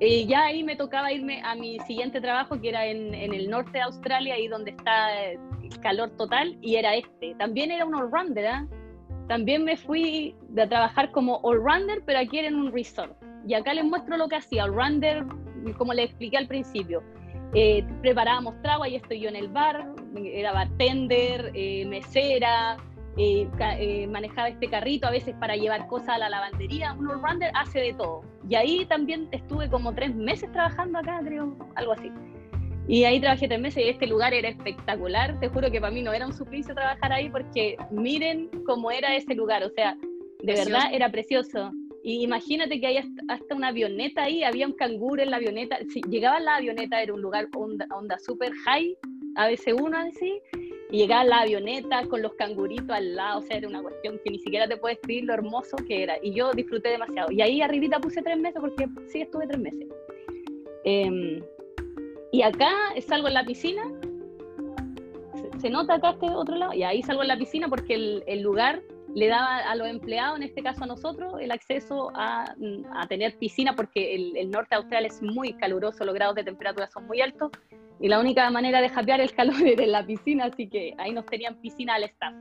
eh, 0.00 0.26
ya 0.26 0.46
ahí 0.46 0.64
me 0.64 0.76
tocaba 0.76 1.12
irme 1.12 1.40
a 1.44 1.54
mi 1.54 1.78
siguiente 1.80 2.20
trabajo, 2.20 2.60
que 2.60 2.68
era 2.68 2.86
en, 2.86 3.14
el 3.14 3.48
norte 3.48 3.72
de 3.72 3.82
Australia, 3.82 4.34
ahí 4.34 4.48
donde 4.48 4.72
está 4.72 5.22
el 5.22 5.38
calor 5.80 6.10
total, 6.16 6.58
y 6.60 6.76
era 6.76 6.94
este. 6.94 7.34
También 7.36 7.70
era 7.70 7.84
un 7.84 7.94
all-rounder, 7.94 8.44
¿eh? 8.44 8.68
También 9.28 9.64
me 9.64 9.76
fui 9.76 10.34
a 10.58 10.68
trabajar 10.68 11.10
como 11.10 11.40
all-rounder, 11.42 12.02
pero 12.04 12.18
aquí 12.18 12.38
era 12.38 12.48
en 12.48 12.56
un 12.56 12.72
resort. 12.72 13.16
Y 13.46 13.54
acá 13.54 13.72
les 13.72 13.84
muestro 13.84 14.16
lo 14.16 14.28
que 14.28 14.36
hacía. 14.36 14.64
All-rounder, 14.64 15.24
como 15.78 15.94
les 15.94 16.06
expliqué 16.06 16.36
al 16.36 16.46
principio, 16.46 17.02
eh, 17.54 17.84
preparábamos 18.02 18.60
trago, 18.62 18.82
ahí 18.82 18.96
estoy 18.96 19.20
yo 19.20 19.28
en 19.28 19.36
el 19.36 19.48
bar, 19.48 19.86
era 20.16 20.52
bartender, 20.52 21.52
eh, 21.54 21.86
mesera, 21.86 22.76
eh, 23.16 23.48
eh, 23.78 24.06
manejaba 24.08 24.48
este 24.48 24.68
carrito 24.68 25.06
a 25.06 25.10
veces 25.10 25.34
para 25.38 25.56
llevar 25.56 25.86
cosas 25.86 26.10
a 26.10 26.18
la 26.18 26.28
lavandería. 26.28 26.94
Un 26.94 27.08
all-rounder 27.08 27.50
hace 27.54 27.80
de 27.80 27.94
todo. 27.94 28.22
Y 28.48 28.54
ahí 28.56 28.84
también 28.86 29.28
estuve 29.30 29.68
como 29.68 29.94
tres 29.94 30.14
meses 30.14 30.50
trabajando 30.52 30.98
acá, 30.98 31.20
creo, 31.24 31.56
algo 31.76 31.92
así. 31.92 32.10
Y 32.86 33.04
ahí 33.04 33.20
trabajé 33.20 33.48
tres 33.48 33.60
meses 33.60 33.82
y 33.84 33.88
este 33.88 34.06
lugar 34.06 34.34
era 34.34 34.48
espectacular. 34.48 35.38
Te 35.40 35.48
juro 35.48 35.70
que 35.70 35.80
para 35.80 35.92
mí 35.92 36.02
no 36.02 36.12
era 36.12 36.26
un 36.26 36.34
suplicio 36.34 36.74
trabajar 36.74 37.12
ahí 37.12 37.30
porque 37.30 37.76
miren 37.90 38.50
cómo 38.66 38.90
era 38.90 39.14
ese 39.14 39.34
lugar. 39.34 39.62
O 39.64 39.70
sea, 39.70 39.96
de 40.42 40.52
verdad 40.52 40.92
era 40.92 41.10
precioso. 41.10 41.72
Y 42.02 42.22
imagínate 42.22 42.78
que 42.80 42.86
hay 42.86 42.98
hasta 43.28 43.54
una 43.54 43.68
avioneta 43.68 44.24
ahí, 44.24 44.42
había 44.42 44.66
un 44.66 44.74
canguro 44.74 45.22
en 45.22 45.30
la 45.30 45.38
avioneta. 45.38 45.78
Si 45.90 46.02
llegaba 46.02 46.38
la 46.38 46.56
avioneta, 46.56 47.00
era 47.00 47.14
un 47.14 47.22
lugar 47.22 47.48
onda, 47.56 47.86
onda 47.96 48.18
super 48.18 48.52
high, 48.66 48.94
a 49.36 49.46
veces 49.46 49.74
uno 49.80 49.96
así, 49.96 50.38
y 50.94 50.98
llegaba 50.98 51.24
la 51.24 51.40
avioneta 51.40 52.06
con 52.06 52.22
los 52.22 52.34
canguritos 52.34 52.90
al 52.90 53.16
lado, 53.16 53.40
o 53.40 53.42
sea, 53.42 53.56
era 53.56 53.66
una 53.66 53.82
cuestión 53.82 54.20
que 54.22 54.30
ni 54.30 54.38
siquiera 54.38 54.68
te 54.68 54.76
puedes 54.76 54.96
escribir 54.98 55.24
lo 55.24 55.34
hermoso 55.34 55.76
que 55.88 56.04
era. 56.04 56.18
Y 56.22 56.32
yo 56.32 56.52
disfruté 56.52 56.90
demasiado. 56.90 57.32
Y 57.32 57.42
ahí 57.42 57.60
arribita 57.62 57.98
puse 57.98 58.22
tres 58.22 58.38
meses 58.38 58.60
porque 58.60 58.86
sí 59.08 59.22
estuve 59.22 59.48
tres 59.48 59.58
meses. 59.58 59.88
Em, 60.84 61.42
y 62.30 62.42
acá 62.42 62.70
salgo 63.04 63.26
en 63.26 63.34
la 63.34 63.44
piscina. 63.44 63.82
Se, 65.60 65.68
nota 65.68 65.94
acá 65.94 66.10
este 66.10 66.30
otro 66.30 66.54
lado. 66.54 66.72
Y 66.72 66.84
ahí 66.84 67.02
salgo 67.02 67.22
en 67.22 67.28
la 67.28 67.38
piscina 67.38 67.68
porque 67.68 68.22
el, 68.24 68.40
lugar 68.40 68.80
le 69.16 69.26
daba 69.26 69.68
a 69.68 69.74
los 69.74 69.88
empleados, 69.88 70.36
en 70.36 70.44
este 70.44 70.62
caso 70.62 70.84
a 70.84 70.86
nosotros, 70.86 71.34
el 71.40 71.50
acceso 71.50 72.12
a, 72.14 72.54
a 72.94 73.08
tener 73.08 73.36
piscina 73.36 73.74
porque 73.74 74.14
el, 74.14 74.36
el, 74.36 74.48
norte 74.48 74.68
de 74.70 74.76
Australia 74.76 75.08
es 75.08 75.20
muy 75.20 75.54
caluroso, 75.54 76.04
los 76.04 76.14
grados 76.14 76.36
de 76.36 76.44
temperatura 76.44 76.86
son 76.86 77.08
muy 77.08 77.20
altos 77.20 77.50
y 78.00 78.08
la 78.08 78.18
única 78.20 78.48
manera 78.50 78.80
de 78.80 78.88
japear 78.88 79.20
el 79.20 79.32
calor 79.32 79.56
era 79.66 79.84
en 79.84 79.92
la 79.92 80.04
piscina, 80.04 80.46
así 80.46 80.68
que 80.68 80.94
ahí 80.98 81.12
nos 81.12 81.26
tenían 81.26 81.56
piscina 81.56 81.94
al 81.94 82.04
staff. 82.04 82.34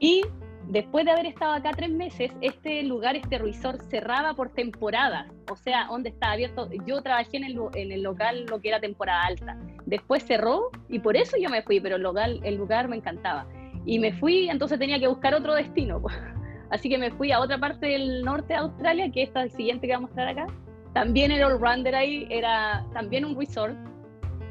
Y 0.00 0.22
después 0.68 1.04
de 1.04 1.12
haber 1.12 1.26
estado 1.26 1.52
acá 1.52 1.70
tres 1.76 1.90
meses, 1.90 2.32
este 2.40 2.82
lugar, 2.82 3.16
este 3.16 3.38
resort, 3.38 3.80
cerraba 3.90 4.34
por 4.34 4.50
temporada. 4.50 5.28
O 5.50 5.56
sea, 5.56 5.86
donde 5.86 6.10
estaba 6.10 6.32
abierto. 6.32 6.68
Yo 6.86 7.02
trabajé 7.02 7.36
en 7.36 7.44
el, 7.44 7.58
en 7.74 7.92
el 7.92 8.02
local 8.02 8.46
lo 8.46 8.60
que 8.60 8.68
era 8.68 8.80
temporada 8.80 9.22
alta. 9.24 9.58
Después 9.86 10.24
cerró 10.24 10.70
y 10.88 10.98
por 10.98 11.16
eso 11.16 11.36
yo 11.38 11.50
me 11.50 11.62
fui, 11.62 11.80
pero 11.80 11.96
el 11.96 12.02
lugar, 12.02 12.30
el 12.42 12.54
lugar 12.56 12.88
me 12.88 12.96
encantaba. 12.96 13.46
Y 13.86 13.98
me 13.98 14.12
fui, 14.12 14.48
entonces 14.48 14.78
tenía 14.78 14.98
que 14.98 15.08
buscar 15.08 15.34
otro 15.34 15.54
destino. 15.54 16.02
Así 16.70 16.88
que 16.88 16.98
me 16.98 17.10
fui 17.10 17.30
a 17.30 17.40
otra 17.40 17.58
parte 17.58 17.86
del 17.86 18.22
norte 18.24 18.54
de 18.54 18.60
Australia, 18.60 19.10
que 19.12 19.22
esta 19.22 19.44
es 19.44 19.52
el 19.52 19.56
siguiente 19.56 19.86
que 19.86 19.92
voy 19.92 20.04
a 20.04 20.06
mostrar 20.06 20.28
acá. 20.28 20.46
También 20.94 21.30
era 21.30 21.46
all-rounder 21.48 21.94
ahí, 21.94 22.26
era 22.30 22.84
también 22.92 23.24
un 23.24 23.38
resort 23.38 23.76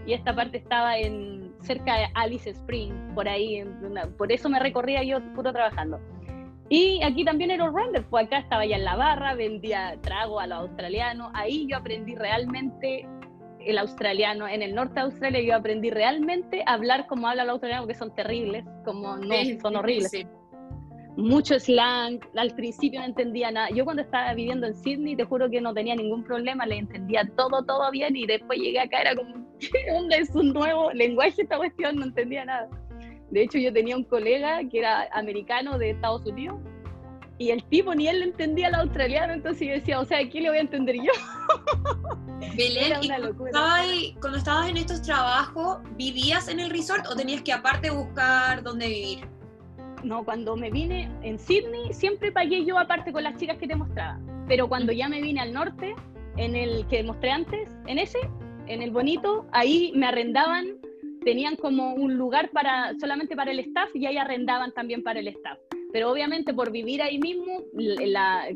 y 0.05 0.13
esta 0.13 0.35
parte 0.35 0.57
estaba 0.57 0.97
en 0.97 1.53
cerca 1.61 1.97
de 1.97 2.07
Alice 2.13 2.49
Spring, 2.49 2.93
por 3.15 3.27
ahí, 3.27 3.63
por 4.17 4.31
eso 4.31 4.49
me 4.49 4.59
recorría 4.59 5.03
yo 5.03 5.21
puro 5.33 5.51
trabajando. 5.53 5.99
Y 6.69 7.01
aquí 7.03 7.23
también 7.23 7.51
era 7.51 7.65
un 7.65 7.75
render, 7.75 8.03
pues 8.09 8.25
acá 8.25 8.39
estaba 8.39 8.65
ya 8.65 8.77
en 8.77 8.85
la 8.85 8.95
barra, 8.95 9.35
vendía 9.35 9.97
trago 10.01 10.39
a 10.39 10.47
los 10.47 10.59
australianos, 10.59 11.31
ahí 11.33 11.67
yo 11.69 11.77
aprendí 11.77 12.15
realmente 12.15 13.07
el 13.59 13.77
australiano, 13.77 14.47
en 14.47 14.61
el 14.61 14.75
norte 14.75 14.95
de 14.95 15.01
Australia 15.01 15.41
yo 15.41 15.55
aprendí 15.55 15.89
realmente 15.89 16.63
a 16.65 16.73
hablar 16.73 17.07
como 17.07 17.27
habla 17.27 17.43
el 17.43 17.49
australiano, 17.49 17.87
que 17.87 17.95
son 17.95 18.13
terribles, 18.15 18.65
como 18.83 19.17
no, 19.17 19.35
son 19.61 19.75
horribles. 19.75 20.27
Mucho 21.15 21.59
slang, 21.59 22.19
al 22.35 22.55
principio 22.55 22.99
no 22.99 23.05
entendía 23.05 23.51
nada. 23.51 23.69
Yo 23.69 23.85
cuando 23.85 24.01
estaba 24.01 24.33
viviendo 24.33 24.65
en 24.67 24.75
Sydney, 24.75 25.15
te 25.15 25.25
juro 25.25 25.49
que 25.49 25.61
no 25.61 25.73
tenía 25.73 25.95
ningún 25.95 26.23
problema, 26.23 26.65
le 26.65 26.77
entendía 26.77 27.29
todo, 27.37 27.63
todo 27.63 27.91
bien, 27.91 28.15
y 28.15 28.25
después 28.25 28.59
llegué 28.59 28.79
acá, 28.79 29.01
era 29.01 29.15
como, 29.15 29.33
¿dónde 29.93 30.17
es 30.17 30.33
un 30.35 30.53
nuevo 30.53 30.91
lenguaje 30.91 31.43
esta 31.43 31.57
cuestión? 31.57 31.97
No 31.97 32.05
entendía 32.05 32.45
nada. 32.45 32.67
De 33.29 33.43
hecho, 33.43 33.57
yo 33.57 33.71
tenía 33.71 33.95
un 33.95 34.03
colega 34.03 34.61
que 34.69 34.79
era 34.79 35.07
americano 35.13 35.77
de 35.77 35.91
Estados 35.91 36.25
Unidos, 36.25 36.59
y 37.37 37.49
el 37.49 37.63
tipo 37.65 37.93
ni 37.95 38.07
él 38.07 38.19
le 38.19 38.25
entendía 38.25 38.67
al 38.67 38.75
australiano, 38.75 39.33
entonces 39.33 39.67
yo 39.67 39.73
decía, 39.73 39.99
o 39.99 40.05
sea, 40.05 40.17
¿qué 40.29 40.41
le 40.41 40.49
voy 40.49 40.57
a 40.59 40.61
entender 40.61 40.95
yo? 40.95 41.11
Belén, 42.55 42.93
¿y 43.03 44.13
cuando 44.19 44.37
estabas 44.37 44.69
en 44.69 44.77
estos 44.77 45.01
trabajos, 45.01 45.79
vivías 45.95 46.47
en 46.47 46.59
el 46.59 46.69
resort 46.69 47.05
o 47.07 47.15
tenías 47.15 47.41
que 47.41 47.51
aparte 47.51 47.89
buscar 47.89 48.61
dónde 48.61 48.87
vivir? 48.87 49.27
No, 50.03 50.25
cuando 50.25 50.55
me 50.57 50.69
vine 50.69 51.09
en 51.21 51.39
Sydney, 51.39 51.93
siempre 51.93 52.31
pagué 52.31 52.65
yo 52.65 52.77
aparte 52.77 53.13
con 53.13 53.23
las 53.23 53.37
chicas 53.37 53.57
que 53.57 53.67
te 53.67 53.75
mostraba. 53.75 54.19
Pero 54.47 54.67
cuando 54.67 54.91
ya 54.91 55.07
me 55.07 55.21
vine 55.21 55.39
al 55.39 55.53
norte, 55.53 55.95
en 56.35 56.55
el 56.55 56.85
que 56.87 57.03
mostré 57.03 57.31
antes, 57.31 57.69
en 57.87 57.99
ese, 57.99 58.19
en 58.67 58.81
el 58.81 58.91
bonito, 58.91 59.45
ahí 59.51 59.93
me 59.95 60.07
arrendaban, 60.07 60.77
tenían 61.23 61.55
como 61.55 61.93
un 61.93 62.17
lugar 62.17 62.49
para 62.51 62.93
solamente 62.99 63.35
para 63.35 63.51
el 63.51 63.59
staff 63.59 63.89
y 63.95 64.05
ahí 64.05 64.17
arrendaban 64.17 64.73
también 64.73 65.03
para 65.03 65.21
el 65.21 65.27
staff. 65.29 65.57
Pero 65.93 66.11
obviamente 66.11 66.53
por 66.53 66.71
vivir 66.71 67.01
ahí 67.01 67.19
mismo, 67.19 67.61
la, 67.73 68.47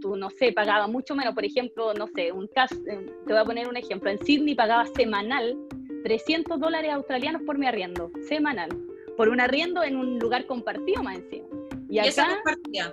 tú, 0.00 0.14
no 0.14 0.30
sé, 0.30 0.52
pagaba 0.52 0.86
mucho 0.86 1.16
menos. 1.16 1.34
Por 1.34 1.44
ejemplo, 1.44 1.94
no 1.94 2.06
sé, 2.06 2.30
un 2.30 2.46
caso, 2.48 2.76
eh, 2.86 3.06
te 3.26 3.32
voy 3.32 3.40
a 3.40 3.44
poner 3.44 3.66
un 3.66 3.76
ejemplo. 3.76 4.10
En 4.10 4.24
Sydney 4.24 4.54
pagaba 4.54 4.86
semanal 4.86 5.56
300 6.04 6.60
dólares 6.60 6.92
australianos 6.92 7.42
por 7.42 7.58
mi 7.58 7.66
arriendo, 7.66 8.12
semanal. 8.28 8.68
Por 9.22 9.28
un 9.28 9.40
arriendo 9.40 9.84
en 9.84 9.94
un 9.94 10.18
lugar 10.18 10.46
compartido 10.46 11.00
más 11.00 11.14
encima. 11.14 11.46
Y, 11.88 12.00
acá, 12.00 12.34
compartida? 12.34 12.92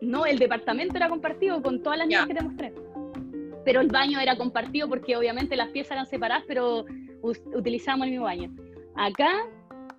No, 0.00 0.26
el 0.26 0.40
departamento 0.40 0.96
era 0.96 1.08
compartido 1.08 1.62
con 1.62 1.84
todas 1.84 2.00
las 2.00 2.08
niñas 2.08 2.26
que 2.26 2.34
te 2.34 2.42
mostré. 2.42 2.74
Pero 3.64 3.80
el 3.80 3.86
baño 3.86 4.18
era 4.18 4.36
compartido 4.36 4.88
porque 4.88 5.16
obviamente 5.16 5.54
las 5.54 5.68
piezas 5.68 5.92
eran 5.92 6.06
separadas, 6.06 6.42
pero 6.48 6.84
utilizábamos 7.22 8.06
el 8.06 8.10
mismo 8.10 8.24
baño. 8.24 8.50
Acá 8.96 9.46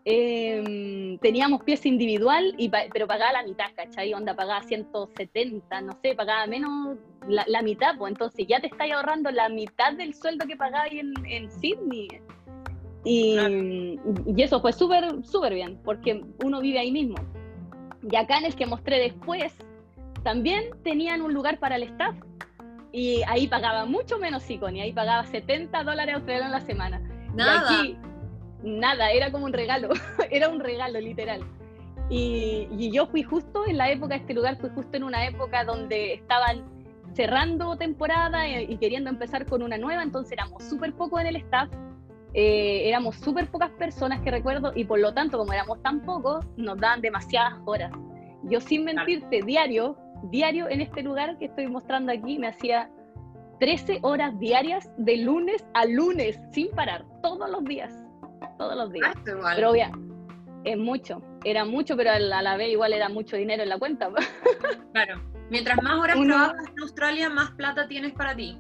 Em, 0.10 1.18
teníamos 1.18 1.64
pieza 1.64 1.90
individual, 1.90 2.56
y, 2.58 2.70
pero 2.70 3.08
pagaba 3.08 3.34
la 3.34 3.44
mitad, 3.44 3.66
¿cachai? 3.76 4.14
Onda 4.14 4.34
pagaba 4.34 4.64
170, 4.64 5.82
no 5.82 6.00
sé, 6.02 6.16
pagaba 6.16 6.48
menos 6.48 6.98
la, 7.28 7.62
mitad, 7.62 7.98
pues 7.98 8.14
entonces 8.14 8.48
ya 8.48 8.62
te 8.62 8.68
estáis 8.68 8.94
ahorrando 8.94 9.30
la 9.32 9.50
mitad 9.50 9.92
del 9.98 10.14
sueldo 10.14 10.48
que 10.48 10.56
pagáis 10.56 10.94
en, 11.02 11.14
en 11.26 11.52
Sydney. 11.52 12.08
Y, 13.08 13.98
y, 14.26 14.42
eso 14.42 14.60
fue 14.60 14.74
súper, 14.74 15.24
súper 15.24 15.54
bien, 15.54 15.80
porque 15.84 16.24
uno 16.44 16.60
vive 16.60 16.80
ahí 16.80 16.92
mismo. 16.92 17.16
Y 18.12 18.16
acá 18.16 18.38
en 18.38 18.46
el 18.46 18.56
que 18.56 18.66
mostré 18.66 19.00
después, 19.00 19.54
también 20.24 20.66
tenían 20.84 21.22
un 21.22 21.34
lugar 21.34 21.60
para 21.60 21.78
el 21.78 21.84
staff. 21.84 22.16
Y 22.92 23.22
ahí 23.28 23.48
pagaba 23.48 23.86
mucho 23.86 24.18
menos 24.18 24.50
y 24.50 24.60
ahí 24.80 24.92
pagaba 24.92 25.26
70 25.26 25.84
dólares 25.84 26.16
australianos 26.16 26.56
a 26.56 26.60
la 26.60 26.66
semana. 26.66 27.00
Nada 27.34 27.84
nada, 28.64 29.12
era 29.12 29.32
como 29.32 29.46
un 29.46 29.54
regalo, 29.54 29.90
era 30.32 30.50
un 30.50 30.60
regalo 30.60 31.00
literal. 31.00 31.42
Y, 32.10 32.90
yo 32.92 33.08
fui 33.08 33.24
justo 33.24 33.66
en 33.68 33.78
la 33.78 33.92
época, 33.92 34.16
este 34.16 34.34
lugar 34.34 34.58
fui 34.58 34.70
justo 34.70 34.96
en 34.96 35.04
una 35.04 35.26
época 35.26 35.66
donde 35.66 36.14
estaban 36.14 36.64
cerrando 37.14 37.76
temporada 37.78 38.48
y, 38.48 38.78
queriendo 38.78 39.10
empezar 39.10 39.46
con 39.46 39.62
una 39.62 39.78
nueva, 39.78 40.04
entonces 40.04 40.34
éramos 40.34 40.64
súper 40.64 40.94
pocos 40.94 41.20
en 41.22 41.28
el 41.28 41.36
staff, 41.38 41.70
eh, 42.38 42.88
éramos 42.88 43.16
súper 43.16 43.50
pocas 43.50 43.72
personas 43.72 44.22
que 44.22 44.32
recuerdo 44.32 44.72
y 44.76 44.86
por 44.86 45.00
lo 45.00 45.14
tanto 45.14 45.38
como 45.38 45.52
éramos 45.54 45.82
tan 45.82 46.02
pocos, 46.02 46.46
nos 46.56 46.78
daban 46.78 47.02
demasiadas 47.02 47.56
horas. 47.66 47.92
Yo 48.44 48.62
sin 48.62 48.86
mentirte, 48.86 49.42
diario, 49.42 49.98
diario 50.30 50.70
en 50.70 50.82
este 50.82 51.02
lugar 51.02 51.38
que 51.40 51.46
estoy 51.46 51.68
mostrando 51.68 52.12
aquí, 52.12 52.38
me 52.38 52.48
hacía 52.48 52.90
13 53.60 54.00
horas 54.04 54.38
diarias 54.40 54.90
de 54.98 55.18
lunes 55.18 55.66
a 55.74 55.86
lunes, 55.86 56.40
sin 56.52 56.70
parar, 56.72 57.04
todos 57.22 57.50
los 57.50 57.64
días 57.66 58.08
todos 58.58 58.76
los 58.76 58.92
días. 58.92 59.14
Ah, 59.16 59.54
pero 59.56 59.72
obvia, 59.72 59.92
es 60.64 60.78
mucho, 60.78 61.22
era 61.44 61.66
mucho, 61.66 61.96
pero 61.96 62.12
a 62.12 62.20
la, 62.20 62.58
vez 62.58 62.70
igual 62.70 62.94
era 62.94 63.10
mucho 63.10 63.38
dinero 63.38 63.64
en 63.64 63.70
la 63.70 63.80
cuenta. 63.80 64.10
claro, 64.94 65.22
mientras 65.50 65.82
más 65.82 66.00
horas 66.00 66.18
trabajas 66.20 66.68
en 66.70 66.82
Australia, 66.82 67.30
más 67.30 67.52
plata 67.52 67.88
tienes 67.88 68.14
para 68.14 68.36
ti. 68.36 68.60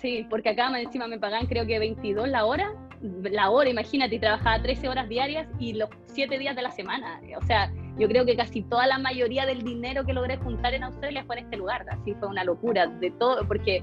Sí, 0.00 0.26
porque 0.28 0.50
acá 0.50 0.70
encima 0.80 1.06
me 1.06 1.18
pagan 1.18 1.46
creo 1.46 1.66
que 1.66 1.78
22 1.78 2.28
la 2.28 2.44
hora, 2.44 2.72
la 3.00 3.50
hora, 3.50 3.68
imagínate, 3.68 4.14
y 4.14 4.18
trabajaba 4.18 4.62
13 4.62 4.88
horas 4.88 5.08
diarias 5.08 5.48
y 5.58 5.74
los 5.74 5.88
7 6.06 6.38
días 6.38 6.56
de 6.56 6.62
la 6.62 6.70
semana. 6.70 7.20
O 7.40 7.44
sea, 7.46 7.72
yo 7.98 8.08
creo 8.08 8.24
que 8.24 8.36
casi 8.36 8.62
toda 8.62 8.86
la 8.86 8.98
mayoría 8.98 9.46
del 9.46 9.62
dinero 9.62 10.04
que 10.04 10.12
logré 10.12 10.36
juntar 10.38 10.74
en 10.74 10.84
Australia 10.84 11.24
fue 11.24 11.38
en 11.38 11.44
este 11.44 11.56
lugar, 11.56 11.84
así 11.90 12.14
fue 12.14 12.28
una 12.28 12.44
locura 12.44 12.86
de 12.86 13.10
todo, 13.12 13.46
porque 13.46 13.82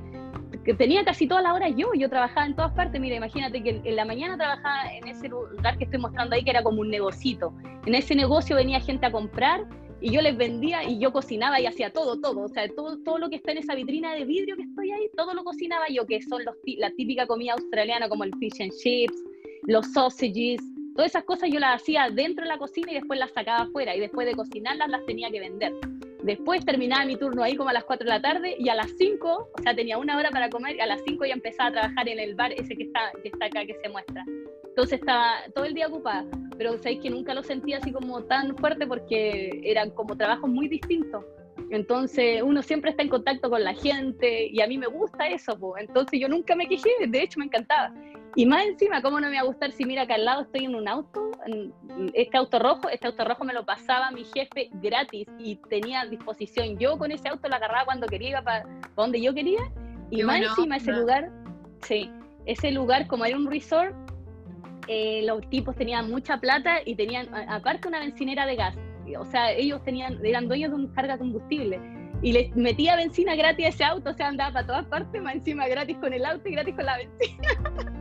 que 0.65 0.73
tenía 0.73 1.05
casi 1.05 1.27
todas 1.27 1.43
las 1.43 1.53
horas 1.53 1.71
yo, 1.75 1.93
yo 1.93 2.09
trabajaba 2.09 2.45
en 2.45 2.55
todas 2.55 2.71
partes, 2.73 2.99
mira, 2.99 3.15
imagínate 3.15 3.61
que 3.61 3.81
en 3.83 3.95
la 3.95 4.05
mañana 4.05 4.35
trabajaba 4.35 4.91
en 4.93 5.07
ese 5.07 5.29
lugar 5.29 5.77
que 5.77 5.85
estoy 5.85 5.99
mostrando 5.99 6.35
ahí, 6.35 6.43
que 6.43 6.49
era 6.49 6.63
como 6.63 6.81
un 6.81 6.89
negocito. 6.89 7.53
En 7.85 7.95
ese 7.95 8.15
negocio 8.15 8.55
venía 8.55 8.79
gente 8.79 9.05
a 9.05 9.11
comprar 9.11 9.65
y 10.01 10.11
yo 10.11 10.21
les 10.21 10.37
vendía 10.37 10.83
y 10.83 10.99
yo 10.99 11.11
cocinaba 11.11 11.59
y 11.59 11.65
hacía 11.65 11.91
todo, 11.91 12.19
todo, 12.19 12.41
o 12.41 12.47
sea, 12.47 12.67
todo, 12.69 12.97
todo 13.03 13.17
lo 13.17 13.29
que 13.29 13.35
está 13.37 13.51
en 13.51 13.59
esa 13.59 13.75
vitrina 13.75 14.13
de 14.13 14.25
vidrio 14.25 14.55
que 14.55 14.63
estoy 14.63 14.91
ahí, 14.91 15.09
todo 15.15 15.33
lo 15.33 15.43
cocinaba 15.43 15.87
yo, 15.89 16.05
que 16.05 16.21
son 16.21 16.43
los, 16.45 16.55
la 16.77 16.91
típica 16.91 17.27
comida 17.27 17.53
australiana 17.53 18.07
como 18.07 18.23
el 18.23 18.33
fish 18.35 18.61
and 18.61 18.71
chips, 18.81 19.21
los 19.63 19.85
sausages, 19.91 20.61
todas 20.95 21.11
esas 21.11 21.23
cosas 21.23 21.49
yo 21.51 21.59
las 21.59 21.81
hacía 21.81 22.09
dentro 22.09 22.43
de 22.43 22.49
la 22.49 22.57
cocina 22.57 22.91
y 22.91 22.95
después 22.95 23.19
las 23.19 23.31
sacaba 23.31 23.63
afuera 23.63 23.95
y 23.95 23.99
después 23.99 24.25
de 24.27 24.33
cocinarlas 24.33 24.89
las 24.89 25.05
tenía 25.05 25.29
que 25.29 25.39
vender. 25.39 25.73
Después 26.23 26.65
terminaba 26.65 27.05
mi 27.05 27.15
turno 27.15 27.43
ahí 27.43 27.55
como 27.55 27.69
a 27.69 27.73
las 27.73 27.85
4 27.85 28.05
de 28.05 28.09
la 28.09 28.21
tarde 28.21 28.55
y 28.59 28.67
a 28.69 28.75
las 28.75 28.91
5, 28.97 29.49
o 29.57 29.61
sea, 29.63 29.73
tenía 29.73 29.97
una 29.97 30.17
hora 30.17 30.29
para 30.31 30.49
comer 30.49 30.75
y 30.75 30.81
a 30.81 30.85
las 30.85 31.01
5 31.05 31.25
ya 31.25 31.33
empezaba 31.33 31.69
a 31.69 31.71
trabajar 31.71 32.09
en 32.09 32.19
el 32.19 32.35
bar 32.35 32.51
ese 32.51 32.75
que 32.75 32.83
está, 32.83 33.11
que 33.23 33.29
está 33.29 33.45
acá, 33.45 33.65
que 33.65 33.75
se 33.81 33.89
muestra. 33.89 34.25
Entonces 34.79 35.01
estaba 35.01 35.39
todo 35.53 35.65
el 35.65 35.73
día 35.73 35.87
ocupada, 35.87 36.25
pero 36.57 36.77
sabéis 36.77 37.01
que 37.01 37.09
nunca 37.09 37.33
lo 37.33 37.43
sentía 37.43 37.79
así 37.79 37.91
como 37.91 38.23
tan 38.23 38.55
fuerte 38.55 38.87
porque 38.87 39.59
eran 39.61 39.89
como 39.89 40.15
trabajos 40.15 40.49
muy 40.49 40.69
distintos. 40.69 41.25
Entonces 41.69 42.41
uno 42.41 42.61
siempre 42.61 42.91
está 42.91 43.03
en 43.03 43.09
contacto 43.09 43.49
con 43.49 43.61
la 43.61 43.73
gente 43.73 44.47
y 44.47 44.61
a 44.61 44.67
mí 44.67 44.77
me 44.77 44.87
gusta 44.87 45.27
eso, 45.27 45.59
pues. 45.59 45.83
entonces 45.85 46.17
yo 46.17 46.29
nunca 46.29 46.55
me 46.55 46.65
quejé, 46.65 46.91
de 47.05 47.21
hecho 47.21 47.39
me 47.39 47.47
encantaba. 47.47 47.93
Y 48.35 48.45
más 48.45 48.67
encima, 48.67 49.01
¿cómo 49.01 49.19
no 49.19 49.27
me 49.27 49.35
va 49.35 49.41
a 49.41 49.45
gustar 49.47 49.73
si 49.73 49.83
mira 49.83 50.03
acá 50.03 50.15
al 50.15 50.23
lado 50.23 50.43
estoy 50.43 50.63
en 50.63 50.75
un 50.75 50.87
auto? 50.87 51.29
este 52.13 52.37
auto 52.37 52.57
rojo, 52.57 52.87
este 52.87 53.07
auto 53.07 53.25
rojo 53.25 53.43
me 53.43 53.53
lo 53.53 53.65
pasaba 53.65 54.11
mi 54.11 54.23
jefe 54.23 54.69
gratis 54.75 55.27
y 55.39 55.57
tenía 55.67 56.05
disposición. 56.05 56.77
Yo 56.77 56.97
con 56.97 57.11
ese 57.11 57.27
auto 57.27 57.49
lo 57.49 57.55
agarraba 57.55 57.83
cuando 57.83 58.07
quería, 58.07 58.29
iba 58.29 58.41
para, 58.43 58.65
donde 58.95 59.19
yo 59.19 59.33
quería. 59.33 59.59
Y 60.09 60.23
más 60.23 60.39
encima 60.39 60.77
ese 60.77 60.93
lugar, 60.93 61.29
sí, 61.81 62.09
ese 62.45 62.71
lugar 62.71 63.07
como 63.07 63.25
era 63.25 63.35
un 63.35 63.51
resort, 63.51 63.93
eh, 64.89 65.21
los 65.23 65.47
tipos 65.49 65.75
tenían 65.75 66.09
mucha 66.09 66.39
plata 66.39 66.79
y 66.83 66.95
tenían 66.95 67.33
aparte 67.47 67.87
una 67.87 67.99
bencinera 67.99 68.47
de 68.47 68.55
gas. 68.55 68.75
O 69.19 69.25
sea, 69.25 69.51
ellos 69.51 69.83
tenían, 69.83 70.19
eran 70.25 70.47
dueños 70.47 70.71
de 70.71 70.75
un 70.77 70.87
carga 70.87 71.17
combustible 71.17 71.79
y 72.21 72.33
les 72.33 72.55
metía 72.55 72.95
benzina 72.95 73.35
gratis 73.35 73.65
a 73.65 73.69
ese 73.69 73.83
auto, 73.83 74.09
o 74.09 74.13
sea, 74.13 74.27
andaba 74.27 74.51
para 74.51 74.67
todas 74.67 74.85
partes, 74.85 75.21
más 75.21 75.35
encima 75.35 75.67
gratis 75.67 75.97
con 75.97 76.11
el 76.11 76.25
auto 76.25 76.49
y 76.49 76.51
gratis 76.53 76.75
con 76.75 76.85
la 76.85 76.97
benzina. 76.97 77.47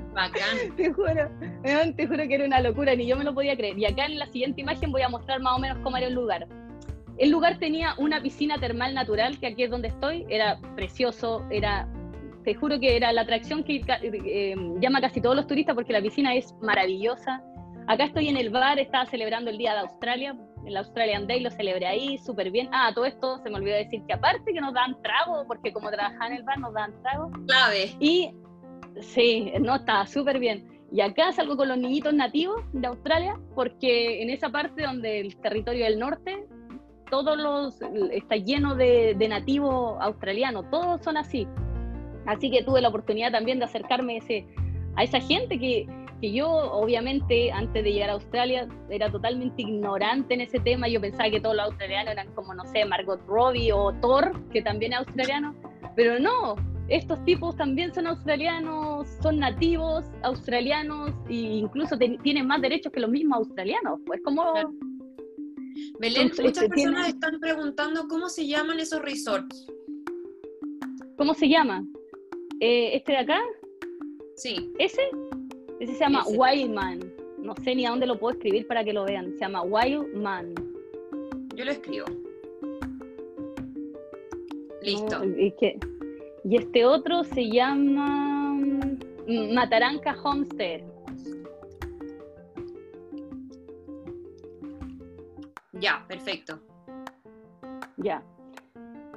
Bacán. 0.14 0.57
Te 0.77 0.92
juro, 0.92 1.31
te 1.62 2.07
juro 2.07 2.27
que 2.27 2.35
era 2.35 2.44
una 2.46 2.61
locura, 2.61 2.94
ni 2.96 3.07
yo 3.07 3.16
me 3.16 3.22
lo 3.22 3.35
podía 3.35 3.57
creer. 3.57 3.79
Y 3.79 3.85
acá 3.85 4.07
en 4.07 4.18
la 4.18 4.27
siguiente 4.27 4.62
imagen 4.62 4.90
voy 4.90 5.03
a 5.03 5.09
mostrar 5.09 5.40
más 5.40 5.57
o 5.57 5.61
menos 5.61 5.79
cómo 5.85 5.96
era 5.96 6.07
el 6.07 6.14
lugar. 6.14 6.48
El 7.18 7.31
lugar 7.31 7.59
tenía 7.59 7.94
una 7.98 8.20
piscina 8.20 8.59
termal 8.59 8.94
natural, 8.94 9.38
que 9.38 9.48
aquí 9.48 9.64
es 9.64 9.70
donde 9.70 9.88
estoy, 9.88 10.24
era 10.29 10.59
precioso, 10.74 11.44
era, 11.51 11.87
te 12.49 12.55
juro 12.55 12.81
que 12.81 12.97
era 12.97 13.13
la 13.13 13.21
atracción 13.21 13.63
que 13.63 13.85
eh, 14.03 14.57
llama 14.81 15.03
casi 15.03 15.21
todos 15.21 15.37
los 15.37 15.47
turistas 15.47 15.75
porque 15.75 15.93
la 15.93 16.01
piscina 16.01 16.35
es 16.35 16.55
maravillosa. 16.63 17.43
Acá 17.87 18.05
estoy 18.05 18.29
en 18.29 18.39
el 18.39 18.49
bar, 18.49 18.79
estaba 18.79 19.05
celebrando 19.05 19.51
el 19.51 19.59
Día 19.59 19.75
de 19.75 19.81
Australia, 19.81 20.35
el 20.65 20.77
Australian 20.79 21.27
Day 21.27 21.41
lo 21.41 21.51
celebré 21.51 21.87
ahí, 21.87 22.17
súper 22.17 22.51
bien. 22.51 22.71
Ah, 22.73 22.91
todo 22.95 23.05
esto 23.05 23.39
se 23.43 23.51
me 23.51 23.57
olvidó 23.57 23.77
decir 23.77 24.03
que 24.07 24.15
aparte 24.15 24.51
que 24.53 24.63
nos 24.63 24.73
dan 24.73 24.97
trago, 25.03 25.45
porque 25.47 25.75
como 25.75 25.91
trabajaba 25.91 26.29
en 26.29 26.33
el 26.35 26.43
bar 26.43 26.59
nos 26.59 26.73
dan 26.73 26.95
trago. 27.03 27.31
Clave. 27.47 27.95
Y 28.01 28.33
Sí, 29.01 29.53
no, 29.61 29.77
está 29.77 30.07
súper 30.07 30.39
bien. 30.39 30.67
Y 30.91 31.01
acá 31.01 31.33
salgo 31.33 31.57
con 31.57 31.69
los 31.69 31.79
niñitos 31.79 32.15
nativos 32.15 32.63
de 32.73 32.87
Australia, 32.87 33.39
porque 33.55 34.23
en 34.23 34.31
esa 34.31 34.49
parte 34.49 34.83
donde 34.83 35.21
el 35.21 35.37
territorio 35.37 35.85
del 35.85 35.99
norte, 35.99 36.47
todos 37.11 37.37
los, 37.37 37.79
está 38.11 38.37
lleno 38.37 38.75
de, 38.75 39.15
nativos 39.29 39.97
australianos, 40.01 40.69
todos 40.71 41.03
son 41.03 41.17
así. 41.17 41.47
Así 42.29 42.51
que 42.51 42.62
tuve 42.62 42.83
la 42.83 42.88
oportunidad 42.88 43.33
también 43.33 43.59
de 43.59 43.64
acercarme 43.64 44.19
ese, 44.19 44.47
a 44.97 45.03
esa 45.03 45.19
gente 45.19 45.59
que, 45.59 45.88
que 46.21 46.31
yo 46.31 46.47
obviamente 46.47 47.51
antes 47.51 47.83
de 47.83 47.91
llegar 47.91 48.11
a 48.11 48.12
Australia 48.12 48.69
era 48.91 49.11
totalmente 49.11 49.62
ignorante 49.62 50.35
en 50.35 50.43
ese 50.43 50.61
tema, 50.61 50.88
yo 50.88 51.01
pensaba 51.01 51.31
que 51.31 51.41
todos 51.41 51.57
los 51.57 51.64
australianos 51.64 52.12
eran 52.12 52.31
como, 52.35 52.53
no 52.53 52.67
sé, 52.67 52.85
Margot 52.85 53.19
Robbie 53.27 53.73
o 53.73 53.95
Thor, 54.03 54.38
que 54.51 54.61
también 54.61 54.93
es 54.93 54.99
australiano, 54.99 55.55
pero 55.97 56.21
no, 56.21 56.57
estos 56.88 57.25
tipos 57.25 57.57
también 57.57 57.95
son 57.95 58.07
australianos, 58.07 59.09
son 59.23 59.38
nativos 59.38 60.05
australianos 60.23 61.12
e 61.31 61.35
incluso 61.35 61.97
tienen 61.97 62.47
más 62.47 62.61
derechos 62.61 62.93
que 62.93 63.01
los 63.01 63.11
mismos 63.11 63.38
australianos, 63.38 64.01
pues 64.05 64.21
como... 64.23 64.53
Belén, 65.99 66.31
muchas 66.43 66.69
personas 66.69 67.09
están 67.09 67.41
preguntando 67.41 68.07
cómo 68.07 68.29
se 68.29 68.47
llaman 68.47 68.81
esos 68.81 69.01
resorts. 69.01 69.67
¿Cómo 71.17 71.33
se 71.35 71.49
llama? 71.49 71.85
Eh, 72.61 72.97
¿Este 72.97 73.12
de 73.12 73.18
acá? 73.18 73.40
Sí. 74.35 74.73
¿Ese? 74.79 75.03
Ese 75.81 75.94
se 75.94 76.01
llama 76.01 76.25
Wildman. 76.27 77.01
No 77.38 77.55
sé 77.62 77.75
ni 77.75 77.87
a 77.87 77.90
dónde 77.90 78.07
lo 78.07 78.18
puedo 78.18 78.35
escribir 78.35 78.66
para 78.66 78.83
que 78.83 78.92
lo 78.92 79.05
vean. 79.05 79.33
Se 79.35 79.40
llama 79.40 79.62
Wildman. 79.62 80.55
Yo 81.55 81.64
lo 81.64 81.71
escribo. 81.71 82.07
Listo. 84.83 85.25
y, 85.25 85.55
este 86.57 86.85
otro 86.85 87.25
se 87.25 87.49
llama 87.49 88.55
mm, 88.55 89.55
Mataranca 89.55 90.16
Homestead. 90.23 90.83
Ya, 95.73 96.05
perfecto. 96.09 96.59
Ya. 97.99 98.23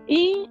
¿Y 0.08 0.48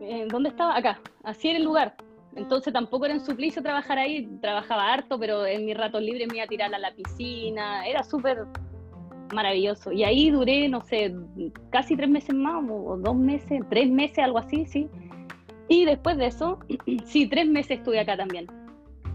eh, 0.00 0.26
dónde 0.30 0.50
estaba? 0.50 0.76
Acá. 0.76 1.00
Así 1.24 1.48
era 1.48 1.58
el 1.58 1.64
lugar. 1.64 1.96
Entonces 2.34 2.72
tampoco 2.72 3.06
era 3.06 3.14
un 3.14 3.24
suplicio 3.24 3.62
trabajar 3.62 3.98
ahí, 3.98 4.28
trabajaba 4.42 4.92
harto, 4.92 5.18
pero 5.18 5.46
en 5.46 5.64
mis 5.64 5.76
ratos 5.76 6.02
libres 6.02 6.28
me 6.28 6.36
iba 6.36 6.44
a 6.44 6.48
tirar 6.48 6.74
a 6.74 6.78
la 6.78 6.92
piscina, 6.92 7.86
era 7.86 8.02
súper 8.02 8.46
maravilloso. 9.32 9.90
Y 9.90 10.04
ahí 10.04 10.30
duré, 10.30 10.68
no 10.68 10.82
sé, 10.82 11.14
casi 11.70 11.96
tres 11.96 12.10
meses 12.10 12.34
más, 12.34 12.62
o 12.68 12.98
dos 12.98 13.16
meses, 13.16 13.62
tres 13.70 13.90
meses, 13.90 14.18
algo 14.18 14.38
así, 14.38 14.66
sí. 14.66 14.88
Y 15.68 15.86
después 15.86 16.18
de 16.18 16.26
eso, 16.26 16.58
sí, 17.06 17.26
tres 17.26 17.48
meses 17.48 17.78
estuve 17.78 18.00
acá 18.00 18.18
también. 18.18 18.46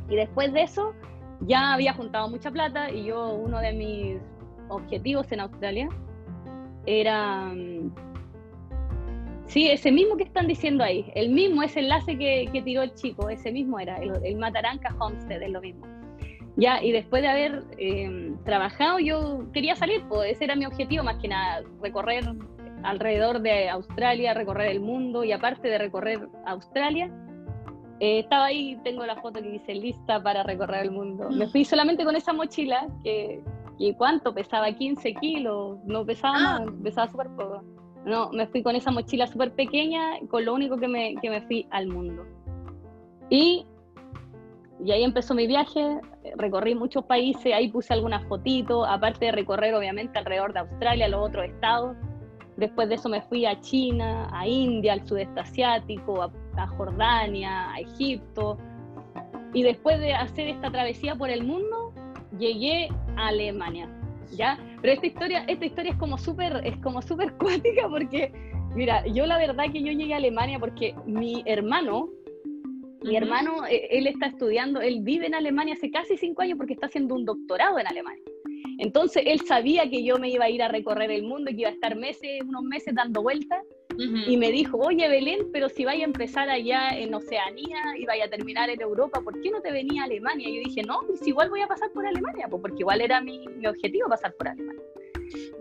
Y 0.10 0.15
después 0.15 0.52
de 0.52 0.63
eso, 0.63 0.94
ya 1.41 1.74
había 1.74 1.94
juntado 1.94 2.28
mucha 2.28 2.50
plata 2.52 2.91
y 2.91 3.06
yo, 3.06 3.34
uno 3.34 3.60
de 3.60 3.74
mis 3.74 4.17
objetivos 4.67 5.32
en 5.32 5.41
Australia 5.41 5.89
era 6.86 7.46
mm, 7.54 7.94
Sí, 9.51 9.67
ese 9.67 9.91
mismo 9.91 10.15
que 10.15 10.23
están 10.23 10.47
diciendo 10.47 10.81
ahí, 10.81 11.11
el 11.13 11.27
mismo, 11.27 11.61
ese 11.61 11.81
enlace 11.81 12.17
que, 12.17 12.61
tiró 12.63 12.83
el 12.83 12.93
chico, 12.93 13.27
ese 13.27 13.51
mismo 13.51 13.81
era, 13.81 13.97
el, 13.97 14.37
Mataranca 14.37 14.95
Homestead, 14.97 15.41
es 15.41 15.51
lo 15.51 15.59
mismo. 15.59 15.85
Ya, 16.55 16.81
y 16.81 16.93
después 16.93 17.21
de 17.21 17.27
haber 17.27 17.65
em, 17.77 18.41
trabajado, 18.45 18.99
yo 18.99 19.51
quería 19.51 19.75
salir, 19.75 20.03
pues 20.07 20.31
ese 20.31 20.45
era 20.45 20.55
mi 20.55 20.65
objetivo, 20.65 21.03
más 21.03 21.17
que 21.17 21.27
nada, 21.27 21.63
recorrer 21.81 22.23
alrededor 22.83 23.41
de 23.41 23.67
Australia, 23.67 24.33
recorrer 24.33 24.71
el 24.71 24.79
mundo, 24.79 25.25
y 25.25 25.33
aparte 25.33 25.67
de 25.67 25.77
recorrer 25.79 26.29
Australia, 26.45 27.11
eh, 27.99 28.19
estaba 28.19 28.45
ahí, 28.45 28.79
tengo 28.85 29.05
la 29.05 29.17
foto 29.17 29.41
que 29.41 29.49
dice 29.49 29.75
lista 29.75 30.23
para 30.23 30.43
recorrer 30.43 30.83
el 30.83 30.91
mundo. 30.91 31.29
Me 31.29 31.47
fui 31.47 31.65
solamente 31.65 32.05
con 32.05 32.15
esa 32.15 32.31
mochila, 32.31 32.87
que, 33.03 33.43
que 33.77 33.95
¿cuánto? 33.97 34.33
Pesaba 34.33 34.71
15 34.71 35.13
kilos, 35.15 35.77
no 35.83 36.05
pesaba 36.05 36.37
ah. 36.37 36.41
nada, 36.41 36.73
pesaba 36.81 37.11
súper 37.11 37.27
poco. 37.35 37.81
No, 38.05 38.31
me 38.31 38.47
fui 38.47 38.63
con 38.63 38.75
esa 38.75 38.91
mochila 38.91 39.27
súper 39.27 39.53
pequeña, 39.53 40.19
con 40.29 40.45
lo 40.45 40.53
único 40.53 40.77
que 40.77 40.87
me, 40.87 41.15
que 41.21 41.29
me 41.29 41.41
fui 41.41 41.67
al 41.69 41.87
mundo. 41.87 42.25
Y, 43.29 43.65
y 44.83 44.91
ahí 44.91 45.03
empezó 45.03 45.35
mi 45.35 45.45
viaje, 45.45 45.99
recorrí 46.35 46.73
muchos 46.73 47.05
países, 47.05 47.53
ahí 47.53 47.69
puse 47.69 47.93
algunas 47.93 48.25
fotitos, 48.27 48.85
aparte 48.89 49.25
de 49.25 49.31
recorrer 49.31 49.75
obviamente 49.75 50.17
alrededor 50.17 50.53
de 50.53 50.59
Australia, 50.59 51.07
los 51.07 51.27
otros 51.27 51.45
estados. 51.45 51.95
Después 52.57 52.89
de 52.89 52.95
eso 52.95 53.07
me 53.07 53.21
fui 53.21 53.45
a 53.45 53.59
China, 53.61 54.27
a 54.33 54.47
India, 54.47 54.93
al 54.93 55.07
sudeste 55.07 55.39
asiático, 55.39 56.23
a, 56.23 56.31
a 56.57 56.67
Jordania, 56.67 57.71
a 57.71 57.79
Egipto. 57.79 58.57
Y 59.53 59.63
después 59.63 59.99
de 59.99 60.13
hacer 60.13 60.47
esta 60.47 60.71
travesía 60.71 61.15
por 61.15 61.29
el 61.29 61.43
mundo, 61.43 61.93
llegué 62.37 62.89
a 63.15 63.27
Alemania. 63.27 63.89
¿ya? 64.35 64.57
Pero 64.82 64.94
esta 64.94 65.06
historia, 65.06 65.44
esta 65.48 65.65
historia 65.65 65.91
es 65.91 65.98
como 65.98 66.17
súper, 66.17 66.62
es 66.65 66.76
como 66.78 67.02
súper 67.02 67.34
cuática 67.38 67.88
porque, 67.88 68.32
mira, 68.76 69.06
yo 69.08 69.26
la 69.26 69.38
verdad 69.38 69.72
que 69.72 69.84
yo 69.84 69.91
llegué 69.91 70.13
a 70.13 70.17
Alemania 70.17 70.60
porque 70.60 70.96
mi 71.06 71.44
hermano, 71.46 72.10
mi 73.04 73.15
hermano, 73.15 73.65
eh, 73.67 73.88
él 73.91 74.08
está 74.08 74.28
estudiando, 74.28 74.82
él 74.82 75.00
vive 75.02 75.28
en 75.28 75.36
Alemania 75.36 75.76
hace 75.76 75.91
casi 75.91 76.17
cinco 76.17 76.41
años 76.41 76.58
porque 76.58 76.74
está 76.74 76.88
haciendo 76.88 77.15
un 77.15 77.26
doctorado 77.26 77.80
en 77.80 77.88
Alemania. 77.88 78.24
Entonces 78.78 79.24
él 79.28 79.41
sabía 79.41 79.89
que 79.89 80.04
yo 80.04 80.17
me 80.17 80.30
iba 80.30 80.46
a 80.46 80.50
ir 80.50 80.63
a 80.63 80.67
recorrer 80.67 81.12
el 81.12 81.24
mundo 81.24 81.52
y 81.52 81.56
que 81.56 81.62
iba 81.62 81.70
a 81.70 81.74
estar 81.74 81.96
meses, 81.96 82.41
unos 82.44 82.63
meses 82.63 82.96
dando 82.96 83.22
vueltas. 83.22 83.63
Y 83.97 84.38
me 84.38 84.51
dijo, 84.51 84.77
oye 84.77 85.08
Belén, 85.08 85.47
pero 85.51 85.69
si 85.69 85.86
vaya 85.86 86.04
a 86.04 86.06
empezar 86.06 86.49
allá 86.49 86.89
en 86.89 87.13
Oceanía 87.13 87.80
y 87.97 88.06
vaya 88.06 88.25
a 88.25 88.30
terminar 88.30 88.69
en 88.69 88.82
Europa, 88.82 89.21
¿por 89.21 89.39
qué 89.41 89.51
no 89.51 89.62
te 89.62 89.71
venía 89.71 90.04
a 90.04 90.06
Alemania? 90.06 90.49
Y 90.49 90.56
yo 90.58 90.62
dije, 90.69 90.84
no, 90.84 90.99
pues 91.08 91.25
igual 91.27 91.49
voy 91.49 91.62
a 91.62 91.67
pasar 91.67 91.91
por 91.91 92.06
Alemania, 92.06 92.47
pues 92.49 92.62
porque 92.62 92.80
igual 92.80 93.01
era 93.01 93.21
mi, 93.21 93.45
objetivo 93.67 94.10
pasar 94.10 94.34
por 94.36 94.47
Alemania. 94.47 94.82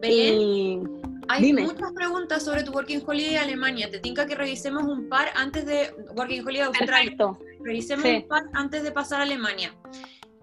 Belén, 0.00 1.00
hay 1.28 1.52
muchas 1.52 1.92
preguntas 1.92 2.44
sobre 2.44 2.64
tu 2.64 2.72
Working 2.72 3.02
Holiday 3.06 3.36
Alemania. 3.36 3.88
Te 3.88 4.00
tinca 4.00 4.26
que 4.26 4.34
revisemos 4.34 4.82
un 4.82 5.08
par 5.08 5.28
antes 5.36 5.64
de 5.64 5.94
Working 6.16 6.44
Holiday 6.46 6.66
Australia. 6.66 7.16
Revisemos 7.62 8.04
un 8.04 8.28
par 8.28 8.42
antes 8.54 8.82
de 8.82 8.90
pasar 8.90 9.20
a 9.20 9.22
Alemania. 9.22 9.72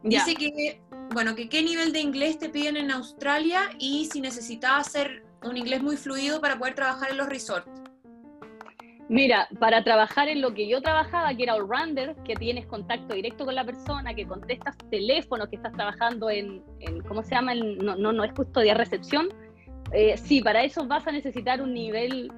Dice 0.04 0.36
que, 0.36 0.82
bueno, 1.14 1.36
que 1.36 1.50
qué 1.50 1.62
nivel 1.62 1.92
de 1.92 2.00
inglés 2.00 2.40
te 2.40 2.50
piden 2.50 2.78
en 2.78 2.92
Australia 2.92 3.70
y 3.80 4.06
si 4.06 4.22
necesitabas 4.22 4.88
hacer 4.88 5.24
un 5.50 5.58
inglés 5.58 5.82
muy 5.82 5.98
fluido 5.98 6.40
para 6.42 6.58
poder 6.58 6.76
trabajar 6.76 7.12
en 7.12 7.18
los 7.18 7.28
resorts. 7.28 7.70
Mira, 9.10 9.48
para 9.60 9.84
trabajar 9.86 10.28
en 10.28 10.42
lo 10.42 10.54
que 10.54 10.68
yo 10.68 10.82
trabajaba, 10.82 11.34
que 11.34 11.44
era 11.44 11.56
all-rounder, 11.56 12.16
que 12.26 12.36
tienes 12.36 12.66
contacto 12.66 13.14
directo 13.14 13.46
con 13.46 13.56
la 13.56 13.64
persona, 13.64 14.14
que 14.14 14.28
contestas 14.28 14.76
teléfono, 14.92 15.50
que 15.50 15.56
estás 15.56 15.72
trabajando 15.74 16.30
en, 16.30 16.62
¿cómo 17.08 17.24
se 17.24 17.36
llama? 17.36 17.56
no, 17.56 17.96
no, 17.96 18.12
no 18.12 18.24
es 18.26 18.34
custodia 18.34 18.74
recepción. 18.74 19.30
Eh, 19.94 20.18
sí, 20.18 20.42
para 20.42 20.64
eso 20.64 20.86
vas 20.86 21.08
a 21.08 21.12
necesitar 21.12 21.62
un 21.62 21.74
nivel, 21.74 22.32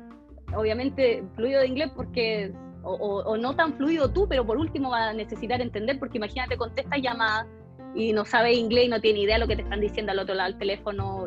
obviamente, 0.55 1.23
fluido 1.35 1.61
de 1.61 1.67
inglés, 1.67 1.91
porque, 1.95 2.53
o, 2.83 3.35
no 3.37 3.55
tan 3.55 3.73
fluido 3.73 4.11
tú, 4.11 4.27
pero 4.29 4.45
por 4.45 4.57
último 4.57 4.91
vas 4.91 5.09
a 5.09 5.13
necesitar 5.13 5.61
entender, 5.61 5.97
porque 5.97 6.17
imagínate, 6.17 6.55
contestas 6.55 7.01
llamadas 7.01 7.47
y 7.95 8.13
no 8.13 8.25
sabes 8.25 8.55
inglés 8.55 8.85
y 8.85 8.89
no 8.89 9.01
tiene 9.01 9.21
idea 9.21 9.35
de 9.35 9.39
lo 9.39 9.47
que 9.47 9.55
te 9.55 9.63
están 9.63 9.81
diciendo 9.81 10.11
al 10.11 10.19
otro 10.19 10.35
lado 10.35 10.51
del 10.51 10.59
teléfono 10.59 11.25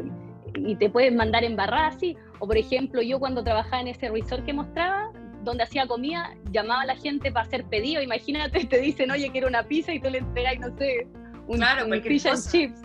y 0.57 0.77
te 0.77 0.91
pueden 0.91 1.17
mandar 1.17 1.45
en 1.45 1.59
así. 1.59 2.17
O 2.39 2.47
por 2.47 2.57
ejemplo, 2.57 3.03
yo 3.03 3.19
cuando 3.19 3.43
trabajaba 3.43 3.81
en 3.81 3.89
ese 3.89 4.09
resort 4.09 4.45
que 4.45 4.53
mostraba, 4.53 5.11
donde 5.43 5.65
hacía 5.65 5.87
comida, 5.87 6.35
llamaba 6.51 6.83
a 6.83 6.87
la 6.87 6.97
gente 6.97 7.33
para 7.33 7.47
hacer 7.47 7.65
pedido. 7.65 8.03
Imagínate, 8.03 8.65
te 8.67 8.81
dicen, 8.81 9.11
oye, 9.11 9.31
quiero 9.31 9.49
una 9.49 9.63
pizza 9.65 9.93
y 9.93 10.01
tú 10.01 10.11
le 10.11 10.19
entregas, 10.19 10.59
no 10.61 10.77
sé, 10.77 11.07
un, 11.49 11.57
claro, 11.57 11.87
fish 12.03 12.27
and 12.27 12.51
chips. 12.51 12.83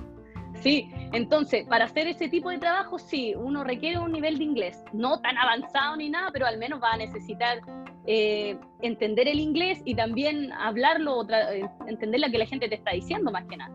Sí, 0.61 0.89
entonces, 1.13 1.65
para 1.67 1.85
hacer 1.85 2.07
ese 2.07 2.29
tipo 2.29 2.49
de 2.49 2.57
trabajo, 2.57 2.97
sí, 2.97 3.33
uno 3.35 3.63
requiere 3.63 3.99
un 3.99 4.11
nivel 4.11 4.39
de 4.39 4.43
inglés, 4.43 4.83
no 4.91 5.19
tan 5.21 5.37
avanzado 5.37 5.95
ni 5.97 6.09
nada, 6.09 6.31
pero 6.33 6.47
al 6.47 6.57
menos 6.57 6.81
va 6.81 6.93
a 6.93 6.97
necesitar 6.97 7.59
eh, 8.07 8.57
entender 8.81 9.27
el 9.27 9.39
inglés 9.39 9.81
y 9.85 9.93
también 9.93 10.51
hablarlo, 10.53 11.27
eh, 11.29 11.69
entender 11.87 12.21
lo 12.21 12.31
que 12.31 12.39
la 12.39 12.45
gente 12.47 12.67
te 12.67 12.75
está 12.75 12.91
diciendo 12.91 13.31
más 13.31 13.45
que 13.45 13.57
nada. 13.57 13.71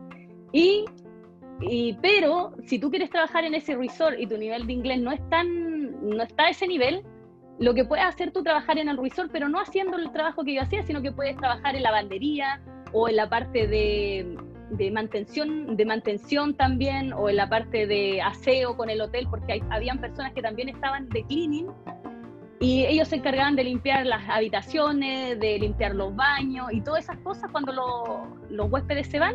Y, 0.52 0.84
y, 1.62 1.94
pero 2.02 2.52
si 2.64 2.78
tú 2.78 2.90
quieres 2.90 3.10
trabajar 3.10 3.44
en 3.44 3.54
ese 3.54 3.76
resort 3.76 4.18
y 4.18 4.26
tu 4.26 4.36
nivel 4.36 4.66
de 4.66 4.72
inglés 4.72 5.00
no 5.00 5.12
es 5.12 5.20
tan, 5.28 6.08
no 6.08 6.22
está 6.22 6.44
a 6.44 6.50
ese 6.50 6.66
nivel, 6.66 7.02
lo 7.58 7.74
que 7.74 7.84
puedes 7.84 8.04
hacer 8.04 8.32
tú 8.32 8.42
trabajar 8.42 8.78
en 8.78 8.88
el 8.88 8.96
resort, 8.96 9.30
pero 9.32 9.48
no 9.48 9.60
haciendo 9.60 9.96
el 9.96 10.10
trabajo 10.12 10.44
que 10.44 10.54
yo 10.54 10.62
hacía, 10.62 10.82
sino 10.82 11.02
que 11.02 11.12
puedes 11.12 11.36
trabajar 11.36 11.76
en 11.76 11.82
la 11.82 11.90
bandería 11.90 12.60
o 12.92 13.08
en 13.08 13.16
la 13.16 13.28
parte 13.28 13.66
de, 13.66 14.36
de 14.70 14.90
mantención, 14.90 15.76
de 15.76 15.84
mantención 15.84 16.54
también, 16.54 17.12
o 17.12 17.28
en 17.28 17.36
la 17.36 17.48
parte 17.48 17.86
de 17.86 18.20
aseo 18.20 18.76
con 18.76 18.90
el 18.90 19.00
hotel, 19.00 19.26
porque 19.30 19.54
hay, 19.54 19.62
habían 19.70 20.00
personas 20.00 20.32
que 20.32 20.42
también 20.42 20.68
estaban 20.68 21.08
de 21.08 21.24
cleaning 21.24 21.68
y 22.62 22.84
ellos 22.86 23.08
se 23.08 23.16
encargaban 23.16 23.56
de 23.56 23.64
limpiar 23.64 24.06
las 24.06 24.22
habitaciones, 24.28 25.38
de 25.40 25.58
limpiar 25.58 25.96
los 25.96 26.14
baños 26.14 26.72
y 26.72 26.80
todas 26.80 27.04
esas 27.04 27.18
cosas 27.18 27.50
cuando 27.50 27.72
los 28.50 28.72
huéspedes 28.72 29.08
se 29.08 29.18
van. 29.18 29.34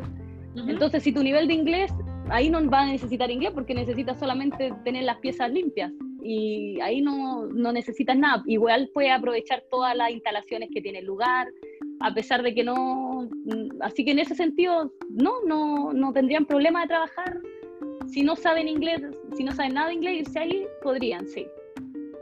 Entonces, 0.56 1.04
si 1.04 1.12
tu 1.12 1.22
nivel 1.22 1.48
de 1.48 1.54
inglés, 1.54 1.94
ahí 2.30 2.50
no 2.50 2.70
va 2.70 2.82
a 2.82 2.88
necesitar 2.88 3.30
inglés 3.32 3.52
porque 3.54 3.74
necesitas 3.74 4.20
solamente 4.20 4.74
tener 4.84 5.04
las 5.04 5.18
piezas 5.18 5.52
limpias 5.52 5.92
y 6.22 6.80
ahí 6.82 7.02
no, 7.02 7.48
no 7.48 7.72
necesitas 7.72 8.18
nada. 8.18 8.44
Igual 8.48 8.90
puedes 8.94 9.12
aprovechar 9.12 9.64
todas 9.70 9.96
las 9.96 10.12
instalaciones 10.12 10.70
que 10.74 10.82
tiene 10.82 11.00
el 11.00 11.06
lugar, 11.06 11.48
a 12.00 12.14
pesar 12.14 12.44
de 12.44 12.54
que 12.54 12.64
no... 12.64 13.30
Así 13.82 14.04
que 14.04 14.12
en 14.12 14.20
ese 14.20 14.36
sentido, 14.36 14.92
no, 15.10 15.42
no, 15.46 15.94
no 15.94 16.14
tendrían 16.14 16.46
problema 16.46 16.82
de 16.82 16.88
trabajar. 16.88 17.40
Si 18.08 18.24
no 18.24 18.36
saben 18.36 18.68
inglés, 18.68 19.02
si 19.36 19.44
no 19.44 19.52
saben 19.54 19.76
nada 19.76 19.88
de 19.88 19.96
inglés, 19.96 20.22
irse 20.22 20.40
ahí, 20.40 20.68
podrían, 20.82 21.28
sí. 21.28 21.48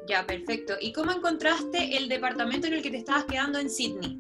Ya, 0.08 0.26
perfecto. 0.26 0.74
¿Y 0.82 0.92
cómo 0.92 1.12
encontraste 1.12 1.98
el 1.98 2.08
departamento 2.08 2.68
en 2.68 2.74
el 2.74 2.82
que 2.82 2.92
te 2.92 2.98
estabas 2.98 3.26
quedando 3.26 3.60
en 3.60 3.70
Sydney? 3.70 4.20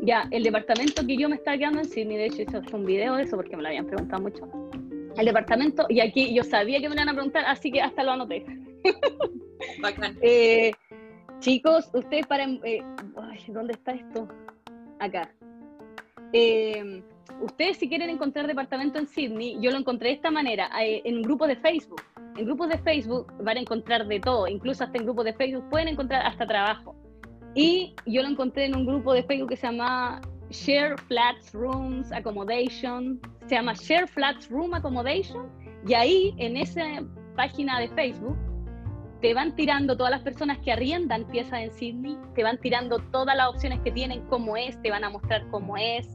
Ya, 0.00 0.28
el 0.32 0.42
departamento 0.42 1.06
que 1.06 1.16
yo 1.16 1.28
me 1.28 1.36
estaba 1.36 1.56
quedando 1.56 1.78
en 1.78 1.88
Sydney, 1.88 2.16
de 2.16 2.26
hecho 2.26 2.42
hice 2.42 2.60
un 2.72 2.84
video 2.84 3.14
de 3.14 3.22
eso 3.22 3.36
porque 3.36 3.56
me 3.56 3.62
lo 3.62 3.68
habían 3.68 3.86
preguntado 3.86 4.22
mucho. 4.22 4.63
El 5.16 5.26
departamento, 5.26 5.86
y 5.88 6.00
aquí 6.00 6.34
yo 6.34 6.42
sabía 6.42 6.80
que 6.80 6.88
me 6.88 6.94
iban 6.94 7.08
a 7.08 7.12
preguntar, 7.12 7.44
así 7.46 7.70
que 7.70 7.80
hasta 7.80 8.02
lo 8.02 8.12
anoté. 8.12 8.44
Bacán. 9.80 10.18
Eh, 10.22 10.72
chicos, 11.38 11.90
ustedes 11.92 12.26
para... 12.26 12.44
Eh, 12.44 12.82
¿Dónde 13.48 13.74
está 13.74 13.92
esto? 13.92 14.28
Acá. 14.98 15.30
Eh, 16.32 17.02
ustedes 17.40 17.76
si 17.76 17.88
quieren 17.88 18.10
encontrar 18.10 18.46
departamento 18.46 18.98
en 18.98 19.06
Sydney, 19.06 19.56
yo 19.60 19.70
lo 19.70 19.78
encontré 19.78 20.08
de 20.08 20.14
esta 20.14 20.30
manera, 20.30 20.70
en 20.78 21.22
grupos 21.22 21.48
de 21.48 21.56
Facebook. 21.56 22.02
En 22.36 22.46
grupos 22.46 22.68
de 22.68 22.78
Facebook 22.78 23.32
van 23.40 23.58
a 23.58 23.60
encontrar 23.60 24.06
de 24.06 24.18
todo, 24.18 24.48
incluso 24.48 24.82
hasta 24.82 24.98
en 24.98 25.04
grupos 25.04 25.24
de 25.26 25.34
Facebook 25.34 25.68
pueden 25.70 25.88
encontrar 25.88 26.26
hasta 26.26 26.46
trabajo. 26.46 26.96
Y 27.54 27.94
yo 28.06 28.22
lo 28.22 28.28
encontré 28.28 28.64
en 28.64 28.76
un 28.76 28.84
grupo 28.84 29.12
de 29.12 29.22
Facebook 29.22 29.50
que 29.50 29.56
se 29.56 29.68
llama 29.68 30.20
Share 30.54 30.96
Flats 31.08 31.52
Rooms 31.52 32.12
Accommodation, 32.12 33.20
se 33.46 33.56
llama 33.56 33.74
Share 33.74 34.06
Flats 34.06 34.48
Room 34.48 34.72
Accommodation, 34.72 35.50
y 35.86 35.94
ahí 35.94 36.34
en 36.38 36.56
esa 36.56 37.02
página 37.34 37.80
de 37.80 37.88
Facebook 37.88 38.36
te 39.20 39.34
van 39.34 39.56
tirando 39.56 39.96
todas 39.96 40.12
las 40.12 40.22
personas 40.22 40.58
que 40.58 40.70
arriendan 40.70 41.24
piezas 41.24 41.60
en 41.60 41.72
Sydney, 41.72 42.16
te 42.34 42.44
van 42.44 42.58
tirando 42.58 42.98
todas 43.10 43.36
las 43.36 43.48
opciones 43.48 43.80
que 43.80 43.90
tienen, 43.90 44.20
cómo 44.28 44.56
es, 44.56 44.80
te 44.80 44.90
van 44.90 45.02
a 45.02 45.10
mostrar 45.10 45.44
cómo 45.50 45.76
es, 45.76 46.14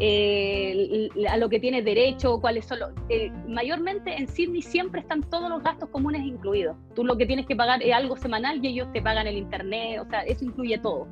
eh, 0.00 1.08
a 1.28 1.36
lo 1.36 1.48
que 1.48 1.60
tienes 1.60 1.84
derecho, 1.84 2.40
cuáles 2.40 2.66
son 2.66 2.80
los... 2.80 2.90
Eh, 3.08 3.30
mayormente 3.46 4.16
en 4.16 4.26
Sydney 4.26 4.62
siempre 4.62 5.00
están 5.00 5.22
todos 5.22 5.48
los 5.50 5.62
gastos 5.62 5.88
comunes 5.90 6.22
incluidos. 6.22 6.76
Tú 6.94 7.04
lo 7.04 7.16
que 7.16 7.26
tienes 7.26 7.46
que 7.46 7.54
pagar 7.54 7.82
es 7.82 7.92
algo 7.92 8.16
semanal 8.16 8.64
y 8.64 8.68
ellos 8.68 8.88
te 8.92 9.02
pagan 9.02 9.26
el 9.26 9.36
internet, 9.36 10.00
o 10.00 10.08
sea, 10.08 10.22
eso 10.22 10.44
incluye 10.44 10.78
todo. 10.78 11.06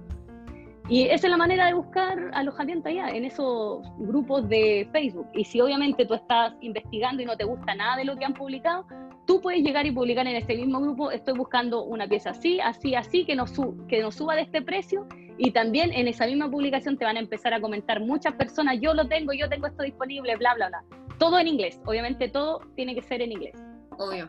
Y 0.89 1.03
esa 1.09 1.27
es 1.27 1.31
la 1.31 1.37
manera 1.37 1.67
de 1.67 1.75
buscar 1.75 2.31
alojamiento 2.33 2.89
allá, 2.89 3.09
en 3.09 3.25
esos 3.25 3.83
grupos 3.99 4.49
de 4.49 4.89
Facebook. 4.93 5.27
Y 5.35 5.45
si 5.45 5.61
obviamente 5.61 6.07
tú 6.07 6.15
estás 6.15 6.55
investigando 6.61 7.23
y 7.23 7.27
no 7.27 7.37
te 7.37 7.45
gusta 7.45 7.75
nada 7.75 7.97
de 7.97 8.05
lo 8.05 8.17
que 8.17 8.25
han 8.25 8.35
publicado, 8.35 8.87
tú 9.27 9.41
puedes 9.41 9.63
llegar 9.63 9.85
y 9.85 9.91
publicar 9.91 10.29
en 10.29 10.37
este 10.37 10.55
mismo 10.55 10.81
grupo, 10.81 11.11
estoy 11.11 11.37
buscando 11.37 11.83
una 11.83 12.07
pieza 12.07 12.31
así, 12.31 12.61
así, 12.61 12.95
así, 12.95 13.25
que 13.25 13.35
nos, 13.35 13.53
que 13.89 14.01
nos 14.01 14.15
suba 14.15 14.37
de 14.37 14.43
este 14.43 14.63
precio. 14.63 15.09
Y 15.39 15.51
también 15.51 15.93
en 15.93 16.07
esa 16.07 16.25
misma 16.27 16.49
publicación 16.49 16.97
te 16.97 17.05
van 17.05 17.17
a 17.17 17.21
empezar 17.21 17.53
a 17.53 17.61
comentar 17.61 18.01
muchas 18.01 18.35
personas, 18.35 18.79
yo 18.81 18.95
lo 18.95 19.09
tengo, 19.09 19.33
yo 19.33 19.49
tengo 19.49 19.67
esto 19.67 19.83
disponible, 19.83 20.37
bla, 20.37 20.55
bla, 20.55 20.69
bla. 20.69 20.85
Todo 21.19 21.39
en 21.41 21.49
inglés, 21.49 21.81
obviamente 21.85 22.29
todo 22.29 22.61
tiene 22.77 22.95
que 22.95 23.03
ser 23.03 23.23
en 23.23 23.33
inglés 23.33 23.66
obvio. 23.99 24.29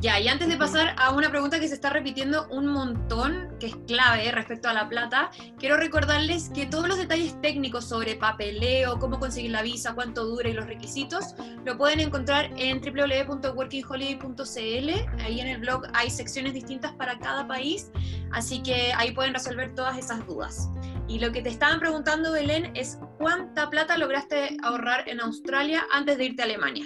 Ya, 0.00 0.20
y 0.20 0.28
antes 0.28 0.48
de 0.48 0.56
pasar 0.56 0.94
a 0.98 1.10
una 1.10 1.30
pregunta 1.30 1.58
que 1.58 1.68
se 1.68 1.74
está 1.74 1.90
repitiendo 1.90 2.46
un 2.48 2.66
montón, 2.66 3.56
que 3.58 3.68
es 3.68 3.76
clave 3.86 4.30
respecto 4.30 4.68
a 4.68 4.74
la 4.74 4.88
plata, 4.88 5.30
quiero 5.58 5.76
recordarles 5.76 6.50
que 6.50 6.66
todos 6.66 6.86
los 6.86 6.98
detalles 6.98 7.40
técnicos 7.40 7.88
sobre 7.88 8.16
papeleo, 8.16 8.98
cómo 8.98 9.18
conseguir 9.18 9.52
la 9.52 9.62
visa, 9.62 9.94
cuánto 9.94 10.26
dura 10.26 10.48
y 10.48 10.52
los 10.52 10.66
requisitos, 10.66 11.34
lo 11.64 11.78
pueden 11.78 12.00
encontrar 12.00 12.50
en 12.56 12.80
www.workingholiday.cl. 12.80 15.22
Ahí 15.22 15.40
en 15.40 15.48
el 15.48 15.58
blog 15.58 15.84
hay 15.94 16.10
secciones 16.10 16.52
distintas 16.52 16.92
para 16.92 17.18
cada 17.18 17.48
país, 17.48 17.90
así 18.32 18.62
que 18.62 18.92
ahí 18.94 19.12
pueden 19.12 19.32
resolver 19.32 19.74
todas 19.74 19.96
esas 19.96 20.26
dudas. 20.26 20.68
Y 21.08 21.20
lo 21.20 21.32
que 21.32 21.40
te 21.40 21.48
estaban 21.48 21.78
preguntando, 21.78 22.32
Belén, 22.32 22.72
es 22.74 22.98
cuánta 23.18 23.70
plata 23.70 23.96
lograste 23.96 24.56
ahorrar 24.62 25.08
en 25.08 25.20
Australia 25.20 25.86
antes 25.92 26.18
de 26.18 26.26
irte 26.26 26.42
a 26.42 26.46
Alemania, 26.46 26.84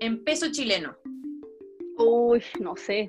en 0.00 0.24
peso 0.24 0.52
chileno. 0.52 0.96
Uy, 1.98 2.42
no 2.60 2.76
sé. 2.76 3.08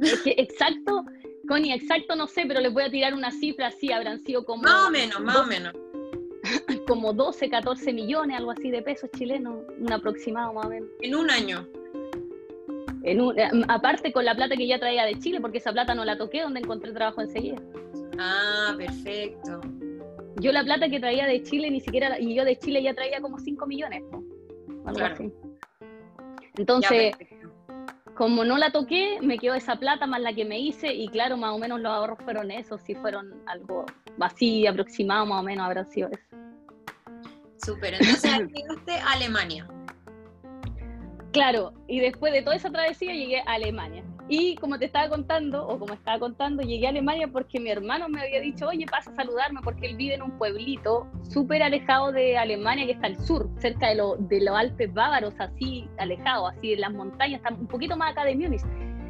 Es 0.00 0.20
que 0.22 0.34
exacto, 0.36 1.04
Connie, 1.48 1.72
exacto 1.72 2.16
no 2.16 2.26
sé, 2.26 2.44
pero 2.46 2.60
les 2.60 2.72
voy 2.72 2.84
a 2.84 2.90
tirar 2.90 3.14
una 3.14 3.30
cifra 3.30 3.68
así, 3.68 3.92
habrán 3.92 4.20
sido 4.24 4.44
como... 4.44 4.62
Más 4.62 4.88
o 4.88 4.90
menos, 4.90 5.20
más 5.20 5.36
o 5.36 5.46
menos. 5.46 5.72
Como 6.86 7.14
12, 7.14 7.48
14 7.48 7.92
millones, 7.94 8.36
algo 8.36 8.50
así 8.50 8.70
de 8.70 8.82
pesos 8.82 9.10
chilenos, 9.16 9.64
un 9.78 9.90
aproximado 9.90 10.52
más 10.52 10.66
o 10.66 10.68
menos. 10.68 10.90
En 11.00 11.14
un 11.14 11.30
año. 11.30 11.66
En 13.02 13.22
un, 13.22 13.38
eh, 13.38 13.48
aparte 13.68 14.12
con 14.12 14.26
la 14.26 14.34
plata 14.34 14.54
que 14.54 14.66
ya 14.66 14.78
traía 14.78 15.06
de 15.06 15.18
Chile, 15.18 15.40
porque 15.40 15.56
esa 15.56 15.72
plata 15.72 15.94
no 15.94 16.04
la 16.04 16.18
toqué 16.18 16.42
donde 16.42 16.60
encontré 16.60 16.92
trabajo 16.92 17.22
enseguida. 17.22 17.56
Ah, 18.18 18.74
perfecto. 18.76 19.60
Yo 20.40 20.52
la 20.52 20.64
plata 20.64 20.88
que 20.88 21.00
traía 21.00 21.26
de 21.26 21.42
Chile 21.42 21.70
ni 21.70 21.80
siquiera, 21.80 22.18
y 22.20 22.34
yo 22.34 22.44
de 22.44 22.58
Chile 22.58 22.82
ya 22.82 22.94
traía 22.94 23.20
como 23.20 23.38
5 23.38 23.66
millones. 23.66 24.02
Algo 24.84 25.04
así. 25.04 25.32
Entonces, 26.56 27.14
como 28.14 28.44
no 28.44 28.56
la 28.58 28.70
toqué, 28.70 29.18
me 29.20 29.38
quedó 29.38 29.54
esa 29.54 29.76
plata 29.76 30.06
más 30.06 30.20
la 30.20 30.32
que 30.32 30.44
me 30.44 30.58
hice 30.58 30.92
y 30.92 31.08
claro, 31.08 31.36
más 31.36 31.52
o 31.52 31.58
menos 31.58 31.80
los 31.80 31.92
ahorros 31.92 32.18
fueron 32.22 32.50
esos, 32.50 32.80
si 32.82 32.94
fueron 32.94 33.42
algo 33.46 33.84
así 34.20 34.66
aproximado, 34.66 35.26
más 35.26 35.40
o 35.40 35.42
menos 35.42 35.66
habrá 35.66 35.84
sido 35.84 36.08
eso. 36.10 36.36
Súper, 37.56 37.94
entonces 37.94 38.48
llegaste 38.52 38.92
a 38.92 39.12
Alemania. 39.12 39.66
Claro, 41.32 41.72
y 41.88 41.98
después 41.98 42.32
de 42.32 42.42
toda 42.42 42.54
esa 42.56 42.70
travesía 42.70 43.12
llegué 43.12 43.40
a 43.40 43.54
Alemania. 43.54 44.04
Y 44.28 44.56
como 44.56 44.78
te 44.78 44.86
estaba 44.86 45.08
contando, 45.10 45.66
o 45.66 45.78
como 45.78 45.92
estaba 45.92 46.18
contando, 46.18 46.62
llegué 46.62 46.86
a 46.86 46.90
Alemania 46.90 47.28
porque 47.28 47.60
mi 47.60 47.70
hermano 47.70 48.08
me 48.08 48.22
había 48.22 48.40
dicho, 48.40 48.68
oye, 48.68 48.86
pasa 48.86 49.10
a 49.10 49.14
saludarme, 49.14 49.60
porque 49.62 49.86
él 49.86 49.96
vive 49.96 50.14
en 50.14 50.22
un 50.22 50.38
pueblito 50.38 51.06
súper 51.28 51.62
alejado 51.62 52.10
de 52.10 52.38
Alemania, 52.38 52.86
que 52.86 52.92
está 52.92 53.08
al 53.08 53.18
sur, 53.18 53.50
cerca 53.58 53.88
de, 53.88 53.96
los 53.96 54.56
Alpes 54.56 54.92
bávaros, 54.94 55.34
así 55.38 55.88
alejado, 55.98 56.46
así 56.48 56.72
en 56.72 56.80
las 56.80 56.92
montañas, 56.94 57.42
está 57.42 57.54
un 57.54 57.66
poquito 57.66 57.96
más 57.96 58.12
acá 58.12 58.24
de 58.24 58.34
Múnich. 58.34 58.62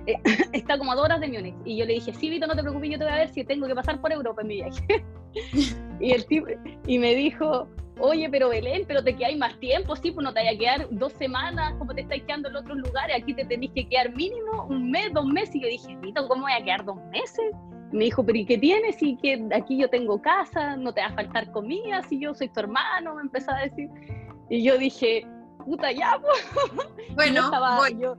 Eh, 0.07 0.17
está 0.53 0.77
como 0.79 0.93
a 0.93 0.97
dos 0.97 1.05
horas 1.05 1.21
de 1.21 1.29
Múnich. 1.29 1.55
Y 1.65 1.77
yo 1.77 1.87
le 1.87 1.95
dije, 1.95 2.13
sí, 2.13 2.29
Vito, 2.29 2.49
no 2.49 2.57
te 2.57 2.63
preocupes, 2.63 2.91
yo 2.91 2.99
te 2.99 3.05
voy 3.05 3.13
a 3.13 3.19
ver 3.19 3.29
si 3.29 3.45
tengo 3.45 3.69
que 3.69 3.75
pasar 3.75 4.01
por 4.01 4.13
Europa 4.13 4.43
en 4.43 4.49
mi 4.49 4.55
viaje. 4.57 5.05
y, 6.01 6.11
el 6.11 6.27
tipo, 6.27 6.49
y 6.89 6.99
me 6.99 7.15
dijo, 7.15 7.69
oye, 7.99 8.29
pero 8.31 8.49
Belén, 8.49 8.85
pero 8.87 9.03
te 9.03 9.17
quedáis 9.17 9.39
más 9.39 9.59
tiempo, 9.61 9.95
sí, 9.97 10.11
pues 10.11 10.25
no 10.25 10.33
te 10.33 10.41
vaya 10.41 10.53
a 10.53 10.59
quedar 10.59 10.89
dos 10.91 11.13
semanas 11.15 11.75
como 11.79 11.95
te 11.95 12.03
estáis 12.03 12.23
quedando 12.25 12.49
en 12.49 12.57
otros 12.57 12.79
lugares, 12.79 13.17
aquí 13.23 13.35
te 13.35 13.45
tenéis 13.45 13.73
que 13.73 13.89
quedar 13.89 14.15
mínimo 14.15 14.67
un 14.69 14.91
mes, 14.91 15.13
dos 15.13 15.27
meses. 15.27 15.55
Y 15.55 15.61
yo 15.61 15.69
dije, 15.69 15.97
Vito, 16.01 16.27
¿cómo 16.29 16.43
voy 16.43 16.53
a 16.53 16.65
quedar 16.65 16.85
dos 16.85 16.97
meses? 17.11 17.53
Me 17.93 18.05
dijo, 18.05 18.25
pero 18.25 18.39
¿y 18.39 18.45
qué 18.45 18.59
tienes? 18.59 19.01
Y 19.03 19.17
que 19.17 19.47
aquí 19.55 19.79
yo 19.79 19.89
tengo 19.89 20.21
casa, 20.21 20.77
no 20.77 20.93
te 20.93 21.01
va 21.01 21.09
a 21.09 21.15
faltar 21.15 21.51
comida, 21.53 22.03
si 22.03 22.19
yo 22.19 22.35
soy 22.35 22.49
tu 22.49 22.61
hermano, 22.61 23.15
me 23.15 23.23
empezó 23.23 23.53
a 23.53 23.61
decir. 23.61 23.89
Y 24.51 24.65
yo 24.65 24.77
dije, 24.77 25.27
puta 25.65 25.93
ya, 25.93 26.21
pues. 26.23 27.15
Bueno, 27.15 27.51
yo, 27.99 28.17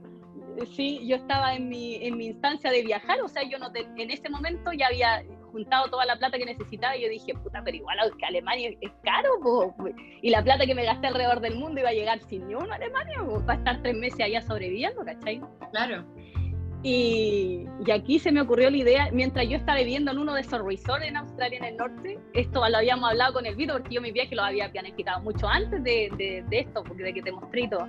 sí, 0.74 1.06
yo 1.06 1.16
estaba 1.16 1.54
en 1.54 1.68
mi, 1.68 1.96
en 1.96 2.16
mi 2.16 2.26
instancia 2.26 2.70
de 2.70 2.82
viajar, 2.82 3.20
o 3.20 3.28
sea, 3.28 3.42
yo 3.42 3.58
no 3.58 3.70
en 3.74 4.10
ese 4.10 4.28
momento 4.30 4.72
ya 4.72 4.86
había 4.86 5.22
juntado 5.46 5.88
toda 5.88 6.04
la 6.06 6.16
plata 6.16 6.38
que 6.38 6.44
necesitaba 6.44 6.96
y 6.96 7.02
yo 7.02 7.08
dije, 7.08 7.34
puta, 7.34 7.62
pero 7.64 7.76
igual 7.76 7.98
que 8.18 8.26
Alemania 8.26 8.70
es 8.80 8.92
caro, 9.02 9.74
y 10.22 10.30
la 10.30 10.42
plata 10.42 10.66
que 10.66 10.74
me 10.74 10.84
gasté 10.84 11.08
alrededor 11.08 11.40
del 11.40 11.56
mundo 11.56 11.80
iba 11.80 11.90
a 11.90 11.94
llegar 11.94 12.20
sin 12.20 12.46
ni 12.48 12.54
uno 12.54 12.72
a 12.72 12.76
Alemania, 12.76 13.22
va 13.22 13.54
a 13.54 13.56
estar 13.56 13.82
tres 13.82 13.96
meses 13.96 14.20
allá 14.20 14.42
sobreviviendo, 14.42 15.04
¿cachai? 15.04 15.40
Claro. 15.72 16.04
Y, 16.82 17.66
y, 17.84 17.90
aquí 17.90 18.18
se 18.18 18.30
me 18.30 18.40
ocurrió 18.40 18.70
la 18.70 18.76
idea, 18.76 19.08
mientras 19.10 19.48
yo 19.48 19.56
estaba 19.56 19.78
viviendo 19.78 20.12
en 20.12 20.18
uno 20.18 20.34
de 20.34 20.42
esos 20.42 20.62
resorts 20.62 21.04
en 21.04 21.16
Australia, 21.16 21.58
en 21.58 21.64
el 21.64 21.76
norte, 21.76 22.18
esto 22.34 22.68
lo 22.68 22.76
habíamos 22.76 23.10
hablado 23.10 23.32
con 23.32 23.46
el 23.46 23.56
Vito, 23.56 23.72
porque 23.72 23.94
yo 23.94 24.00
mi 24.00 24.12
viaje 24.12 24.36
lo 24.36 24.42
había 24.42 24.70
planificado 24.70 25.20
mucho 25.22 25.48
antes 25.48 25.82
de, 25.82 26.10
de, 26.16 26.44
de 26.48 26.58
esto, 26.60 26.84
porque 26.84 27.02
de 27.02 27.14
que 27.14 27.22
te 27.22 27.32
mostré 27.32 27.66
todo. 27.68 27.88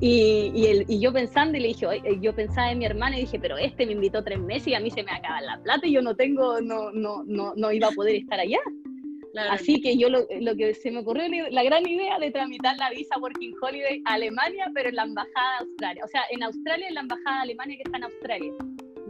Y, 0.00 0.52
y, 0.54 0.66
el, 0.66 0.84
y, 0.88 1.00
yo 1.00 1.12
pensando 1.12 1.56
y 1.56 1.60
le 1.60 1.68
dije, 1.68 1.86
yo 2.20 2.34
pensaba 2.34 2.70
en 2.70 2.78
mi 2.78 2.84
hermana 2.84 3.16
y 3.16 3.22
dije, 3.22 3.38
pero 3.40 3.56
este 3.56 3.86
me 3.86 3.92
invitó 3.92 4.22
tres 4.22 4.38
meses 4.38 4.68
y 4.68 4.74
a 4.74 4.80
mí 4.80 4.90
se 4.90 5.02
me 5.02 5.10
acaba 5.10 5.40
la 5.40 5.62
plata 5.62 5.86
y 5.86 5.92
yo 5.92 6.02
no 6.02 6.14
tengo, 6.14 6.60
no, 6.60 6.92
no, 6.92 7.24
no, 7.24 7.54
no 7.56 7.72
iba 7.72 7.88
a 7.88 7.92
poder 7.92 8.16
estar 8.16 8.38
allá. 8.38 8.58
Así 9.50 9.80
que 9.80 9.98
yo 9.98 10.08
lo, 10.08 10.26
lo, 10.40 10.56
que 10.56 10.74
se 10.74 10.90
me 10.90 11.00
ocurrió, 11.00 11.24
la 11.50 11.62
gran 11.62 11.86
idea 11.86 12.18
de 12.18 12.30
tramitar 12.30 12.76
la 12.78 12.90
visa 12.90 13.18
Working 13.18 13.54
Holiday 13.60 14.02
a 14.06 14.14
Alemania, 14.14 14.70
pero 14.74 14.88
en 14.88 14.96
la 14.96 15.04
embajada 15.04 15.58
de 15.58 15.64
Australia. 15.66 16.04
O 16.04 16.08
sea, 16.08 16.22
en 16.30 16.42
Australia, 16.42 16.88
en 16.88 16.94
la 16.94 17.00
embajada 17.00 17.36
de 17.36 17.42
Alemania 17.42 17.76
que 17.76 17.82
está 17.82 17.98
en 17.98 18.04
Australia. 18.04 18.52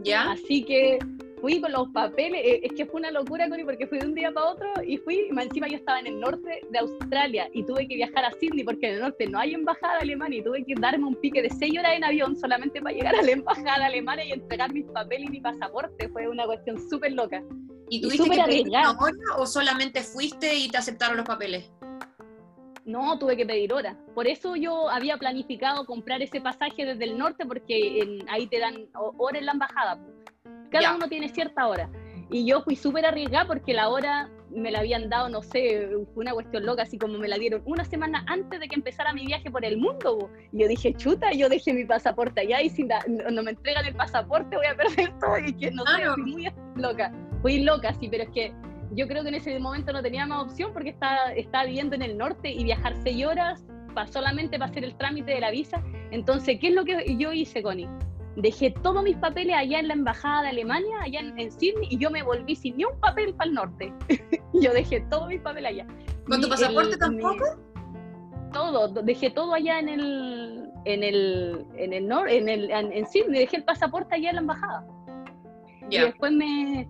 ¿Ya? 0.03 0.31
Así 0.31 0.63
que 0.63 0.99
fui 1.41 1.61
con 1.61 1.71
los 1.71 1.89
papeles, 1.89 2.41
eh, 2.43 2.61
es 2.63 2.73
que 2.73 2.85
fue 2.85 2.99
una 2.99 3.11
locura, 3.11 3.47
Connie, 3.49 3.65
porque 3.65 3.87
fui 3.87 3.99
de 3.99 4.05
un 4.05 4.15
día 4.15 4.31
para 4.31 4.47
otro 4.47 4.67
y 4.85 4.97
fui, 4.97 5.29
más 5.31 5.45
encima 5.45 5.67
yo 5.67 5.77
estaba 5.77 5.99
en 5.99 6.07
el 6.07 6.19
norte 6.19 6.61
de 6.69 6.79
Australia 6.79 7.49
y 7.53 7.63
tuve 7.63 7.87
que 7.87 7.95
viajar 7.95 8.25
a 8.25 8.31
Sydney 8.39 8.63
porque 8.63 8.87
en 8.87 8.95
el 8.95 9.01
norte 9.01 9.27
no 9.27 9.39
hay 9.39 9.53
embajada 9.53 9.99
alemana 9.99 10.35
y 10.35 10.43
tuve 10.43 10.63
que 10.63 10.73
darme 10.79 11.05
un 11.05 11.15
pique 11.15 11.41
de 11.41 11.49
seis 11.49 11.77
horas 11.77 11.93
en 11.95 12.03
avión 12.03 12.35
solamente 12.35 12.81
para 12.81 12.95
llegar 12.95 13.15
a 13.15 13.21
la 13.21 13.31
embajada 13.31 13.85
alemana 13.85 14.23
y 14.23 14.31
entregar 14.31 14.73
mis 14.73 14.85
papeles 14.85 15.27
y 15.27 15.31
mi 15.31 15.41
pasaporte. 15.41 16.09
Fue 16.09 16.27
una 16.27 16.45
cuestión 16.45 16.77
súper 16.89 17.13
loca. 17.13 17.43
¿Y 17.89 18.01
tuviste 18.01 18.29
que 18.29 18.43
pedir 18.43 18.67
una 18.67 18.91
hora 18.91 19.13
o 19.37 19.45
solamente 19.45 20.01
fuiste 20.03 20.55
y 20.55 20.69
te 20.69 20.77
aceptaron 20.77 21.17
los 21.17 21.25
papeles? 21.25 21.71
No, 22.87 23.19
tuve 23.19 23.35
que 23.35 23.45
pedir 23.45 23.73
hora. 23.73 23.97
Por 24.15 24.27
eso 24.27 24.55
yo 24.55 24.89
había 24.89 25.17
planificado 25.17 25.85
comprar 25.85 26.21
ese 26.21 26.39
pasaje 26.39 26.85
desde 26.85 27.03
el 27.03 27.17
norte 27.17 27.45
porque 27.45 28.23
ahí 28.29 28.47
te 28.47 28.59
dan 28.59 28.87
hora 28.93 29.37
en 29.37 29.45
la 29.45 29.51
embajada. 29.51 29.99
Cada 30.71 30.95
uno 30.95 31.09
tiene 31.09 31.27
cierta 31.27 31.67
hora. 31.67 31.89
Y 32.29 32.45
yo 32.45 32.61
fui 32.61 32.77
súper 32.77 33.05
arriesgada 33.05 33.45
porque 33.45 33.73
la 33.73 33.89
hora 33.89 34.29
me 34.49 34.71
la 34.71 34.79
habían 34.79 35.09
dado, 35.09 35.27
no 35.27 35.41
sé, 35.43 35.89
fue 36.13 36.23
una 36.23 36.31
cuestión 36.31 36.65
loca, 36.65 36.83
así 36.83 36.97
como 36.97 37.17
me 37.17 37.27
la 37.27 37.37
dieron 37.37 37.61
una 37.65 37.83
semana 37.83 38.23
antes 38.27 38.59
de 38.59 38.69
que 38.69 38.75
empezara 38.75 39.11
mi 39.11 39.25
viaje 39.25 39.51
por 39.51 39.65
el 39.65 39.77
mundo. 39.77 40.29
Y 40.53 40.61
yo 40.61 40.67
dije, 40.69 40.93
chuta, 40.93 41.31
yo 41.33 41.49
dejé 41.49 41.73
mi 41.73 41.83
pasaporte 41.83 42.41
allá 42.41 42.61
y 42.61 42.69
si 42.69 42.83
no, 42.83 43.43
me 43.43 43.51
entregan 43.51 43.85
el 43.85 43.95
pasaporte 43.95 44.55
voy 44.55 44.65
a 44.65 44.75
perder 44.75 45.11
todo. 45.19 45.37
Y 45.39 45.53
que 45.53 45.71
no 45.71 45.85
sé, 45.85 46.09
fui 46.15 46.31
muy 46.31 46.49
loca. 46.75 47.11
Fui 47.41 47.59
loca, 47.59 47.93
sí, 47.93 48.07
pero 48.09 48.23
es 48.23 48.29
que 48.29 48.53
yo 48.91 49.07
creo 49.07 49.23
que 49.23 49.29
en 49.29 49.35
ese 49.35 49.59
momento 49.59 49.91
no 49.93 50.01
tenía 50.01 50.25
más 50.25 50.43
opción 50.43 50.71
porque 50.73 50.89
estaba, 50.89 51.31
estaba 51.33 51.65
viviendo 51.65 51.95
en 51.95 52.01
el 52.01 52.17
norte 52.17 52.51
y 52.51 52.63
viajar 52.63 52.95
seis 53.03 53.25
horas 53.25 53.63
para, 53.93 54.07
solamente 54.07 54.57
para 54.57 54.71
hacer 54.71 54.83
el 54.83 54.95
trámite 54.95 55.31
de 55.31 55.39
la 55.39 55.51
visa. 55.51 55.83
Entonces, 56.11 56.57
¿qué 56.59 56.69
es 56.69 56.73
lo 56.73 56.85
que 56.85 57.17
yo 57.17 57.33
hice, 57.33 57.61
Connie? 57.61 57.89
Dejé 58.35 58.71
todos 58.71 59.03
mis 59.03 59.17
papeles 59.17 59.55
allá 59.55 59.79
en 59.79 59.87
la 59.87 59.95
embajada 59.95 60.43
de 60.43 60.49
Alemania, 60.49 60.97
allá 61.01 61.21
en, 61.21 61.51
Sydney, 61.51 61.87
y 61.89 61.97
yo 61.97 62.11
me 62.11 62.21
volví 62.21 62.55
sin 62.55 62.77
ni 62.77 62.85
un 62.85 62.99
papel 62.99 63.33
para 63.33 63.49
el 63.49 63.55
norte. 63.55 63.93
yo 64.53 64.71
dejé 64.73 65.01
todos 65.09 65.27
mis 65.27 65.41
papeles 65.41 65.71
allá. 65.71 65.87
¿Con 66.27 66.41
tu 66.41 66.47
pasaporte 66.47 66.97
tampoco? 66.97 67.43
todo, 68.53 68.87
dejé 69.03 69.29
todo 69.29 69.53
allá 69.53 69.79
en 69.79 69.89
el, 69.89 70.71
en 70.85 71.03
el, 71.03 71.65
en 71.75 71.93
el, 71.93 72.11
en 72.11 72.49
el, 72.49 72.71
en 72.71 73.05
Sydney, 73.07 73.41
dejé 73.41 73.57
el 73.57 73.63
pasaporte 73.63 74.15
allá 74.15 74.29
en 74.29 74.35
la 74.35 74.41
embajada. 74.41 74.87
Y 75.89 75.97
después 75.97 76.31
me, 76.31 76.87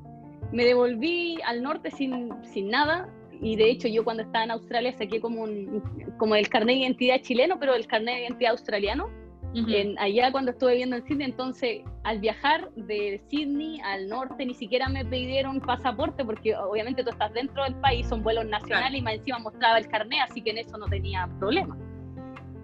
me 0.51 0.65
devolví 0.65 1.39
al 1.45 1.61
norte 1.61 1.91
sin, 1.91 2.31
sin 2.43 2.69
nada 2.69 3.09
y 3.41 3.55
de 3.55 3.69
hecho 3.69 3.87
yo 3.87 4.03
cuando 4.03 4.23
estaba 4.23 4.45
en 4.45 4.51
Australia 4.51 4.93
saqué 4.93 5.19
como, 5.21 5.43
un, 5.43 5.81
como 6.17 6.35
el 6.35 6.49
carnet 6.49 6.75
de 6.75 6.81
identidad 6.81 7.21
chileno, 7.21 7.59
pero 7.59 7.75
el 7.75 7.87
carnet 7.87 8.15
de 8.15 8.21
identidad 8.21 8.51
australiano. 8.51 9.09
en, 9.53 9.97
allá 9.97 10.31
cuando 10.31 10.51
estuve 10.51 10.71
viviendo 10.71 10.97
en 10.97 11.03
Sydney, 11.03 11.25
entonces 11.25 11.81
al 12.03 12.19
viajar 12.19 12.69
de 12.75 13.21
Sydney 13.29 13.79
al 13.83 14.07
norte 14.07 14.45
ni 14.45 14.53
siquiera 14.53 14.87
me 14.87 15.03
pidieron 15.05 15.59
pasaporte 15.59 16.23
porque 16.23 16.55
obviamente 16.55 17.03
tú 17.03 17.09
estás 17.09 17.33
dentro 17.33 17.63
del 17.63 17.75
país, 17.75 18.07
son 18.07 18.23
vuelos 18.23 18.45
nacionales 18.45 18.99
y 18.99 19.01
más 19.01 19.15
encima 19.15 19.39
mostraba 19.39 19.77
el 19.77 19.87
carnet, 19.87 20.19
así 20.29 20.41
que 20.41 20.51
en 20.51 20.59
eso 20.59 20.77
no 20.77 20.85
tenía 20.87 21.27
problema. 21.39 21.75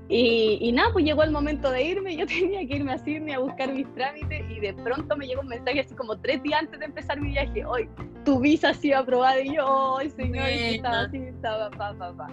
Y, 0.10 0.72
nada, 0.74 0.91
pues 0.91 1.06
llegó 1.06 1.24
el 1.24 1.32
momento 1.32 1.72
de 1.72 1.84
irme, 1.84 2.16
yo 2.16 2.26
tenía 2.28 2.68
que 2.68 2.76
irme 2.76 2.93
a 2.93 2.97
Sydney 2.97 3.34
a 3.34 3.39
buscar 3.39 3.74
mis 3.74 3.91
trámites 3.93 4.43
y 4.49 4.60
de 4.60 4.74
pronto 4.74 5.16
me 5.16 5.28
llegó 5.28 5.41
un 5.41 5.47
mensaje 5.47 5.80
así 5.80 5.95
como 5.95 6.20
tres 6.20 6.43
días 6.43 6.62
antes 6.62 6.80
de 6.80 6.86
empezar 6.86 7.20
mi 7.20 7.32
viaje, 7.32 7.66
hoy 7.66 7.89
tu 8.26 8.39
visa 8.39 8.70
ha 8.70 8.74
sido 8.74 8.99
aprobada 8.99 9.39
y 9.41 9.56
yo, 9.56 9.97
¡ay 9.97 10.10
señor! 10.10 10.47
estaba 10.47 11.01
así, 11.01 11.18
estaba 11.18 11.72
pa, 11.72 11.93
pa, 11.97 12.14
pa. 12.16 12.28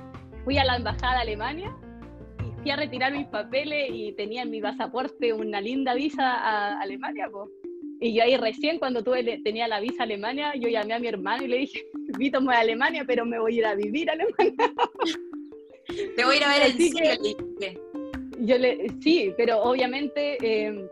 Fui 0.45 0.59
a 0.59 0.65
la 0.65 0.77
embajada 0.77 1.17
de 1.17 1.21
Alemania 1.23 1.75
y 2.41 2.61
fui 2.61 2.71
a 2.71 2.77
retirar 2.77 3.13
mis 3.13 3.27
papeles 3.27 3.91
y 3.93 4.13
tenía 4.13 4.43
en 4.43 4.51
mi 4.51 4.61
pasaporte 4.61 5.33
una 5.33 5.61
linda 5.61 5.95
visa 5.95 6.23
a 6.25 6.81
Alemania, 6.81 7.29
pues. 7.31 7.51
Y 8.03 8.15
yo 8.15 8.23
ahí 8.23 8.37
recién 8.39 8.79
cuando 8.79 9.05
tuve, 9.05 9.23
tenía 9.45 9.69
la 9.69 9.79
visa 9.79 10.03
a 10.03 10.05
Alemania, 10.05 10.55
yo 10.59 10.69
llamé 10.69 10.95
a 10.95 10.99
mi 10.99 11.07
hermano 11.07 11.45
y 11.45 11.49
le 11.49 11.59
dije, 11.59 11.83
Vito, 12.19 12.41
voy 12.41 12.55
a 12.55 12.61
Alemania, 12.61 13.05
pero 13.07 13.27
me 13.27 13.39
voy 13.39 13.57
a 13.57 13.59
ir 13.59 13.67
a 13.67 13.75
vivir 13.75 14.09
a 14.09 14.15
Alemania. 14.15 14.55
Te 16.17 16.25
voy 16.25 16.35
a 16.35 16.39
ir 16.39 16.45
a 16.45 16.49
ver 16.49 16.63
el 16.67 16.73
cine. 16.73 17.37
Yo 18.41 18.59
le, 18.59 18.89
sí, 19.01 19.33
pero 19.37 19.63
obviamente 19.63 20.39
eh, 20.41 20.89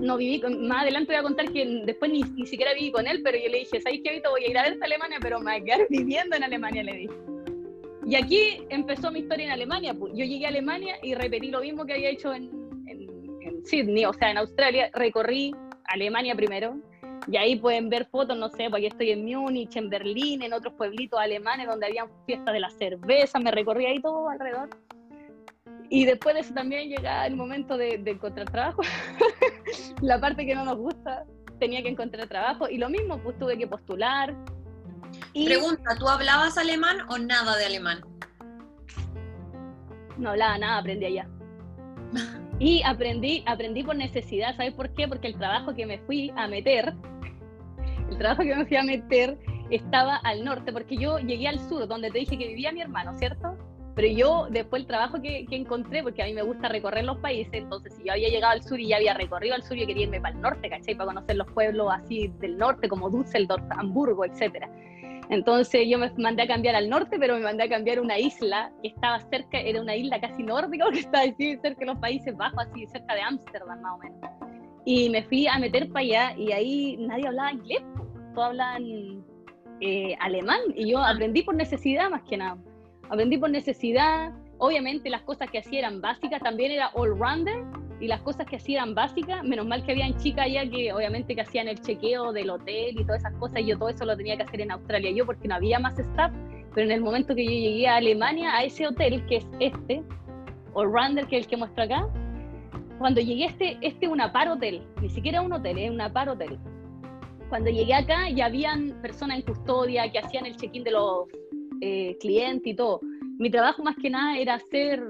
no, 0.00 0.16
viví, 0.16 0.40
con, 0.40 0.66
más 0.66 0.82
adelante 0.82 1.12
voy 1.12 1.20
a 1.20 1.22
contar 1.22 1.52
que 1.52 1.82
después 1.84 2.10
ni, 2.10 2.22
ni, 2.22 2.46
siquiera 2.46 2.72
viví 2.74 2.90
con 2.90 3.06
él, 3.06 3.20
pero 3.22 3.38
yo 3.38 3.48
le 3.48 3.58
dije, 3.58 3.80
¿sabes 3.80 4.00
qué, 4.02 4.22
Voy 4.28 4.44
a 4.44 4.50
ir 4.50 4.58
a 4.58 4.62
ver 4.62 4.78
a 4.80 4.84
Alemania, 4.84 5.18
pero 5.20 5.38
me 5.40 5.52
voy 5.52 5.60
a 5.60 5.64
quedar 5.64 5.86
viviendo 5.90 6.36
en 6.36 6.44
Alemania, 6.44 6.82
le 6.82 6.92
dije. 6.92 7.14
Y 8.06 8.14
aquí 8.14 8.62
empezó 8.70 9.10
mi 9.10 9.20
historia 9.20 9.46
en 9.46 9.52
Alemania. 9.52 9.92
Pues. 9.92 10.14
Yo 10.16 10.24
llegué 10.24 10.46
a 10.46 10.48
Alemania 10.48 10.96
y 11.02 11.14
repetí 11.14 11.50
lo 11.50 11.60
mismo 11.60 11.84
que 11.84 11.92
había 11.92 12.08
hecho 12.08 12.32
en, 12.32 12.50
en, 12.86 13.06
en 13.42 13.64
Sydney, 13.66 14.06
o 14.06 14.12
sea, 14.14 14.30
en 14.30 14.38
Australia. 14.38 14.90
Recorrí 14.94 15.54
Alemania 15.84 16.34
primero, 16.34 16.80
y 17.30 17.36
ahí 17.36 17.56
pueden 17.56 17.90
ver 17.90 18.06
fotos, 18.06 18.36
no 18.38 18.48
sé, 18.48 18.70
porque 18.70 18.86
estoy 18.86 19.10
en 19.10 19.24
Múnich, 19.24 19.76
en 19.76 19.90
Berlín, 19.90 20.42
en 20.42 20.54
otros 20.54 20.72
pueblitos 20.74 21.20
alemanes 21.20 21.66
donde 21.66 21.86
habían 21.86 22.08
fiestas 22.24 22.54
de 22.54 22.60
la 22.60 22.70
cerveza, 22.70 23.38
me 23.38 23.50
recorrí 23.50 23.84
ahí 23.84 24.00
todo 24.00 24.30
alrededor. 24.30 24.70
Y 25.90 26.06
después 26.06 26.34
de 26.34 26.40
eso 26.40 26.54
también 26.54 26.88
llega 26.88 27.26
el 27.26 27.36
momento 27.36 27.76
de, 27.76 28.02
encontrar 28.06 28.50
trabajo. 28.50 28.82
la 30.02 30.18
parte 30.20 30.46
que 30.46 30.54
no 30.54 30.64
nos 30.64 30.76
gusta, 30.78 31.24
tenía 31.58 31.82
que 31.82 31.88
encontrar 31.88 32.28
trabajo. 32.28 32.68
Y 32.68 32.78
lo 32.78 32.88
mismo, 32.88 33.18
pues 33.22 33.38
tuve 33.38 33.58
que 33.58 33.66
postular. 33.66 34.34
Y... 35.32 35.46
Pregunta, 35.46 35.96
¿tú 35.98 36.08
hablabas 36.08 36.56
alemán 36.56 36.98
o 37.08 37.18
nada 37.18 37.56
de 37.56 37.66
alemán? 37.66 38.00
No 40.16 40.30
hablaba 40.30 40.58
nada, 40.58 40.78
aprendí 40.78 41.06
allá. 41.06 41.28
Y 42.60 42.82
aprendí, 42.82 43.44
aprendí 43.46 43.84
por 43.84 43.94
necesidad, 43.94 44.56
¿sabes 44.56 44.74
por 44.74 44.92
qué? 44.92 45.06
Porque 45.06 45.28
el 45.28 45.38
trabajo 45.38 45.76
que 45.76 45.86
me 45.86 46.00
fui 46.00 46.32
a 46.34 46.48
meter 46.48 46.92
el 48.10 48.18
trabajo 48.18 48.42
que 48.42 48.54
me 48.54 48.66
fui 48.66 48.76
a 48.76 48.82
meter 48.82 49.38
estaba 49.70 50.16
al 50.16 50.44
norte, 50.44 50.72
porque 50.72 50.96
yo 50.96 51.18
llegué 51.18 51.48
al 51.48 51.58
sur, 51.68 51.86
donde 51.86 52.10
te 52.10 52.18
dije 52.18 52.38
que 52.38 52.48
vivía 52.48 52.72
mi 52.72 52.80
hermano, 52.80 53.16
¿cierto? 53.18 53.56
Pero 53.94 54.08
yo, 54.08 54.46
después 54.50 54.82
el 54.82 54.86
trabajo 54.86 55.20
que, 55.20 55.44
encontré, 55.50 56.02
porque 56.02 56.22
a 56.22 56.26
mí 56.26 56.32
me 56.32 56.42
gusta 56.42 56.68
recorrer 56.68 57.04
los 57.04 57.18
países, 57.18 57.52
entonces 57.52 57.94
si 57.94 58.04
yo 58.04 58.12
había 58.12 58.28
llegado 58.28 58.52
al 58.52 58.62
sur 58.62 58.78
y 58.78 58.88
ya 58.88 58.96
había 58.96 59.12
recorrido 59.14 59.56
al 59.56 59.62
sur, 59.62 59.76
yo 59.76 59.86
quería 59.86 60.04
irme 60.04 60.20
para 60.20 60.36
el 60.36 60.40
norte, 60.40 60.70
¿cachai? 60.70 60.94
Para 60.94 61.08
conocer 61.08 61.36
los 61.36 61.50
pueblos 61.50 61.88
así 61.92 62.28
del 62.38 62.56
norte, 62.58 62.88
como 62.88 63.10
Düsseldorf, 63.10 63.64
Hamburgo, 63.70 64.24
etcétera. 64.24 64.70
Entonces 65.30 65.86
yo 65.88 65.98
me 65.98 66.10
mandé 66.16 66.44
a 66.44 66.46
cambiar 66.46 66.74
al 66.74 66.88
norte, 66.88 67.18
pero 67.18 67.34
me 67.34 67.40
mandé 67.40 67.64
a 67.64 67.68
cambiar 67.68 68.00
una 68.00 68.18
isla 68.18 68.72
que 68.82 68.88
estaba 68.88 69.18
cerca, 69.18 69.58
era 69.58 69.80
una 69.82 69.94
isla 69.94 70.20
casi 70.20 70.42
nórdica, 70.42 70.86
que 70.92 71.00
estaba 71.00 71.24
así 71.24 71.56
cerca 71.60 71.80
de 71.80 71.86
los 71.86 71.98
Países 71.98 72.36
Bajos, 72.36 72.66
así 72.70 72.86
cerca 72.86 73.14
de 73.14 73.20
Ámsterdam 73.20 73.80
más 73.80 73.94
o 73.94 73.98
menos. 73.98 74.47
Y 74.90 75.10
me 75.10 75.22
fui 75.22 75.46
a 75.46 75.58
meter 75.58 75.86
para 75.90 76.00
allá 76.00 76.34
y 76.38 76.50
ahí 76.50 76.96
nadie 76.96 77.26
hablaba 77.26 77.52
inglés, 77.52 77.82
todos 78.34 78.48
hablan 78.48 79.22
eh, 79.82 80.16
alemán 80.18 80.60
y 80.74 80.92
yo 80.92 80.98
aprendí 80.98 81.42
por 81.42 81.56
necesidad 81.56 82.08
más 82.08 82.22
que 82.22 82.38
nada. 82.38 82.56
Aprendí 83.10 83.36
por 83.36 83.50
necesidad, 83.50 84.32
obviamente 84.56 85.10
las 85.10 85.20
cosas 85.20 85.50
que 85.50 85.58
hacía 85.58 85.80
eran 85.80 86.00
básicas, 86.00 86.40
también 86.40 86.72
era 86.72 86.88
all-rounder 86.94 87.66
y 88.00 88.06
las 88.06 88.22
cosas 88.22 88.46
que 88.46 88.56
hacía 88.56 88.78
eran 88.78 88.94
básicas, 88.94 89.44
menos 89.44 89.66
mal 89.66 89.84
que 89.84 89.92
habían 89.92 90.16
chicas 90.16 90.46
allá 90.46 90.66
que 90.70 90.90
obviamente 90.90 91.34
que 91.34 91.42
hacían 91.42 91.68
el 91.68 91.78
chequeo 91.82 92.32
del 92.32 92.48
hotel 92.48 92.98
y 92.98 93.04
todas 93.04 93.18
esas 93.18 93.34
cosas 93.34 93.60
y 93.60 93.66
yo 93.66 93.78
todo 93.78 93.90
eso 93.90 94.06
lo 94.06 94.16
tenía 94.16 94.38
que 94.38 94.44
hacer 94.44 94.62
en 94.62 94.70
Australia 94.70 95.10
yo 95.10 95.26
porque 95.26 95.48
no 95.48 95.56
había 95.56 95.78
más 95.78 95.98
staff, 95.98 96.32
pero 96.74 96.86
en 96.86 96.92
el 96.92 97.02
momento 97.02 97.34
que 97.34 97.44
yo 97.44 97.50
llegué 97.50 97.88
a 97.88 97.96
Alemania, 97.96 98.56
a 98.56 98.64
ese 98.64 98.86
hotel 98.86 99.22
que 99.26 99.36
es 99.36 99.46
este, 99.60 100.02
all-rounder 100.72 101.26
que 101.26 101.36
es 101.36 101.44
el 101.44 101.50
que 101.50 101.58
muestro 101.58 101.84
acá, 101.84 102.08
cuando 102.98 103.20
llegué 103.20 103.44
a 103.44 103.48
este, 103.48 103.78
este 103.80 104.06
es 104.06 104.12
un 104.12 104.20
apar 104.20 104.48
hotel, 104.48 104.82
ni 105.00 105.08
siquiera 105.08 105.40
un 105.40 105.52
hotel, 105.52 105.78
es 105.78 105.90
un 105.90 106.00
apar 106.00 106.28
hotel. 106.28 106.58
Cuando 107.48 107.70
llegué 107.70 107.94
acá 107.94 108.28
ya 108.28 108.46
habían 108.46 109.00
personas 109.00 109.38
en 109.38 109.42
custodia 109.42 110.10
que 110.10 110.18
hacían 110.18 110.46
el 110.46 110.56
check-in 110.56 110.84
de 110.84 110.90
los 110.90 111.26
eh, 111.80 112.16
clientes 112.20 112.66
y 112.66 112.74
todo. 112.74 113.00
Mi 113.38 113.50
trabajo 113.50 113.84
más 113.84 113.94
que 113.96 114.10
nada 114.10 114.36
era 114.36 114.54
hacer, 114.54 115.00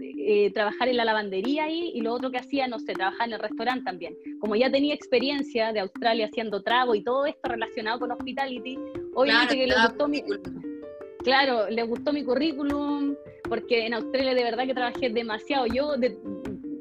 eh, 0.00 0.50
trabajar 0.52 0.88
en 0.88 0.96
la 0.96 1.04
lavandería 1.04 1.64
ahí 1.64 1.92
y 1.94 2.00
lo 2.00 2.12
otro 2.12 2.32
que 2.32 2.38
hacía, 2.38 2.66
no 2.66 2.80
sé, 2.80 2.94
trabajar 2.94 3.28
en 3.28 3.34
el 3.34 3.40
restaurante 3.40 3.84
también. 3.84 4.16
Como 4.40 4.56
ya 4.56 4.70
tenía 4.70 4.92
experiencia 4.92 5.72
de 5.72 5.80
Australia 5.80 6.26
haciendo 6.26 6.62
trago 6.62 6.96
y 6.96 7.04
todo 7.04 7.26
esto 7.26 7.48
relacionado 7.48 8.00
con 8.00 8.10
hospitality, 8.10 8.76
obviamente 9.14 9.54
que 9.54 9.66
les 9.68 9.82
gustó 9.82 10.08
mi... 10.08 10.22
Claro, 11.22 11.68
les 11.70 11.86
gustó 11.88 12.12
mi 12.12 12.24
currículum, 12.24 13.14
porque 13.48 13.86
en 13.86 13.94
Australia 13.94 14.34
de 14.34 14.44
verdad 14.44 14.66
que 14.66 14.74
trabajé 14.74 15.10
demasiado. 15.10 15.66
Yo 15.66 15.96
de, 15.96 16.16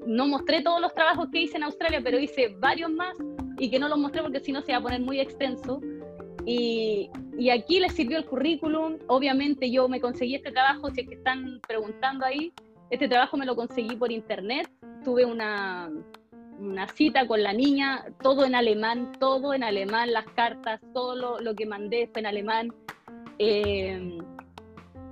no 0.06 0.28
mostré 0.28 0.62
todos 0.62 0.82
los 0.82 0.94
trabajos 0.94 1.30
que 1.32 1.42
hice 1.42 1.58
en 1.58 1.64
Australia, 1.64 2.02
pero 2.04 2.20
hice 2.20 2.56
varios 2.60 2.92
más 2.92 3.16
y 3.58 3.70
que 3.70 3.80
no 3.80 3.88
los 3.88 3.98
mostré 3.98 4.22
porque 4.22 4.40
si 4.40 4.52
no 4.52 4.62
se 4.62 4.72
iba 4.72 4.80
a 4.80 4.84
poner 4.84 5.02
muy 5.02 5.20
extenso. 5.20 5.82
Y, 6.46 7.10
y, 7.40 7.50
aquí 7.50 7.80
les 7.80 7.94
sirvió 7.94 8.18
el 8.18 8.26
currículum. 8.26 9.00
Obviamente 9.08 9.72
yo 9.72 9.88
me 9.88 10.00
conseguí 10.00 10.36
este 10.36 10.52
trabajo, 10.52 10.92
si 10.92 11.02
es 11.02 11.08
que 11.08 11.16
están 11.16 11.60
preguntando 11.68 12.24
ahí, 12.24 12.54
este 12.92 13.08
trabajo 13.08 13.36
me 13.36 13.46
lo 13.46 13.56
conseguí 13.56 13.96
por 13.96 14.12
internet. 14.12 14.70
Tuve 15.04 15.26
una, 15.26 15.90
una 16.60 16.88
cita 16.90 17.28
con 17.28 17.42
la 17.42 17.54
niña, 17.54 18.06
todo 18.22 18.46
en 18.46 18.54
alemán, 18.54 19.12
todo 19.20 19.54
en 19.56 19.64
alemán, 19.64 20.14
las 20.14 20.26
cartas, 20.28 20.80
todo 20.94 21.16
lo, 21.16 21.40
lo 21.40 21.56
que 21.56 21.66
mandé 21.66 22.08
fue 22.12 22.20
en 22.20 22.28
alemán. 22.28 22.74
Eh, 23.40 24.20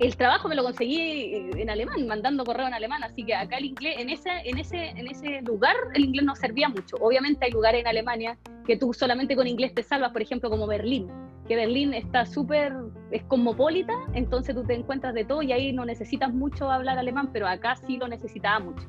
el 0.04 0.18
trabajo 0.18 0.48
me 0.50 0.56
lo 0.56 0.64
conseguí 0.64 1.00
eh, 1.00 1.52
en 1.56 1.70
alemán, 1.70 2.08
mandando 2.08 2.44
correo 2.44 2.68
en 2.68 2.74
alemán, 2.74 3.04
así 3.04 3.24
que 3.24 3.36
acá 3.36 3.58
el 3.58 3.66
inglés, 3.66 3.96
en 4.00 4.10
ese, 4.10 4.30
en 4.44 4.58
ese, 4.58 4.90
en 4.90 5.08
ese 5.08 5.42
lugar, 5.42 5.76
el 5.94 6.06
inglés 6.06 6.26
no 6.26 6.36
servía 6.36 6.70
mucho. 6.70 6.98
Obviamente 6.98 7.46
hay 7.46 7.52
lugares 7.52 7.82
en 7.82 7.88
Alemania 7.88 8.38
que 8.66 8.78
tú 8.78 8.94
solamente 8.94 9.36
con 9.36 9.48
inglés 9.48 9.74
te 9.74 9.84
salvas, 9.84 10.12
por 10.12 10.22
ejemplo, 10.22 10.50
como 10.50 10.68
Berlín, 10.68 11.08
que 11.48 11.56
Berlín 11.56 11.94
está 11.94 12.26
súper, 12.26 12.74
es 13.12 13.24
cosmopolita, 13.24 13.94
entonces 14.14 14.56
tú 14.56 14.64
te 14.64 14.74
encuentras 14.74 15.14
de 15.14 15.26
todo 15.26 15.42
y 15.42 15.52
ahí 15.52 15.74
no 15.74 15.86
necesitas 15.86 16.34
mucho 16.34 16.72
hablar 16.72 16.98
alemán, 16.98 17.30
pero 17.32 17.48
acá 17.48 17.76
sí 17.76 17.98
lo 17.98 18.08
necesitaba 18.08 18.60
mucho. 18.60 18.88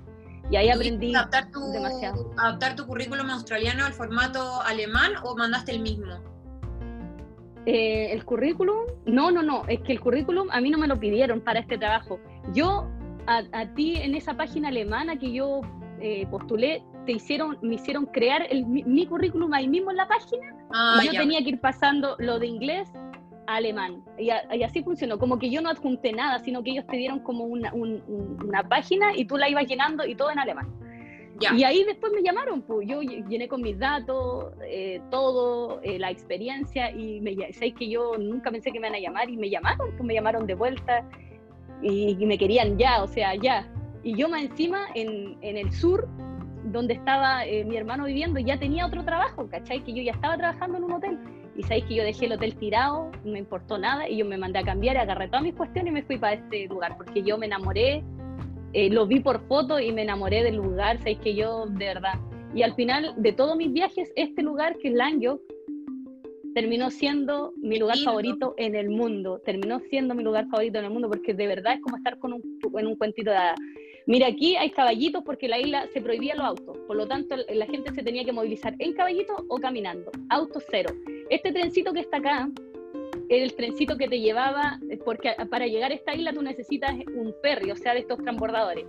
Y 0.51 0.57
ahí 0.57 0.69
aprendí 0.69 1.15
adaptar 1.15 1.51
tu, 1.51 1.61
demasiado. 1.73 2.31
¿Adaptar 2.37 2.77
tu 2.77 2.87
currículum 2.87 3.31
australiano 3.31 3.87
al 3.87 3.93
formato 3.93 4.61
alemán 4.63 5.13
o 5.23 5.35
mandaste 5.37 5.73
el 5.73 5.81
mismo? 5.81 6.34
Eh, 7.67 8.13
el 8.13 8.25
currículum, 8.25 8.85
no, 9.07 9.31
no, 9.31 9.43
no, 9.43 9.63
es 9.69 9.81
que 9.81 9.93
el 9.93 10.01
currículum 10.01 10.49
a 10.51 10.61
mí 10.61 10.71
no 10.71 10.79
me 10.79 10.87
lo 10.87 11.01
pidieron 11.01 11.41
para 11.41 11.61
este 11.61 11.79
trabajo. 11.79 12.21
Yo, 12.53 12.87
a, 13.27 13.67
ti 13.75 13.97
en 13.97 14.15
esa 14.15 14.35
página 14.37 14.69
alemana 14.69 15.19
que 15.19 15.33
yo 15.33 15.63
eh, 16.01 16.27
postulé, 16.31 16.83
te 17.07 17.13
hicieron, 17.13 17.59
me 17.63 17.77
hicieron 17.77 18.05
crear 18.07 18.47
el, 18.51 18.67
mi, 18.67 19.07
currículum 19.07 19.53
ahí 19.55 19.67
mismo 19.67 19.91
en 19.91 19.97
la 19.97 20.07
página 20.07 20.55
ah, 20.75 21.01
y 21.03 21.07
yo 21.07 21.13
tenía 21.13 21.43
que 21.43 21.51
ir 21.51 21.61
pasando 21.61 22.17
lo 22.19 22.39
de 22.39 22.47
inglés 22.47 22.91
a 23.47 23.57
alemán. 23.57 24.03
Y, 24.19 24.31
así 24.31 24.83
funcionó, 24.83 25.19
como 25.19 25.39
que 25.39 25.49
yo 25.49 25.63
no 25.63 25.71
adjunté 25.71 26.13
nada, 26.13 26.41
sino 26.41 26.63
que 26.63 26.73
ellos 26.73 26.87
te 26.87 26.99
dieron 26.99 27.21
como 27.21 27.45
una, 27.45 27.73
una 27.73 28.63
página 28.69 29.17
y 29.17 29.25
tú 29.25 29.39
la 29.39 29.49
ibas 29.49 29.67
llenando 29.67 30.05
y 30.05 30.15
todo 30.15 30.31
en 30.31 30.39
alemán. 30.39 30.69
Y 31.41 31.65
ahí 31.65 31.85
después 31.85 32.13
me 32.13 32.23
llamaron, 32.23 32.63
pues 32.63 32.87
yo 32.89 33.03
llené 33.03 33.49
con 33.49 33.61
mis 33.61 33.79
datos, 33.79 34.53
eh, 34.67 35.01
todo, 35.11 35.81
eh, 35.83 35.99
la 35.99 36.11
experiencia, 36.11 36.91
y 36.91 37.21
me 37.21 37.35
sé 37.53 37.73
que 37.73 37.89
yo 37.89 38.17
nunca 38.19 38.51
pensé 38.51 38.71
que 38.71 38.79
me 38.79 38.87
iban 38.87 38.99
a 38.99 39.01
llamar, 39.01 39.29
y 39.29 39.37
me 39.37 39.51
llamaron, 39.51 39.91
pues 39.91 40.05
me 40.05 40.15
llamaron 40.15 40.47
de 40.47 40.55
vuelta, 40.55 41.05
y, 41.83 42.15
me 42.25 42.39
querían 42.39 42.79
ya, 42.79 43.03
o 43.03 43.09
sea, 43.09 43.35
ya. 43.35 43.69
Y 44.03 44.17
yo 44.17 44.29
más 44.29 44.43
encima 44.43 44.87
en, 44.95 45.37
en 45.41 45.57
el 45.57 45.73
sur, 45.73 46.09
donde 46.65 46.95
estaba 46.95 47.45
eh, 47.45 47.65
mi 47.65 47.77
hermano 47.77 48.05
viviendo, 48.05 48.41
ya 48.41 48.59
tenía 48.59 48.87
otro 48.87 49.05
trabajo, 49.05 49.49
¿cachai? 49.49 49.83
Que 49.83 49.93
yo 49.93 50.03
ya 50.03 50.13
estaba 50.13 50.37
trabajando 50.37 50.79
en 50.79 50.85
un 50.85 50.93
hotel. 50.93 51.19
Y 51.57 51.63
sabéis 51.63 51.85
que 51.85 51.95
yo 51.97 52.03
dejé 52.03 52.27
el 52.27 52.33
hotel 52.33 52.57
tirado, 52.57 53.11
no 53.25 53.33
me 53.33 53.39
importó 53.39 53.79
nada, 53.79 54.09
y 54.09 54.17
yo 54.19 54.25
me 54.25 54.39
mandé 54.39 54.61
a 54.61 54.65
cambiar, 54.65 54.97
agarré 54.97 55.29
todas 55.29 55.43
mis 55.43 55.55
cuestiones 55.55 55.91
y 55.91 55.95
me 55.95 56.03
fui 56.03 56.19
para 56.19 56.35
este 56.35 56.67
lugar, 56.67 56.97
porque 56.97 57.23
yo 57.23 57.39
me 57.39 57.47
enamoré, 57.47 58.03
eh, 58.75 58.91
lo 58.91 59.07
vi 59.07 59.21
por 59.21 59.47
foto 59.47 59.81
y 59.81 59.93
me 59.93 60.03
enamoré 60.03 60.43
del 60.43 60.57
lugar, 60.57 60.99
sabéis 60.99 61.19
que 61.21 61.35
yo, 61.35 61.67
de 61.67 61.87
verdad. 61.87 62.15
Y 62.55 62.63
al 62.63 62.75
final 62.75 63.15
de 63.17 63.33
todos 63.33 63.57
mis 63.57 63.73
viajes, 63.73 64.13
este 64.17 64.43
lugar, 64.43 64.77
que 64.79 64.89
es 64.89 64.95
Langyok, 64.95 65.41
terminó 66.55 66.91
siendo 66.91 67.53
mi 67.57 67.79
lugar 67.79 67.99
favorito 67.99 68.55
en 68.59 68.75
el 68.77 68.91
mundo, 68.91 69.41
terminó 69.45 69.81
siendo 69.81 70.15
mi 70.15 70.23
lugar 70.23 70.47
favorito 70.49 70.79
en 70.79 70.85
el 70.85 70.91
mundo, 70.91 71.09
porque 71.09 71.35
de 71.35 71.47
verdad 71.47 71.75
es 71.75 71.81
como 71.81 71.97
estar 71.97 72.19
con 72.19 72.33
un, 72.33 72.43
en 72.79 72.87
un 72.87 72.97
cuentito 72.97 73.31
de 73.31 73.39
Mira, 74.07 74.27
aquí 74.27 74.55
hay 74.57 74.71
caballitos 74.71 75.23
porque 75.25 75.49
la 75.49 75.59
isla 75.59 75.89
se 75.93 76.01
prohibía 76.03 76.35
los 76.35 76.45
autos, 76.45 76.77
por 76.87 76.97
lo 76.97 77.09
tanto 77.09 77.37
la 77.37 77.67
gente 77.67 77.91
se 77.95 78.03
tenía 78.03 78.25
que 78.25 78.33
movilizar 78.33 78.75
en 78.79 78.93
caballito 78.93 79.35
o 79.49 79.57
caminando, 79.59 80.11
autos 80.29 80.63
cero. 80.71 80.95
Este 81.31 81.53
trencito 81.53 81.93
que 81.93 82.01
está 82.01 82.19
acá, 82.19 82.51
el 83.29 83.55
trencito 83.55 83.97
que 83.97 84.09
te 84.09 84.21
llevaba, 84.21 84.79
porque 85.05 85.35
para 85.51 85.67
llegar 85.67 85.91
a 85.91 85.95
esta 85.95 86.15
isla 86.15 86.33
tú 86.33 86.43
necesitas 86.43 86.95
un 87.15 87.35
ferry, 87.43 87.71
o 87.71 87.77
sea, 87.77 87.95
de 87.95 88.01
estos 88.01 88.19
transbordadores. 88.19 88.87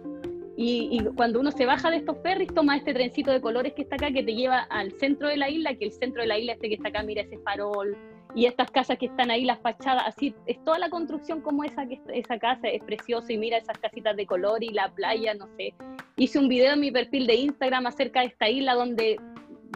Y, 0.58 1.02
cuando 1.16 1.42
uno 1.42 1.52
se 1.52 1.66
baja 1.66 1.92
de 1.92 1.98
estos 1.98 2.18
ferries, 2.22 2.54
toma 2.54 2.78
este 2.78 2.94
trencito 2.94 3.32
de 3.32 3.42
colores 3.42 3.74
que 3.74 3.82
está 3.82 3.96
acá, 3.96 4.12
que 4.12 4.24
te 4.24 4.34
lleva 4.34 4.60
al 4.60 4.94
centro 4.94 5.28
de 5.28 5.36
la 5.36 5.50
isla, 5.50 5.76
que 5.76 5.86
el 5.86 5.92
centro 5.92 6.22
de 6.22 6.28
la 6.28 6.40
isla 6.40 6.54
este 6.54 6.70
que 6.70 6.76
está 6.76 6.90
acá, 6.90 7.04
mira 7.04 7.24
ese 7.24 7.38
farol, 7.40 7.98
y 8.36 8.46
estas 8.46 8.72
casas 8.72 8.98
que 8.98 9.08
están 9.08 9.32
ahí, 9.32 9.44
las 9.44 9.60
fachadas, 9.60 10.04
así, 10.08 10.34
es 10.46 10.62
toda 10.64 10.80
la 10.80 10.90
construcción 10.90 11.42
como 11.42 11.64
esa, 11.64 11.86
que 11.86 12.00
esa 12.14 12.38
casa 12.38 12.68
es 12.68 12.84
preciosa 12.84 13.32
y 13.32 13.38
mira 13.38 13.58
esas 13.58 13.78
casitas 13.78 14.16
de 14.16 14.26
color 14.26 14.64
y 14.64 14.70
la 14.70 14.94
playa, 14.94 15.34
no 15.34 15.48
sé. 15.58 15.74
Hice 16.18 16.40
un 16.40 16.48
video 16.48 16.74
en 16.74 16.80
mi 16.80 16.92
perfil 16.92 17.28
de 17.28 17.36
Instagram 17.36 17.88
acerca 17.88 18.22
de 18.22 18.28
esta 18.28 18.50
isla 18.50 18.76
donde 18.76 19.20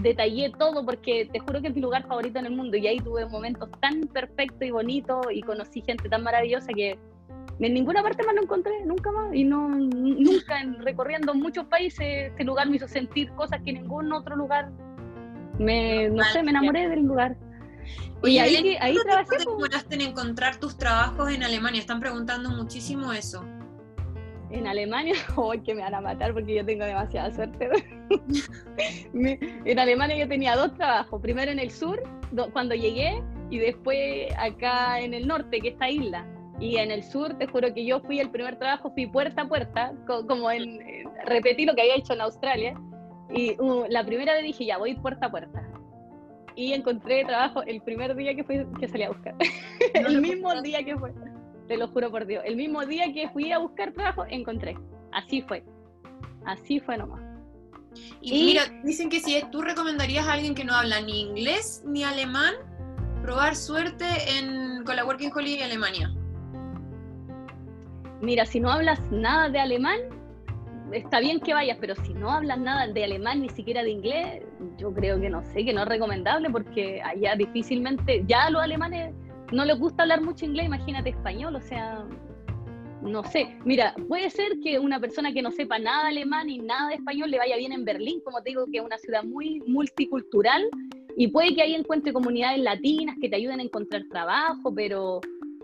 detallé 0.01 0.51
todo 0.57 0.85
porque 0.85 1.29
te 1.31 1.39
juro 1.39 1.61
que 1.61 1.67
es 1.67 1.75
mi 1.75 1.81
lugar 1.81 2.07
favorito 2.07 2.39
en 2.39 2.45
el 2.45 2.55
mundo 2.55 2.77
y 2.77 2.87
ahí 2.87 2.99
tuve 2.99 3.25
momentos 3.25 3.69
tan 3.81 4.01
perfectos 4.01 4.67
y 4.67 4.71
bonitos 4.71 5.25
y 5.31 5.41
conocí 5.41 5.81
gente 5.81 6.07
tan 6.09 6.23
maravillosa 6.23 6.73
que 6.73 6.97
en 7.59 7.73
ninguna 7.73 8.01
parte 8.01 8.23
más 8.23 8.35
lo 8.35 8.43
encontré, 8.43 8.85
nunca 8.85 9.11
más. 9.11 9.33
Y 9.33 9.43
no, 9.43 9.67
nunca, 9.67 10.61
en, 10.61 10.79
recorriendo 10.81 11.33
muchos 11.33 11.65
países, 11.65 12.29
este 12.29 12.43
lugar 12.43 12.69
me 12.69 12.77
hizo 12.77 12.87
sentir 12.87 13.29
cosas 13.33 13.61
que 13.65 13.73
ningún 13.73 14.11
otro 14.13 14.35
lugar 14.35 14.71
me, 15.57 16.09
no 16.09 16.23
sé, 16.23 16.41
me 16.41 16.51
enamoré 16.51 16.87
del 16.87 17.01
lugar. 17.01 17.35
Oye, 18.21 18.33
y 18.33 18.39
ahí, 18.39 18.77
ahí 18.79 18.95
trabajé. 19.03 19.37
¿Te 19.37 19.45
demoraste 19.45 19.95
en 19.95 20.01
encontrar 20.01 20.57
tus 20.57 20.77
trabajos 20.77 21.29
en 21.31 21.43
Alemania? 21.43 21.81
Están 21.81 21.99
preguntando 21.99 22.49
muchísimo 22.49 23.11
eso. 23.11 23.45
En 24.51 24.67
Alemania, 24.67 25.15
hoy 25.35 25.59
que 25.61 25.75
me 25.75 25.81
van 25.81 25.95
a 25.95 26.01
matar 26.01 26.33
porque 26.33 26.55
yo 26.55 26.65
tengo 26.65 26.85
demasiada 26.85 27.31
suerte. 27.31 27.69
en 29.13 29.79
Alemania 29.79 30.17
yo 30.17 30.27
tenía 30.27 30.55
dos 30.55 30.73
trabajos, 30.75 31.21
primero 31.21 31.51
en 31.51 31.59
el 31.59 31.71
sur, 31.71 32.01
cuando 32.53 32.75
llegué, 32.75 33.21
y 33.49 33.57
después 33.57 34.31
acá 34.37 34.99
en 34.99 35.13
el 35.13 35.27
norte, 35.27 35.59
que 35.59 35.69
es 35.69 35.73
esta 35.73 35.89
isla. 35.89 36.25
Y 36.59 36.77
en 36.77 36.91
el 36.91 37.03
sur, 37.03 37.37
te 37.37 37.47
juro 37.47 37.73
que 37.73 37.85
yo 37.85 38.01
fui 38.01 38.19
el 38.19 38.29
primer 38.29 38.57
trabajo, 38.57 38.91
fui 38.91 39.07
puerta 39.07 39.43
a 39.43 39.47
puerta, 39.47 39.93
como 40.27 40.51
en, 40.51 40.79
repetí 41.25 41.65
lo 41.65 41.73
que 41.73 41.81
había 41.81 41.95
hecho 41.95 42.13
en 42.13 42.21
Australia. 42.21 42.73
Y 43.33 43.55
uh, 43.61 43.85
la 43.89 44.03
primera 44.03 44.33
vez 44.33 44.43
dije, 44.43 44.65
ya, 44.65 44.77
voy 44.77 44.95
puerta 44.95 45.27
a 45.27 45.31
puerta 45.31 45.69
y 46.59 46.73
encontré 46.73 47.23
trabajo 47.23 47.63
el 47.63 47.81
primer 47.81 48.13
día 48.17 48.35
que, 48.35 48.43
fui, 48.43 48.65
que 48.79 48.87
salí 48.89 49.03
a 49.03 49.09
buscar. 49.09 49.33
el 49.93 50.21
mismo 50.21 50.61
día 50.61 50.83
que 50.83 50.97
fue. 50.97 51.13
Te 51.69 51.77
lo 51.77 51.87
juro 51.87 52.09
por 52.09 52.25
Dios. 52.25 52.43
El 52.47 52.55
mismo 52.55 52.83
día 52.83 53.13
que 53.13 53.29
fui 53.29 53.51
a 53.51 53.59
buscar 53.59 53.93
trabajo, 53.93 54.25
encontré. 54.27 54.75
Así 55.11 55.43
fue. 55.43 55.63
Así 56.43 56.79
fue 56.79 56.97
nomás. 56.97 57.21
Y, 58.21 58.43
mira, 58.43 58.63
dicen 58.83 59.07
que 59.07 59.19
si 59.19 59.39
tú 59.51 59.61
recomendarías 59.61 60.27
a 60.27 60.33
alguien 60.33 60.55
que 60.55 60.63
no 60.63 60.73
habla 60.73 60.99
ni 60.99 61.21
inglés 61.21 61.83
ni 61.85 62.03
alemán, 62.03 62.55
probar 63.21 63.55
suerte 63.55 64.05
en, 64.35 64.83
con 64.83 64.95
la 64.95 65.05
Working 65.05 65.31
Holiday 65.33 65.61
Alemania. 65.61 66.11
Mira, 68.19 68.47
si 68.47 68.59
no 68.59 68.71
hablas 68.71 68.99
nada 69.11 69.49
de 69.49 69.59
alemán, 69.59 69.99
está 70.91 71.19
bien 71.19 71.39
que 71.39 71.53
vayas, 71.53 71.77
pero 71.79 71.93
si 72.03 72.15
no 72.15 72.31
hablas 72.31 72.57
nada 72.57 72.87
de 72.87 73.03
alemán 73.03 73.41
ni 73.41 73.49
siquiera 73.49 73.83
de 73.83 73.91
inglés, 73.91 74.43
yo 74.79 74.91
creo 74.91 75.21
que 75.21 75.29
no 75.29 75.43
sé, 75.43 75.63
que 75.63 75.73
no 75.73 75.83
es 75.83 75.87
recomendable 75.87 76.49
porque 76.49 76.99
allá 77.03 77.35
difícilmente, 77.35 78.23
ya 78.25 78.49
los 78.49 78.63
alemanes 78.63 79.13
no 79.51 79.65
les 79.65 79.77
gusta 79.79 80.03
hablar 80.03 80.21
mucho 80.21 80.45
inglés, 80.45 80.65
imagínate 80.65 81.09
español, 81.09 81.55
o 81.55 81.61
sea, 81.61 82.05
no 83.01 83.23
sé. 83.23 83.57
Mira, 83.65 83.95
puede 84.07 84.29
ser 84.29 84.59
que 84.63 84.79
una 84.79 84.99
persona 84.99 85.33
que 85.33 85.41
no 85.41 85.51
sepa 85.51 85.79
nada 85.79 86.03
de 86.03 86.09
alemán 86.09 86.47
ni 86.47 86.59
nada 86.59 86.89
de 86.89 86.95
español 86.95 87.31
le 87.31 87.37
vaya 87.37 87.57
bien 87.57 87.71
en 87.71 87.85
Berlín, 87.85 88.21
como 88.21 88.41
te 88.41 88.49
digo, 88.49 88.65
que 88.71 88.77
es 88.79 88.83
una 88.83 88.97
ciudad 88.97 89.23
muy 89.23 89.61
multicultural 89.67 90.69
y 91.15 91.27
puede 91.27 91.55
que 91.55 91.61
ahí 91.61 91.75
encuentre 91.75 92.13
comunidades 92.13 92.59
latinas 92.59 93.17
que 93.19 93.29
te 93.29 93.35
ayuden 93.35 93.59
a 93.59 93.63
encontrar 93.63 94.03
trabajo, 94.09 94.73
pero 94.73 95.19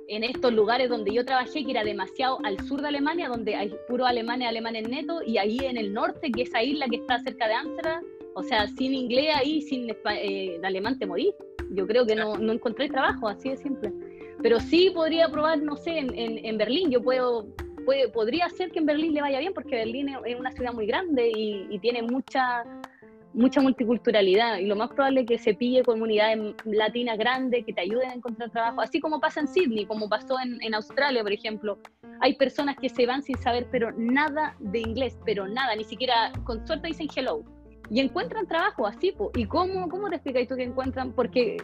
en 0.08 0.24
estos 0.24 0.54
lugares 0.54 0.90
donde 0.90 1.14
yo 1.14 1.26
trabajé, 1.26 1.64
que 1.64 1.72
era 1.72 1.84
demasiado 1.84 2.40
al 2.44 2.60
sur 2.68 2.82
de 2.82 2.90
Alemania, 2.90 3.28
donde 3.28 3.56
hay 3.56 3.74
puro 3.88 4.06
alemanes, 4.06 4.48
alemanes 4.48 4.88
netos, 4.88 5.24
y 5.26 5.38
ahí 5.38 5.60
en 5.64 5.78
el 5.78 5.94
norte, 5.94 6.32
que 6.32 6.44
esa 6.44 6.62
isla 6.62 6.88
que 6.88 6.98
está 6.98 7.20
cerca 7.20 7.48
de 7.48 7.54
Ámsterdam, 7.56 8.04
o 8.36 8.44
sea, 8.44 8.68
sin 8.68 8.94
inglés 8.94 9.34
ahí, 9.34 9.62
sin 9.62 9.90
eh, 9.90 10.60
alemán 10.64 11.00
te 11.00 11.06
morís. 11.06 11.34
Yo 11.72 11.88
creo 11.88 12.06
que 12.06 12.16
no, 12.16 12.38
no 12.38 12.54
encontré 12.54 12.90
trabajo, 12.90 13.28
así 13.28 13.50
de 13.50 13.58
simple. 13.58 13.92
Pero 14.42 14.60
sí 14.60 14.92
podría 14.94 15.30
probar, 15.30 15.62
no 15.62 15.76
sé, 15.76 15.98
en, 15.98 16.14
en, 16.14 16.58
Berlín. 16.58 16.92
Yo 16.92 17.02
puedo, 17.02 17.48
puede, 17.86 18.10
podría 18.10 18.50
ser 18.50 18.72
que 18.72 18.80
en 18.80 18.86
Berlín 18.86 19.14
le 19.14 19.22
vaya 19.22 19.40
bien, 19.40 19.54
porque 19.54 19.76
Berlín 19.76 20.10
es 20.26 20.40
una 20.40 20.52
ciudad 20.52 20.74
muy 20.74 20.86
grande 20.86 21.32
y, 21.36 21.68
y 21.70 21.80
tiene 21.80 22.02
mucha 22.02 22.64
mucha 23.36 23.62
multiculturalidad 23.62 24.60
y 24.60 24.66
lo 24.66 24.76
más 24.76 24.90
probable 24.90 25.22
es 25.22 25.28
que 25.28 25.38
se 25.38 25.54
pille 25.54 25.84
comunidades 25.84 26.56
latinas 26.64 27.18
grandes 27.18 27.66
que 27.66 27.74
te 27.74 27.82
ayuden 27.82 28.10
a 28.10 28.14
encontrar 28.14 28.50
trabajo, 28.50 28.82
así 28.82 29.00
como 29.00 29.20
pasa 29.20 29.42
en 29.42 29.48
Sydney, 29.48 29.86
como 29.86 30.08
pasó 30.08 30.40
en, 30.40 30.62
en, 30.64 30.74
Australia, 30.74 31.22
por 31.22 31.34
ejemplo. 31.34 31.78
Hay 32.22 32.36
personas 32.36 32.78
que 32.78 32.88
se 32.88 33.06
van 33.06 33.22
sin 33.24 33.38
saber, 33.38 33.68
pero 33.70 33.92
nada 33.92 34.56
de 34.60 34.80
inglés, 34.80 35.18
pero 35.26 35.48
nada, 35.48 35.76
ni 35.76 35.84
siquiera 35.84 36.32
con 36.46 36.66
suerte 36.66 36.88
dicen 36.88 37.08
hello. 37.14 37.44
Y 37.90 38.00
encuentran 38.00 38.48
trabajo 38.48 38.88
así, 38.88 39.16
¿y 39.36 39.46
cómo, 39.46 39.88
cómo 39.90 40.10
te 40.10 40.16
explicas 40.16 40.48
tú 40.48 40.56
que 40.56 40.64
encuentran? 40.64 41.12
Porque 41.14 41.58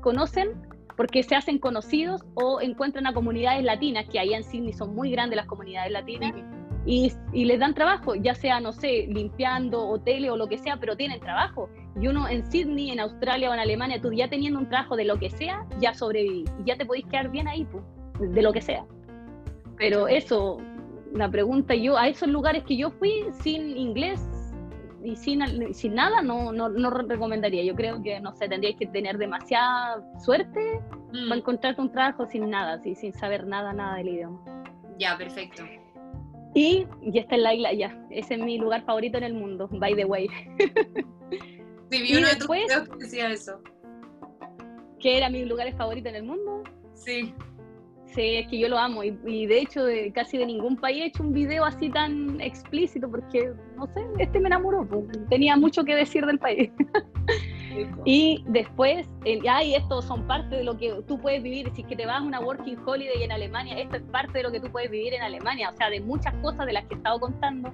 conocen, 0.00 0.50
porque 0.96 1.22
se 1.22 1.34
hacen 1.34 1.58
conocidos 1.58 2.24
o 2.34 2.60
encuentran 2.60 3.06
a 3.06 3.12
comunidades 3.12 3.64
latinas, 3.64 4.06
que 4.08 4.18
allá 4.18 4.36
en 4.36 4.44
Sydney 4.44 4.72
son 4.72 4.94
muy 4.94 5.10
grandes 5.10 5.36
las 5.36 5.46
comunidades 5.46 5.90
latinas 5.92 6.34
y, 6.86 7.12
les 7.32 7.58
dan 7.58 7.74
trabajo, 7.74 8.14
ya 8.14 8.34
sea, 8.34 8.60
no 8.60 8.72
sé, 8.72 9.06
limpiando 9.08 9.88
hoteles 9.88 10.30
o 10.30 10.36
lo 10.36 10.46
que 10.46 10.56
sea, 10.56 10.76
pero 10.76 10.96
tienen 10.96 11.18
trabajo. 11.18 11.68
Y 12.00 12.06
uno 12.06 12.28
en 12.28 12.48
Sydney, 12.48 12.92
en 12.92 13.00
Australia 13.00 13.50
o 13.50 13.54
en 13.54 13.58
Alemania, 13.58 14.00
tú 14.00 14.12
ya 14.12 14.28
teniendo 14.28 14.60
un 14.60 14.68
trabajo 14.68 14.94
de 14.94 15.04
lo 15.04 15.18
que 15.18 15.28
sea, 15.28 15.66
ya 15.80 15.94
sobrevivís. 15.94 16.48
Y 16.60 16.68
ya 16.68 16.76
te 16.76 16.86
podéis 16.86 17.06
quedar 17.06 17.28
bien 17.30 17.48
ahí, 17.48 17.64
pues, 17.64 18.32
de 18.32 18.40
lo 18.40 18.52
que 18.52 18.62
sea. 18.62 18.86
Pero 19.76 20.06
eso, 20.06 20.58
la 21.12 21.28
pregunta 21.28 21.74
yo, 21.74 21.98
a 21.98 22.06
esos 22.06 22.28
lugares 22.28 22.62
que 22.62 22.76
yo 22.76 22.90
fui 22.92 23.24
sin 23.32 23.76
inglés 23.76 24.24
y 25.06 25.14
sin, 25.14 25.72
sin 25.72 25.94
nada, 25.94 26.20
no, 26.20 26.52
no, 26.52 26.68
no 26.68 26.90
recomendaría. 26.90 27.62
Yo 27.62 27.76
creo 27.76 28.02
que, 28.02 28.18
no 28.20 28.34
sé, 28.34 28.48
tendríais 28.48 28.76
que 28.76 28.86
tener 28.86 29.18
demasiada 29.18 30.02
suerte 30.18 30.80
para 31.12 31.26
mm. 31.26 31.32
encontrarte 31.32 31.80
un 31.80 31.92
trabajo 31.92 32.26
sin 32.26 32.50
nada, 32.50 32.82
sin 32.82 33.12
saber 33.12 33.46
nada, 33.46 33.72
nada 33.72 33.98
del 33.98 34.08
idioma. 34.08 34.42
Ya, 34.98 35.16
perfecto. 35.16 35.62
Y, 36.54 36.86
y 37.02 37.18
esta 37.18 37.36
es 37.36 37.42
la 37.42 37.54
isla, 37.54 37.72
ya, 37.72 37.96
ese 38.10 38.34
es 38.34 38.40
mi 38.40 38.58
lugar 38.58 38.84
favorito 38.84 39.16
en 39.18 39.24
el 39.24 39.34
mundo, 39.34 39.68
by 39.70 39.94
the 39.94 40.04
way. 40.04 40.28
Sí, 41.88 42.02
vi 42.02 42.16
uno 42.16 42.26
de 42.26 42.34
tus 42.34 42.48
videos 42.48 42.88
que 42.88 42.96
decía 42.96 43.30
eso. 43.30 43.60
¿Que 44.98 45.18
era 45.18 45.30
mi 45.30 45.44
lugar 45.44 45.72
favorito 45.76 46.08
en 46.08 46.16
el 46.16 46.24
mundo? 46.24 46.64
Sí. 46.94 47.32
Sí, 48.06 48.36
es 48.36 48.48
que 48.48 48.58
yo 48.58 48.68
lo 48.68 48.78
amo 48.78 49.04
y, 49.04 49.18
y 49.26 49.46
de 49.46 49.60
hecho 49.60 49.84
de, 49.84 50.10
casi 50.12 50.38
de 50.38 50.46
ningún 50.46 50.76
país 50.76 51.02
he 51.02 51.06
hecho 51.06 51.22
un 51.22 51.32
video 51.32 51.64
así 51.64 51.90
tan 51.90 52.40
explícito 52.40 53.10
porque, 53.10 53.52
no 53.76 53.86
sé, 53.88 54.06
este 54.18 54.40
me 54.40 54.46
enamoró, 54.46 54.86
pues, 54.86 55.04
tenía 55.28 55.56
mucho 55.56 55.84
que 55.84 55.94
decir 55.94 56.24
del 56.24 56.38
país. 56.38 56.70
Y 58.04 58.44
después, 58.46 59.06
ya, 59.44 59.62
y 59.62 59.74
esto 59.74 60.00
son 60.00 60.26
parte 60.26 60.56
de 60.56 60.64
lo 60.64 60.76
que 60.78 60.94
tú 61.06 61.20
puedes 61.20 61.42
vivir. 61.42 61.70
Si 61.74 61.82
es 61.82 61.86
que 61.88 61.96
te 61.96 62.06
vas 62.06 62.20
a 62.20 62.24
una 62.24 62.40
working 62.40 62.78
holiday 62.84 63.22
en 63.22 63.32
Alemania, 63.32 63.78
esto 63.78 63.96
es 63.96 64.02
parte 64.04 64.38
de 64.38 64.44
lo 64.44 64.52
que 64.52 64.60
tú 64.60 64.70
puedes 64.70 64.90
vivir 64.90 65.14
en 65.14 65.22
Alemania. 65.22 65.70
O 65.70 65.76
sea, 65.76 65.90
de 65.90 66.00
muchas 66.00 66.32
cosas 66.34 66.66
de 66.66 66.72
las 66.72 66.86
que 66.86 66.94
he 66.94 66.96
estado 66.96 67.20
contando. 67.20 67.72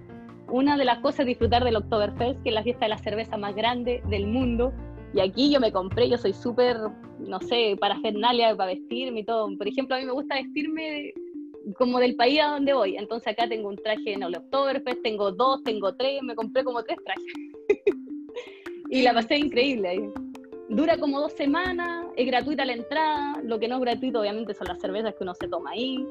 Una 0.49 0.76
de 0.76 0.85
las 0.85 0.99
cosas 0.99 1.20
es 1.20 1.26
disfrutar 1.26 1.64
del 1.64 1.76
Oktoberfest, 1.76 2.43
que 2.43 2.49
es 2.49 2.55
la 2.55 2.62
fiesta 2.62 2.87
de 2.87 2.91
la 2.91 2.99
cerveza 2.99 3.37
más 3.37 3.55
grande 3.55 4.03
del 4.09 4.26
mundo. 4.26 4.72
Y 5.14 5.20
aquí 5.20 5.50
yo 5.50 5.60
me 5.60 5.72
compré, 5.72 6.08
yo 6.08 6.16
soy 6.16 6.32
súper, 6.32 6.76
no 7.18 7.40
sé, 7.40 7.76
para 7.78 7.96
para 8.00 8.66
vestirme 8.66 9.20
y 9.20 9.24
todo. 9.24 9.56
Por 9.56 9.68
ejemplo, 9.68 9.96
a 9.96 9.98
mí 9.98 10.06
me 10.06 10.12
gusta 10.12 10.36
vestirme 10.36 11.12
como 11.76 11.98
del 11.98 12.16
país 12.16 12.40
a 12.40 12.52
donde 12.52 12.72
voy. 12.72 12.96
Entonces 12.96 13.32
acá 13.32 13.48
tengo 13.48 13.68
un 13.68 13.76
traje 13.76 14.14
en 14.14 14.22
el 14.22 14.36
Oktoberfest, 14.36 15.02
tengo 15.02 15.32
dos, 15.32 15.62
tengo 15.64 15.94
tres, 15.94 16.22
me 16.22 16.34
compré 16.34 16.64
como 16.64 16.82
tres 16.82 16.98
trajes. 17.04 17.24
y 18.90 19.02
la 19.02 19.12
pasé 19.12 19.38
increíble 19.38 19.88
ahí. 19.88 20.10
Dura 20.68 20.96
como 20.96 21.20
dos 21.20 21.32
semanas, 21.32 22.06
es 22.16 22.26
gratuita 22.26 22.64
la 22.64 22.72
entrada, 22.72 23.40
lo 23.42 23.58
que 23.58 23.68
no 23.68 23.76
es 23.76 23.82
gratuito 23.82 24.20
obviamente 24.20 24.54
son 24.54 24.68
las 24.68 24.80
cervezas 24.80 25.14
que 25.14 25.24
uno 25.24 25.34
se 25.34 25.48
toma 25.48 25.70
ahí, 25.72 26.06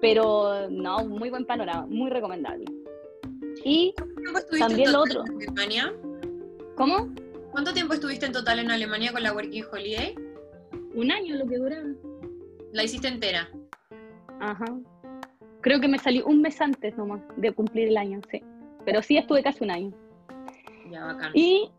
pero 0.00 0.68
no, 0.68 1.06
muy 1.06 1.30
buen 1.30 1.46
panorama, 1.46 1.86
muy 1.86 2.10
recomendable. 2.10 2.66
Y 3.64 3.94
también 4.58 4.92
lo 4.92 5.02
otro. 5.02 5.24
En 5.24 5.48
Alemania? 5.48 5.94
¿Cómo? 6.76 7.08
¿Cuánto 7.54 7.72
tiempo 7.72 7.94
estuviste 7.94 8.26
en 8.26 8.32
total 8.32 8.58
en 8.58 8.72
Alemania 8.72 9.12
con 9.12 9.22
la 9.22 9.32
Working 9.32 9.62
Holiday? 9.70 10.16
Un 10.92 11.12
año 11.12 11.36
lo 11.36 11.46
que 11.46 11.56
duraba. 11.56 11.86
¿La 12.72 12.82
hiciste 12.82 13.06
entera? 13.06 13.48
Ajá. 14.40 14.64
Creo 15.60 15.78
que 15.78 15.86
me 15.86 16.00
salió 16.00 16.26
un 16.26 16.42
mes 16.42 16.60
antes 16.60 16.96
nomás 16.96 17.20
de 17.36 17.52
cumplir 17.52 17.90
el 17.90 17.96
año, 17.96 18.20
sí. 18.28 18.42
Pero 18.84 19.02
sí 19.02 19.18
estuve 19.18 19.44
casi 19.44 19.62
un 19.62 19.70
año. 19.70 19.92
Ya, 20.90 21.04
bacán. 21.04 21.30
Y, 21.32 21.70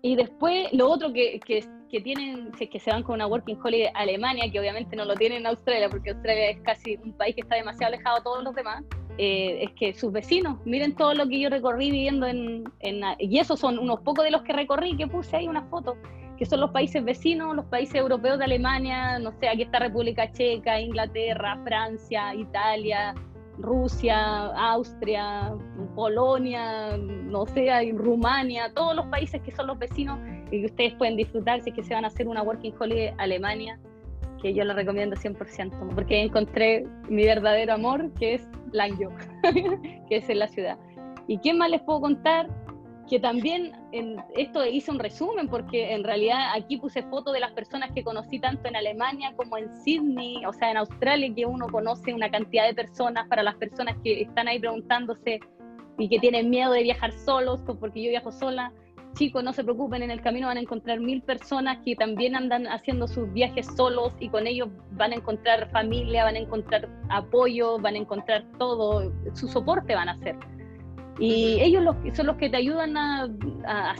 y 0.00 0.16
después, 0.16 0.72
lo 0.72 0.88
otro 0.88 1.12
que, 1.12 1.38
que, 1.40 1.62
que 1.90 2.00
tienen, 2.00 2.50
si 2.56 2.64
es 2.64 2.70
que 2.70 2.80
se 2.80 2.90
van 2.90 3.02
con 3.02 3.16
una 3.16 3.26
Working 3.26 3.58
Holiday 3.62 3.88
a 3.88 3.98
Alemania, 3.98 4.50
que 4.50 4.58
obviamente 4.58 4.96
no 4.96 5.04
lo 5.04 5.16
tienen 5.16 5.40
en 5.40 5.48
Australia, 5.48 5.90
porque 5.90 6.12
Australia 6.12 6.48
es 6.48 6.60
casi 6.62 6.96
un 6.96 7.12
país 7.12 7.34
que 7.34 7.42
está 7.42 7.56
demasiado 7.56 7.92
alejado 7.92 8.16
de 8.16 8.22
todos 8.22 8.42
los 8.42 8.54
demás, 8.54 8.82
eh, 9.18 9.64
es 9.64 9.70
que 9.72 9.94
sus 9.94 10.12
vecinos, 10.12 10.58
miren 10.64 10.94
todo 10.94 11.14
lo 11.14 11.28
que 11.28 11.40
yo 11.40 11.50
recorrí 11.50 11.90
viviendo 11.90 12.26
en, 12.26 12.64
en, 12.80 13.02
Y 13.18 13.38
esos 13.38 13.60
son 13.60 13.78
unos 13.78 14.00
pocos 14.00 14.24
de 14.24 14.30
los 14.30 14.42
que 14.42 14.52
recorrí, 14.52 14.96
que 14.96 15.06
puse 15.06 15.36
ahí 15.36 15.48
una 15.48 15.62
foto, 15.64 15.96
que 16.38 16.46
son 16.46 16.60
los 16.60 16.70
países 16.70 17.04
vecinos, 17.04 17.54
los 17.54 17.66
países 17.66 17.94
europeos 17.94 18.38
de 18.38 18.44
Alemania, 18.44 19.18
no 19.18 19.32
sé, 19.32 19.48
aquí 19.48 19.62
está 19.62 19.80
República 19.80 20.30
Checa, 20.32 20.80
Inglaterra, 20.80 21.60
Francia, 21.64 22.34
Italia, 22.34 23.14
Rusia, 23.58 24.46
Austria, 24.46 25.52
Polonia, 25.94 26.96
no 26.96 27.46
sé, 27.46 27.92
Rumania, 27.94 28.72
todos 28.74 28.96
los 28.96 29.06
países 29.06 29.42
que 29.42 29.52
son 29.52 29.66
los 29.66 29.78
vecinos 29.78 30.18
y 30.50 30.60
que 30.60 30.66
ustedes 30.66 30.94
pueden 30.94 31.16
disfrutar 31.16 31.60
si 31.60 31.70
es 31.70 31.76
que 31.76 31.82
se 31.82 31.94
van 31.94 32.04
a 32.04 32.08
hacer 32.08 32.26
una 32.26 32.42
Working 32.42 32.74
Holiday 32.78 33.14
Alemania 33.18 33.78
que 34.42 34.52
yo 34.52 34.64
lo 34.64 34.74
recomiendo 34.74 35.16
100%, 35.16 35.94
porque 35.94 36.20
encontré 36.20 36.84
mi 37.08 37.24
verdadero 37.24 37.74
amor, 37.74 38.12
que 38.14 38.34
es 38.34 38.48
Languedoc, 38.72 39.14
que 40.08 40.16
es 40.16 40.28
en 40.28 40.40
la 40.40 40.48
ciudad. 40.48 40.78
¿Y 41.28 41.38
quién 41.38 41.58
más 41.58 41.70
les 41.70 41.80
puedo 41.82 42.00
contar? 42.00 42.48
Que 43.08 43.20
también 43.20 43.72
en 43.92 44.16
esto 44.36 44.66
hice 44.66 44.90
un 44.90 44.98
resumen, 44.98 45.48
porque 45.48 45.92
en 45.92 46.02
realidad 46.02 46.52
aquí 46.56 46.76
puse 46.76 47.02
fotos 47.04 47.32
de 47.32 47.40
las 47.40 47.52
personas 47.52 47.92
que 47.92 48.02
conocí 48.02 48.40
tanto 48.40 48.68
en 48.68 48.74
Alemania 48.74 49.32
como 49.36 49.56
en 49.56 49.70
Sydney, 49.84 50.44
o 50.44 50.52
sea, 50.52 50.72
en 50.72 50.78
Australia, 50.78 51.32
que 51.34 51.46
uno 51.46 51.66
conoce 51.68 52.12
una 52.12 52.30
cantidad 52.30 52.66
de 52.66 52.74
personas, 52.74 53.28
para 53.28 53.42
las 53.42 53.54
personas 53.56 53.96
que 54.02 54.22
están 54.22 54.48
ahí 54.48 54.58
preguntándose 54.58 55.38
y 55.98 56.08
que 56.08 56.18
tienen 56.18 56.50
miedo 56.50 56.72
de 56.72 56.82
viajar 56.82 57.12
solos, 57.12 57.62
porque 57.78 58.02
yo 58.02 58.10
viajo 58.10 58.32
sola 58.32 58.72
chicos, 59.14 59.42
no 59.44 59.52
se 59.52 59.62
preocupen, 59.62 60.02
en 60.02 60.10
el 60.10 60.20
camino 60.20 60.46
van 60.46 60.56
a 60.56 60.60
encontrar 60.60 61.00
mil 61.00 61.22
personas 61.22 61.78
que 61.84 61.94
también 61.96 62.34
andan 62.34 62.66
haciendo 62.66 63.06
sus 63.06 63.32
viajes 63.32 63.66
solos 63.76 64.12
y 64.20 64.28
con 64.28 64.46
ellos 64.46 64.68
van 64.92 65.12
a 65.12 65.16
encontrar 65.16 65.70
familia, 65.70 66.24
van 66.24 66.36
a 66.36 66.38
encontrar 66.38 66.88
apoyo, 67.08 67.78
van 67.78 67.94
a 67.94 67.98
encontrar 67.98 68.44
todo, 68.58 69.12
su 69.34 69.48
soporte 69.48 69.94
van 69.94 70.08
a 70.08 70.12
hacer. 70.12 70.36
Y 71.18 71.60
ellos 71.60 71.84
son 72.14 72.26
los 72.26 72.36
que 72.36 72.48
te 72.48 72.56
ayudan 72.56 72.96
a, 72.96 73.28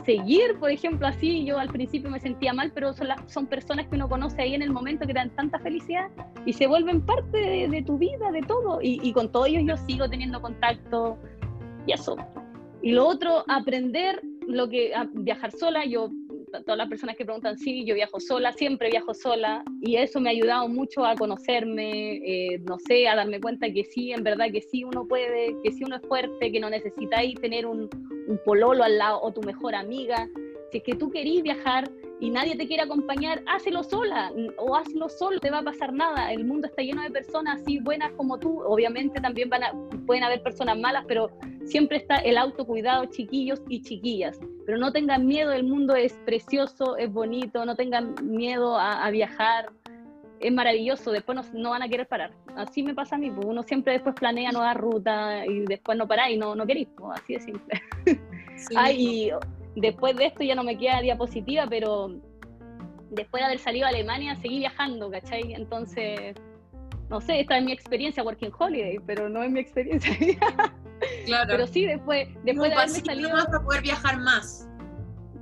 seguir, 0.03 0.57
por 0.59 0.71
ejemplo, 0.71 1.07
así. 1.07 1.45
Yo 1.45 1.59
al 1.59 1.69
principio 1.69 2.09
me 2.09 2.19
sentía 2.19 2.53
mal, 2.53 2.71
pero 2.73 2.91
son, 2.93 3.07
las, 3.07 3.31
son 3.31 3.45
personas 3.45 3.87
que 3.87 3.95
uno 3.95 4.09
conoce 4.09 4.41
ahí 4.41 4.55
en 4.55 4.63
el 4.63 4.71
momento 4.71 5.05
que 5.05 5.13
dan 5.13 5.29
tanta 5.35 5.59
felicidad 5.59 6.09
y 6.45 6.53
se 6.53 6.67
vuelven 6.67 7.05
parte 7.05 7.67
de, 7.69 7.83
tu 7.83 7.97
vida, 7.97 8.31
de 8.31 8.41
todo. 8.41 8.81
Y, 8.81 8.99
y, 9.03 9.13
con 9.13 9.31
todos 9.31 9.47
ellos 9.47 9.63
yo 9.65 9.77
sigo 9.85 10.09
teniendo 10.09 10.41
contacto 10.41 11.17
y 11.85 11.93
eso. 11.93 12.17
Y 12.81 12.91
lo 12.91 13.07
otro, 13.07 13.45
aprender 13.47 14.21
lo 14.47 14.69
que 14.69 14.91
viajar 15.13 15.51
sola, 15.51 15.85
yo, 15.85 16.09
todas 16.65 16.77
las 16.77 16.89
personas 16.89 17.15
que 17.15 17.25
preguntan, 17.25 17.57
sí, 17.57 17.85
yo 17.85 17.95
viajo 17.95 18.19
sola, 18.19 18.51
siempre 18.53 18.89
viajo 18.89 19.13
sola, 19.13 19.63
y 19.81 19.95
eso 19.95 20.19
me 20.19 20.29
ha 20.29 20.31
ayudado 20.31 20.67
mucho 20.67 21.05
a 21.05 21.15
conocerme, 21.15 22.17
eh, 22.17 22.59
no 22.59 22.77
sé, 22.79 23.07
a 23.07 23.15
darme 23.15 23.39
cuenta 23.39 23.71
que 23.71 23.83
sí, 23.83 24.11
en 24.11 24.23
verdad 24.23 24.47
que 24.51 24.61
sí 24.61 24.83
uno 24.83 25.07
puede, 25.07 25.55
que 25.63 25.71
sí 25.71 25.83
uno 25.83 25.97
es 25.97 26.01
fuerte, 26.07 26.51
que 26.51 26.59
no 26.59 26.69
necesitáis 26.69 27.39
tener 27.41 27.65
un, 27.65 27.89
un 28.27 28.39
pololo 28.45 28.83
al 28.83 28.97
lado 28.97 29.21
o 29.21 29.31
tu 29.31 29.41
mejor 29.41 29.75
amiga. 29.75 30.27
Si 30.71 30.77
es 30.77 30.83
que 30.83 30.95
tú 30.95 31.09
querís 31.11 31.43
viajar, 31.43 31.89
y 32.23 32.29
nadie 32.29 32.55
te 32.55 32.65
quiere 32.65 32.83
acompañar, 32.83 33.43
hazlo 33.47 33.83
sola 33.83 34.31
o 34.57 34.77
hazlo 34.77 35.09
solo, 35.09 35.41
te 35.41 35.51
va 35.51 35.57
a 35.57 35.63
pasar 35.63 35.91
nada. 35.91 36.31
El 36.31 36.45
mundo 36.45 36.67
está 36.67 36.81
lleno 36.81 37.01
de 37.01 37.11
personas 37.11 37.59
así 37.59 37.79
buenas 37.79 38.13
como 38.13 38.39
tú. 38.39 38.61
Obviamente 38.61 39.19
también 39.19 39.49
van 39.49 39.63
a, 39.65 39.73
pueden 40.07 40.23
haber 40.23 40.41
personas 40.41 40.79
malas, 40.79 41.03
pero 41.05 41.29
siempre 41.65 41.97
está 41.97 42.15
el 42.19 42.37
autocuidado, 42.37 43.07
chiquillos 43.07 43.61
y 43.67 43.81
chiquillas. 43.81 44.39
Pero 44.65 44.77
no 44.77 44.93
tengan 44.93 45.25
miedo, 45.25 45.51
el 45.51 45.65
mundo 45.65 45.95
es 45.95 46.13
precioso, 46.25 46.95
es 46.95 47.11
bonito, 47.11 47.65
no 47.65 47.75
tengan 47.75 48.15
miedo 48.21 48.79
a, 48.79 49.09
viajar. 49.11 49.73
Es 50.39 50.53
maravilloso, 50.53 51.11
después 51.11 51.35
no, 51.35 51.59
no, 51.59 51.71
van 51.71 51.81
a 51.81 51.89
querer 51.89 52.07
parar. 52.07 52.31
Así 52.55 52.83
me 52.83 52.95
pasa 52.95 53.17
a 53.17 53.19
mí, 53.19 53.31
pues 53.31 53.45
uno 53.45 53.63
siempre 53.63 53.91
después 53.91 54.15
planea 54.15 54.53
nueva 54.53 54.73
ruta 54.73 55.45
y 55.45 55.65
después 55.65 55.97
no 55.97 56.07
para 56.07 56.31
y 56.31 56.37
no, 56.37 56.55
no 56.55 56.65
queréis, 56.65 56.87
pues 56.95 57.19
así 57.19 57.33
de 57.33 57.39
simple. 57.41 57.81
Sí. 58.55 58.73
Ay, 58.77 59.31
Después 59.75 60.15
de 60.15 60.27
esto 60.27 60.43
ya 60.43 60.55
no 60.55 60.63
me 60.63 60.77
queda 60.77 61.01
diapositiva, 61.01 61.65
pero 61.67 62.15
después 63.09 63.41
de 63.41 63.45
haber 63.45 63.59
salido 63.59 63.85
a 63.85 63.89
Alemania 63.89 64.35
seguí 64.35 64.59
viajando, 64.59 65.09
¿cachai? 65.09 65.53
Entonces, 65.53 66.35
no 67.09 67.21
sé, 67.21 67.41
esta 67.41 67.57
es 67.57 67.63
mi 67.63 67.71
experiencia 67.71 68.23
Working 68.23 68.51
Holiday, 68.57 68.99
pero 69.05 69.29
no 69.29 69.43
es 69.43 69.51
mi 69.51 69.59
experiencia. 69.59 70.15
claro. 71.25 71.47
Pero 71.47 71.67
sí, 71.67 71.85
después, 71.85 72.27
después 72.43 72.69
de 72.69 72.75
haberme 72.75 72.99
salido... 72.99 73.29
más 73.31 73.45
para 73.47 73.63
poder 73.63 73.81
viajar 73.81 74.19
más. 74.19 74.69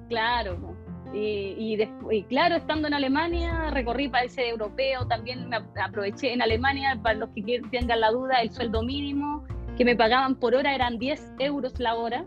Claro, 0.09 0.75
y, 1.13 1.77
y, 2.09 2.23
claro, 2.23 2.55
estando 2.55 2.87
en 2.87 2.93
Alemania, 2.93 3.69
recorrí 3.71 4.07
países 4.07 4.45
europeos, 4.47 5.07
también 5.09 5.49
me 5.49 5.57
aproveché 5.83 6.31
en 6.31 6.41
Alemania, 6.41 6.97
para 7.03 7.19
los 7.19 7.29
que 7.31 7.61
tengan 7.69 7.99
la 7.99 8.11
duda, 8.11 8.41
el 8.41 8.51
sueldo 8.51 8.81
mínimo 8.81 9.43
que 9.77 9.83
me 9.83 9.95
pagaban 9.95 10.35
por 10.35 10.55
hora 10.55 10.73
eran 10.73 10.99
10 10.99 11.33
euros 11.39 11.77
la 11.79 11.95
hora, 11.95 12.25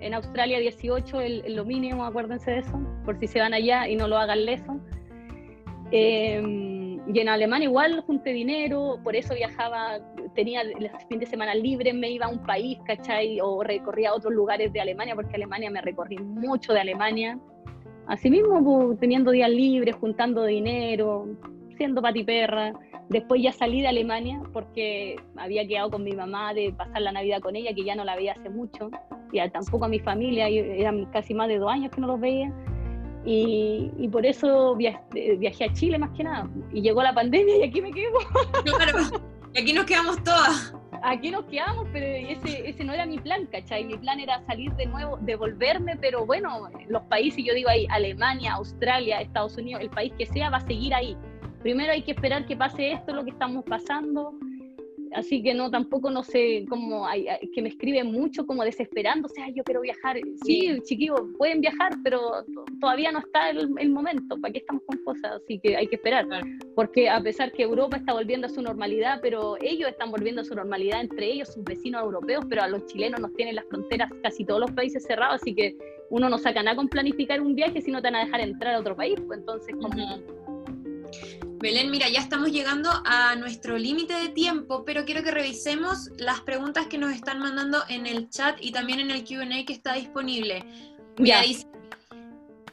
en 0.00 0.14
Australia 0.14 0.58
18 0.58 1.20
es 1.20 1.54
lo 1.54 1.64
mínimo, 1.64 2.04
acuérdense 2.04 2.50
de 2.50 2.58
eso, 2.58 2.80
por 3.04 3.18
si 3.18 3.26
se 3.26 3.40
van 3.40 3.54
allá 3.54 3.88
y 3.88 3.96
no 3.96 4.08
lo 4.08 4.16
hagan 4.16 4.44
leso. 4.44 4.80
Em, 5.90 7.00
y 7.08 7.20
en 7.20 7.28
Alemania 7.28 7.68
igual 7.68 8.00
junté 8.02 8.30
dinero, 8.32 9.00
por 9.02 9.16
eso 9.16 9.34
viajaba, 9.34 9.98
tenía 10.34 10.62
los 10.64 10.90
fines 11.08 11.20
de 11.20 11.26
semana 11.26 11.54
libres, 11.54 11.94
me 11.94 12.10
iba 12.10 12.26
a 12.26 12.28
un 12.28 12.42
país, 12.42 12.78
¿cachai? 12.86 13.40
O 13.40 13.62
recorría 13.62 14.14
otros 14.14 14.34
lugares 14.34 14.72
de 14.72 14.80
Alemania, 14.80 15.14
porque 15.14 15.36
Alemania 15.36 15.70
me 15.70 15.80
recorrí 15.80 16.18
mucho 16.18 16.74
de 16.74 16.80
Alemania. 16.80 17.38
Asimismo, 18.06 18.62
pues, 18.62 19.00
teniendo 19.00 19.30
días 19.30 19.50
libres, 19.50 19.96
juntando 19.96 20.44
dinero, 20.44 21.28
siendo 21.78 22.02
patiperra. 22.02 22.74
Después 23.08 23.42
ya 23.42 23.52
salí 23.52 23.80
de 23.80 23.88
Alemania 23.88 24.42
porque 24.52 25.16
había 25.36 25.66
quedado 25.66 25.90
con 25.90 26.04
mi 26.04 26.12
mamá 26.12 26.52
de 26.52 26.74
pasar 26.76 27.00
la 27.00 27.12
Navidad 27.12 27.40
con 27.40 27.56
ella, 27.56 27.72
que 27.74 27.84
ya 27.84 27.94
no 27.94 28.04
la 28.04 28.16
veía 28.16 28.32
hace 28.32 28.50
mucho 28.50 28.90
y 29.32 29.50
tampoco 29.50 29.84
a 29.84 29.88
mi 29.88 29.98
familia, 29.98 30.48
eran 30.48 31.06
casi 31.06 31.34
más 31.34 31.48
de 31.48 31.58
dos 31.58 31.70
años 31.70 31.90
que 31.92 32.00
no 32.00 32.06
los 32.06 32.20
veía. 32.20 32.52
Y, 33.24 33.90
y 33.98 34.08
por 34.08 34.24
eso 34.24 34.74
viajé, 34.76 35.64
a 35.64 35.72
Chile 35.72 35.98
más 35.98 36.10
que 36.10 36.24
nada. 36.24 36.48
Y 36.72 36.80
llegó 36.80 37.02
la 37.02 37.14
pandemia 37.14 37.58
y 37.58 37.62
aquí 37.64 37.80
me 37.80 37.90
quedo. 37.90 38.18
Claro, 38.64 38.98
y 39.54 39.60
aquí 39.60 39.72
nos 39.72 39.86
quedamos 39.86 40.22
todas. 40.22 40.74
Aquí 41.02 41.30
nos 41.30 41.44
quedamos, 41.44 41.86
pero 41.92 42.06
ese, 42.06 42.68
ese 42.68 42.84
no 42.84 42.92
era 42.92 43.06
mi 43.06 43.18
plan, 43.18 43.46
¿cachai? 43.46 43.84
Mi 43.84 43.96
plan 43.96 44.18
era 44.18 44.44
salir 44.46 44.72
de 44.74 44.86
nuevo, 44.86 45.16
devolverme, 45.20 45.96
pero 45.96 46.26
bueno, 46.26 46.68
los 46.88 47.02
países, 47.04 47.44
yo 47.44 47.54
digo 47.54 47.68
ahí, 47.68 47.86
Alemania, 47.90 48.54
Australia, 48.54 49.20
Estados 49.20 49.56
Unidos, 49.56 49.82
el 49.82 49.90
país 49.90 50.12
que 50.18 50.26
sea, 50.26 50.50
va 50.50 50.58
a 50.58 50.66
seguir 50.66 50.94
ahí. 50.94 51.16
Primero 51.62 51.92
hay 51.92 52.02
que 52.02 52.12
esperar 52.12 52.46
que 52.46 52.56
pase 52.56 52.92
esto, 52.92 53.14
lo 53.14 53.24
que 53.24 53.30
estamos 53.30 53.64
pasando, 53.64 54.38
así 55.14 55.42
que 55.42 55.54
no, 55.54 55.70
tampoco 55.70 56.10
no 56.10 56.22
sé, 56.22 56.64
como 56.68 57.06
hay, 57.06 57.26
que 57.54 57.62
me 57.62 57.68
escriben 57.68 58.12
mucho 58.12 58.46
como 58.46 58.64
desesperando, 58.64 59.26
o 59.26 59.28
sea, 59.28 59.48
yo 59.48 59.62
quiero 59.64 59.80
viajar, 59.80 60.18
sí, 60.44 60.78
chiquillos, 60.84 61.20
pueden 61.36 61.60
viajar, 61.60 61.92
pero 62.04 62.44
todavía 62.80 63.12
no 63.12 63.20
está 63.20 63.50
el, 63.50 63.90
momento, 63.90 64.40
¿para 64.40 64.52
qué 64.52 64.58
estamos 64.58 64.82
con 64.86 64.98
cosas? 65.04 65.40
Así 65.42 65.58
que 65.58 65.76
hay 65.76 65.86
que 65.88 65.96
esperar, 65.96 66.26
porque 66.74 67.08
a 67.08 67.20
pesar 67.20 67.52
que 67.52 67.62
Europa 67.62 67.96
está 67.96 68.12
volviendo 68.12 68.46
a 68.46 68.50
su 68.50 68.62
normalidad, 68.62 69.20
pero 69.22 69.56
ellos 69.60 69.90
están 69.90 70.10
volviendo 70.10 70.42
a 70.42 70.44
su 70.44 70.54
normalidad 70.54 71.00
entre 71.00 71.26
ellos, 71.26 71.52
sus 71.52 71.64
vecinos 71.64 72.02
europeos, 72.02 72.44
pero 72.48 72.62
a 72.62 72.68
los 72.68 72.86
chilenos 72.86 73.20
nos 73.20 73.34
tienen 73.34 73.56
las 73.56 73.64
fronteras 73.66 74.10
casi 74.22 74.44
todos 74.44 74.60
los 74.60 74.70
países 74.72 75.04
cerrados, 75.04 75.40
así 75.42 75.54
que 75.54 75.76
uno 76.10 76.28
no 76.28 76.38
saca 76.38 76.62
nada 76.62 76.76
con 76.76 76.88
planificar 76.88 77.40
un 77.40 77.54
viaje 77.54 77.82
si 77.82 77.90
no 77.90 78.00
te 78.00 78.08
van 78.08 78.16
a 78.16 78.24
dejar 78.24 78.40
entrar 78.40 78.74
a 78.74 78.80
otro 78.80 78.96
país, 78.96 79.20
pues 79.26 79.40
entonces 79.40 79.74
como... 79.76 80.47
Belén, 81.60 81.90
mira, 81.90 82.08
ya 82.08 82.20
estamos 82.20 82.52
llegando 82.52 82.88
a 83.04 83.34
nuestro 83.34 83.76
límite 83.78 84.14
de 84.14 84.28
tiempo, 84.28 84.84
pero 84.84 85.04
quiero 85.04 85.24
que 85.24 85.32
revisemos 85.32 86.08
las 86.16 86.40
preguntas 86.42 86.86
que 86.86 86.98
nos 86.98 87.12
están 87.12 87.40
mandando 87.40 87.78
en 87.88 88.06
el 88.06 88.28
chat 88.30 88.56
y 88.60 88.70
también 88.70 89.00
en 89.00 89.10
el 89.10 89.24
QA 89.24 89.64
que 89.66 89.72
está 89.72 89.94
disponible. 89.94 90.64
Mira, 91.18 91.42
dice, 91.42 91.66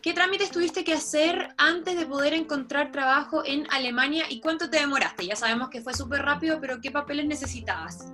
¿Qué 0.03 0.13
trámites 0.13 0.51
tuviste 0.51 0.83
que 0.83 0.93
hacer 0.93 1.49
antes 1.57 1.97
de 1.97 2.05
poder 2.05 2.33
encontrar 2.35 2.91
trabajo 2.91 3.43
en 3.43 3.65
Alemania 3.71 4.25
y 4.29 4.39
cuánto 4.39 4.69
te 4.69 4.77
demoraste? 4.79 5.25
Ya 5.25 5.35
sabemos 5.35 5.69
que 5.69 5.81
fue 5.81 5.95
súper 5.95 6.21
rápido, 6.21 6.59
pero 6.61 6.79
¿qué 6.79 6.91
papeles 6.91 7.25
necesitabas? 7.25 8.13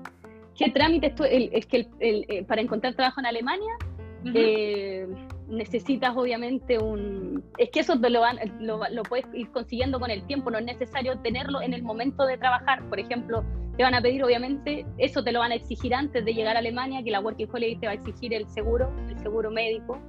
¿Qué 0.58 0.70
trámites? 0.70 1.14
tú- 1.16 1.26
el- 1.26 1.50
es 1.52 1.66
que 1.66 1.90
el- 2.00 2.26
el- 2.30 2.46
para 2.46 2.62
encontrar 2.62 2.94
trabajo 2.96 3.20
en 3.20 3.26
Alemania 3.26 3.74
Ujú. 4.22 4.32
eh, 4.36 5.06
necesitas 5.52 6.16
obviamente 6.16 6.80
un... 6.80 7.44
Es 7.58 7.70
que 7.70 7.82
eso 7.82 8.00
te 8.00 8.10
lo, 8.10 8.22
van, 8.22 8.38
lo, 8.60 8.82
lo 8.90 9.04
puedes 9.04 9.26
ir 9.34 9.52
consiguiendo 9.52 10.00
con 10.00 10.10
el 10.10 10.26
tiempo, 10.26 10.50
no 10.50 10.58
es 10.58 10.66
necesario 10.66 11.20
tenerlo 11.20 11.62
en 11.62 11.74
el 11.74 11.84
momento 11.84 12.26
de 12.26 12.38
trabajar. 12.38 12.88
Por 12.90 13.00
ejemplo, 13.00 13.44
te 13.78 13.84
van 13.84 13.94
a 13.94 14.02
pedir 14.02 14.24
obviamente, 14.24 14.86
eso 14.98 15.24
te 15.24 15.32
lo 15.32 15.40
van 15.40 15.52
a 15.52 15.56
exigir 15.56 15.94
antes 15.94 16.24
de 16.26 16.34
llegar 16.34 16.56
a 16.56 16.60
Alemania, 16.60 17.04
que 17.04 17.12
la 17.12 17.20
Working 17.20 17.48
Holiday 17.52 17.76
te 17.78 17.86
va 17.88 17.92
a 17.92 17.96
exigir 17.96 18.34
el 18.34 18.48
seguro, 18.48 18.92
el 19.10 19.18
seguro 19.20 19.52
médico, 19.52 20.00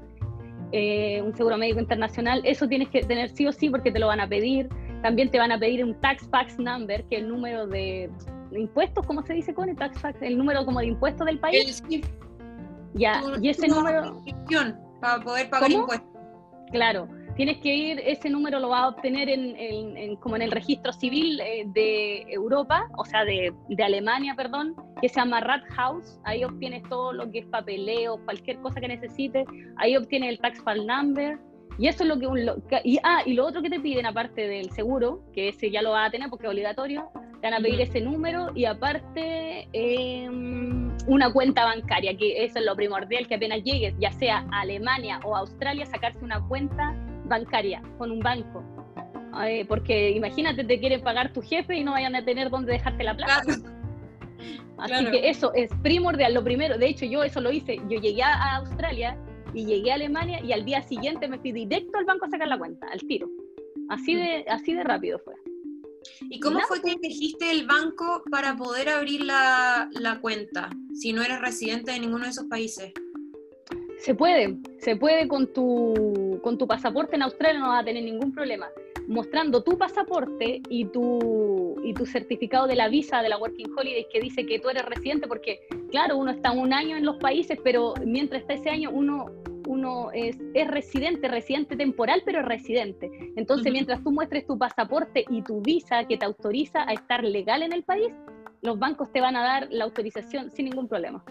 eh, 0.72 1.20
un 1.22 1.34
seguro 1.34 1.58
médico 1.58 1.80
internacional. 1.80 2.40
Eso 2.44 2.66
tienes 2.68 2.88
que 2.88 3.02
tener 3.02 3.30
sí 3.30 3.46
o 3.46 3.52
sí 3.52 3.68
porque 3.68 3.92
te 3.92 3.98
lo 3.98 4.06
van 4.06 4.20
a 4.20 4.28
pedir. 4.28 4.68
También 5.02 5.30
te 5.30 5.38
van 5.38 5.52
a 5.52 5.58
pedir 5.58 5.84
un 5.84 6.00
Tax 6.00 6.28
Fax 6.30 6.58
Number, 6.58 7.04
que 7.04 7.16
es 7.16 7.22
el 7.22 7.28
número 7.28 7.66
de 7.66 8.08
impuestos, 8.52 9.06
¿cómo 9.06 9.22
se 9.22 9.34
dice 9.34 9.54
con 9.54 9.68
el 9.68 9.76
Tax 9.76 9.98
Fax? 9.98 10.22
El 10.22 10.38
número 10.38 10.64
como 10.64 10.80
de 10.80 10.86
impuestos 10.86 11.26
del 11.26 11.38
país. 11.38 11.82
El 11.90 12.04
Ya, 12.94 13.22
y 13.40 13.48
ese 13.48 13.68
número... 13.68 14.22
para 15.02 15.22
poder 15.22 15.50
pagar 15.50 15.68
¿Cómo? 15.70 15.82
impuestos. 15.82 16.08
Claro, 16.70 17.06
tienes 17.36 17.58
que 17.58 17.74
ir, 17.74 18.00
ese 18.02 18.30
número 18.30 18.58
lo 18.58 18.70
vas 18.70 18.82
a 18.84 18.88
obtener 18.88 19.28
en, 19.28 19.54
en- 19.56 19.96
en- 19.98 20.16
como 20.16 20.36
en 20.36 20.42
el 20.42 20.50
registro 20.50 20.90
civil 20.94 21.38
eh, 21.40 21.64
de 21.66 22.22
Europa, 22.32 22.88
o 22.96 23.04
sea, 23.04 23.24
de, 23.26 23.52
de 23.68 23.82
Alemania, 23.84 24.34
perdón, 24.34 24.74
que 25.02 25.08
se 25.10 25.16
llama 25.16 25.40
Rathaus. 25.40 26.18
Ahí 26.24 26.44
obtienes 26.44 26.82
todo 26.88 27.12
lo 27.12 27.30
que 27.30 27.40
es 27.40 27.46
papeleo, 27.46 28.18
cualquier 28.24 28.58
cosa 28.60 28.80
que 28.80 28.88
necesites. 28.88 29.44
Ahí 29.76 29.96
obtienes 29.98 30.30
el 30.30 30.38
tax 30.38 30.62
file 30.64 30.86
number. 30.86 31.38
Y 31.78 31.88
eso 31.88 32.04
es 32.04 32.08
lo 32.08 32.18
que, 32.18 32.26
un- 32.26 32.46
lo 32.46 32.66
que- 32.68 32.80
y, 32.84 32.98
ah, 33.02 33.20
y 33.26 33.34
lo 33.34 33.44
otro 33.46 33.60
que 33.60 33.68
te 33.70 33.80
piden 33.80 34.06
aparte 34.06 34.46
del 34.48 34.70
seguro, 34.70 35.22
que 35.34 35.48
ese 35.48 35.70
ya 35.70 35.82
lo 35.82 35.90
vas 35.92 36.08
a 36.08 36.10
tener 36.10 36.30
porque 36.30 36.46
es 36.46 36.50
obligatorio, 36.52 37.10
te 37.42 37.50
van 37.50 37.54
a 37.54 37.60
pedir 37.60 37.80
ese 37.80 38.00
número 38.00 38.52
y 38.54 38.66
aparte 38.66 39.66
em, 39.72 40.96
una 41.08 41.32
cuenta 41.32 41.64
bancaria, 41.64 42.16
que 42.16 42.44
eso 42.44 42.60
es 42.60 42.64
lo 42.64 42.76
primordial, 42.76 43.26
que 43.26 43.34
apenas 43.34 43.64
llegues, 43.64 43.94
ya 43.98 44.12
sea 44.12 44.46
a 44.52 44.60
Alemania 44.60 45.18
o 45.24 45.34
a 45.34 45.40
Australia, 45.40 45.84
sacarse 45.86 46.24
una 46.24 46.40
cuenta 46.46 46.94
bancaria 47.24 47.82
con 47.98 48.12
un 48.12 48.20
banco. 48.20 48.62
Eh, 49.44 49.64
porque 49.66 50.10
imagínate, 50.10 50.62
te 50.62 50.78
quieren 50.78 51.02
pagar 51.02 51.32
tu 51.32 51.42
jefe 51.42 51.74
y 51.74 51.82
no 51.82 51.92
vayan 51.92 52.14
a 52.14 52.24
tener 52.24 52.48
dónde 52.48 52.74
dejarte 52.74 53.02
la 53.02 53.16
plata. 53.16 53.42
Claro. 53.42 53.62
Así 54.78 54.92
claro. 54.92 55.10
que 55.10 55.28
eso 55.28 55.52
es 55.54 55.70
primordial. 55.82 56.34
Lo 56.34 56.44
primero, 56.44 56.78
de 56.78 56.86
hecho, 56.86 57.06
yo 57.06 57.24
eso 57.24 57.40
lo 57.40 57.50
hice. 57.50 57.76
Yo 57.88 57.98
llegué 58.00 58.22
a 58.22 58.56
Australia 58.58 59.16
y 59.52 59.64
llegué 59.64 59.90
a 59.90 59.94
Alemania 59.94 60.40
y 60.44 60.52
al 60.52 60.64
día 60.64 60.80
siguiente 60.82 61.26
me 61.26 61.38
fui 61.38 61.50
directo 61.50 61.98
al 61.98 62.04
banco 62.04 62.26
a 62.26 62.28
sacar 62.28 62.46
la 62.46 62.58
cuenta, 62.58 62.86
al 62.92 63.00
tiro. 63.00 63.28
Así 63.88 64.14
de, 64.14 64.44
así 64.48 64.74
de 64.74 64.84
rápido 64.84 65.18
fue. 65.18 65.34
¿Y 66.28 66.40
cómo 66.40 66.60
fue 66.60 66.80
que 66.80 66.92
elegiste 66.92 67.50
el 67.50 67.66
banco 67.66 68.22
para 68.30 68.56
poder 68.56 68.88
abrir 68.88 69.22
la, 69.24 69.88
la 69.92 70.20
cuenta 70.20 70.70
si 70.94 71.12
no 71.12 71.22
eres 71.22 71.40
residente 71.40 71.92
de 71.92 72.00
ninguno 72.00 72.24
de 72.24 72.30
esos 72.30 72.46
países? 72.46 72.92
Se 73.98 74.14
puede, 74.16 74.56
se 74.78 74.96
puede 74.96 75.28
con 75.28 75.52
tu, 75.52 76.40
con 76.42 76.58
tu 76.58 76.66
pasaporte 76.66 77.14
en 77.14 77.22
Australia, 77.22 77.60
no 77.60 77.68
vas 77.68 77.82
a 77.82 77.84
tener 77.84 78.02
ningún 78.02 78.32
problema. 78.32 78.68
Mostrando 79.06 79.62
tu 79.62 79.78
pasaporte 79.78 80.60
y 80.68 80.86
tu, 80.86 81.76
y 81.84 81.94
tu 81.94 82.04
certificado 82.06 82.66
de 82.66 82.74
la 82.74 82.88
visa 82.88 83.22
de 83.22 83.28
la 83.28 83.38
Working 83.38 83.72
Holiday 83.76 84.06
que 84.12 84.20
dice 84.20 84.44
que 84.44 84.58
tú 84.58 84.70
eres 84.70 84.84
residente, 84.86 85.28
porque 85.28 85.60
claro, 85.90 86.16
uno 86.16 86.32
está 86.32 86.50
un 86.50 86.72
año 86.72 86.96
en 86.96 87.04
los 87.04 87.16
países, 87.18 87.58
pero 87.62 87.94
mientras 88.04 88.42
está 88.42 88.54
ese 88.54 88.70
año 88.70 88.90
uno, 88.90 89.26
uno 89.72 90.10
es, 90.12 90.36
es 90.54 90.68
residente, 90.68 91.28
residente 91.28 91.76
temporal, 91.76 92.22
pero 92.24 92.40
es 92.40 92.46
residente. 92.46 93.10
Entonces, 93.36 93.72
mientras 93.72 94.02
tú 94.02 94.10
muestres 94.12 94.46
tu 94.46 94.58
pasaporte 94.58 95.24
y 95.30 95.42
tu 95.42 95.60
visa 95.62 96.04
que 96.04 96.16
te 96.16 96.24
autoriza 96.26 96.82
a 96.88 96.92
estar 96.92 97.24
legal 97.24 97.62
en 97.62 97.72
el 97.72 97.82
país, 97.82 98.12
los 98.62 98.78
bancos 98.78 99.10
te 99.12 99.20
van 99.20 99.34
a 99.36 99.42
dar 99.42 99.68
la 99.70 99.84
autorización 99.84 100.50
sin 100.50 100.66
ningún 100.66 100.86
problema. 100.88 101.24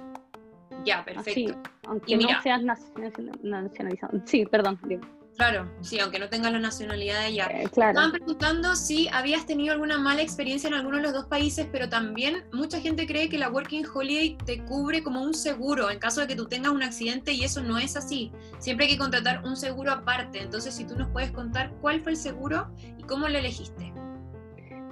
Ya, 0.84 1.00
Así, 1.00 1.14
perfecto. 1.46 1.70
aunque 1.88 2.14
Y 2.14 2.18
mira- 2.18 2.36
no 2.38 2.42
seas 2.42 2.64
nacional- 2.64 3.40
nacionalizado. 3.44 4.20
Sí, 4.26 4.46
perdón. 4.46 4.80
dime. 4.88 5.04
Claro, 5.38 5.72
sí, 5.82 6.00
aunque 6.00 6.20
no 6.20 6.30
tengas 6.30 6.52
la 6.52 6.60
nacionalidad 6.60 7.20
de 7.20 7.26
allá. 7.26 7.48
Eh, 7.52 7.70
claro. 7.72 7.92
Estaban 7.92 8.12
preguntando 8.12 8.76
si 8.76 9.08
habías 9.10 9.46
tenido 9.46 9.74
alguna 9.74 9.98
mala 9.98 10.22
experiencia 10.22 10.68
en 10.68 10.74
alguno 10.74 10.98
de 10.98 11.04
los 11.04 11.14
dos 11.14 11.26
países, 11.26 11.68
pero 11.72 11.90
también 11.90 12.44
mucha 12.52 12.80
gente 12.80 13.08
cree 13.08 13.30
que 13.30 13.38
la 13.38 13.50
Working 13.50 13.86
Holiday 13.92 14.38
te 14.46 14.64
cubre 14.66 15.02
como 15.02 15.22
un 15.22 15.34
seguro 15.34 15.90
en 15.90 16.00
caso 16.00 16.22
de 16.22 16.28
que 16.28 16.36
tú 16.36 16.48
tengas 16.48 16.72
un 16.72 16.84
accidente 16.84 17.32
y 17.32 17.44
eso 17.44 17.64
no 17.64 17.78
es 17.78 17.96
así. 17.96 18.32
Siempre 18.60 18.86
hay 18.86 18.92
que 18.92 18.98
contratar 18.98 19.44
un 19.44 19.56
seguro 19.56 19.92
aparte. 19.92 20.42
Entonces, 20.42 20.76
si 20.76 20.86
tú 20.86 20.96
nos 20.96 21.10
puedes 21.10 21.32
contar 21.32 21.72
cuál 21.82 22.02
fue 22.02 22.12
el 22.12 22.18
seguro 22.18 22.70
y 22.98 23.04
cómo 23.04 23.28
lo 23.28 23.38
elegiste. 23.38 23.94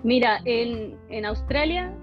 Mira, 0.04 0.40
en, 0.46 0.98
en 1.10 1.26
Australia, 1.26 1.94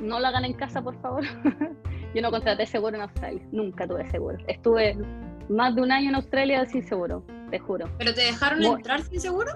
no 0.00 0.18
lo 0.18 0.26
hagan 0.26 0.44
en 0.44 0.54
casa, 0.54 0.82
por 0.82 1.00
favor. 1.00 1.24
Yo 2.14 2.22
no 2.22 2.30
contraté 2.30 2.66
seguro 2.66 2.96
en 2.96 3.02
Australia, 3.02 3.42
nunca 3.52 3.86
tuve 3.86 4.10
seguro. 4.10 4.38
Estuve 4.46 4.96
más 5.48 5.74
de 5.74 5.82
un 5.82 5.92
año 5.92 6.08
en 6.08 6.14
Australia 6.14 6.64
sin 6.64 6.82
seguro, 6.82 7.22
te 7.50 7.58
juro. 7.58 7.90
¿Pero 7.98 8.14
te 8.14 8.22
dejaron 8.22 8.62
entrar 8.62 9.02
sin 9.02 9.20
seguro? 9.20 9.52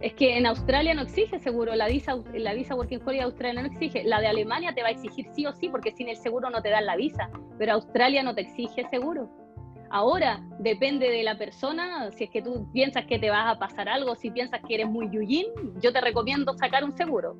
Es 0.00 0.14
que 0.14 0.38
en 0.38 0.46
Australia 0.46 0.94
no 0.94 1.02
exige 1.02 1.40
seguro, 1.40 1.74
la 1.74 1.88
visa, 1.88 2.16
la 2.32 2.54
visa 2.54 2.76
Working 2.76 3.00
Holiday 3.04 3.24
Australia 3.24 3.62
no 3.62 3.68
exige. 3.68 4.04
La 4.04 4.20
de 4.20 4.28
Alemania 4.28 4.72
te 4.72 4.82
va 4.82 4.88
a 4.88 4.90
exigir 4.92 5.26
sí 5.34 5.44
o 5.44 5.52
sí, 5.52 5.68
porque 5.68 5.90
sin 5.90 6.08
el 6.08 6.16
seguro 6.16 6.50
no 6.50 6.62
te 6.62 6.70
dan 6.70 6.86
la 6.86 6.96
visa, 6.96 7.28
pero 7.58 7.72
Australia 7.72 8.22
no 8.22 8.34
te 8.34 8.42
exige 8.42 8.88
seguro. 8.90 9.28
Ahora, 9.90 10.46
depende 10.60 11.08
de 11.08 11.22
la 11.22 11.36
persona, 11.36 12.10
si 12.12 12.24
es 12.24 12.30
que 12.30 12.42
tú 12.42 12.70
piensas 12.72 13.06
que 13.06 13.18
te 13.18 13.30
vas 13.30 13.56
a 13.56 13.58
pasar 13.58 13.88
algo, 13.88 14.14
si 14.14 14.30
piensas 14.30 14.60
que 14.66 14.74
eres 14.74 14.88
muy 14.88 15.08
yuyin, 15.10 15.46
yo 15.80 15.92
te 15.92 16.00
recomiendo 16.00 16.52
sacar 16.54 16.84
un 16.84 16.96
seguro. 16.96 17.36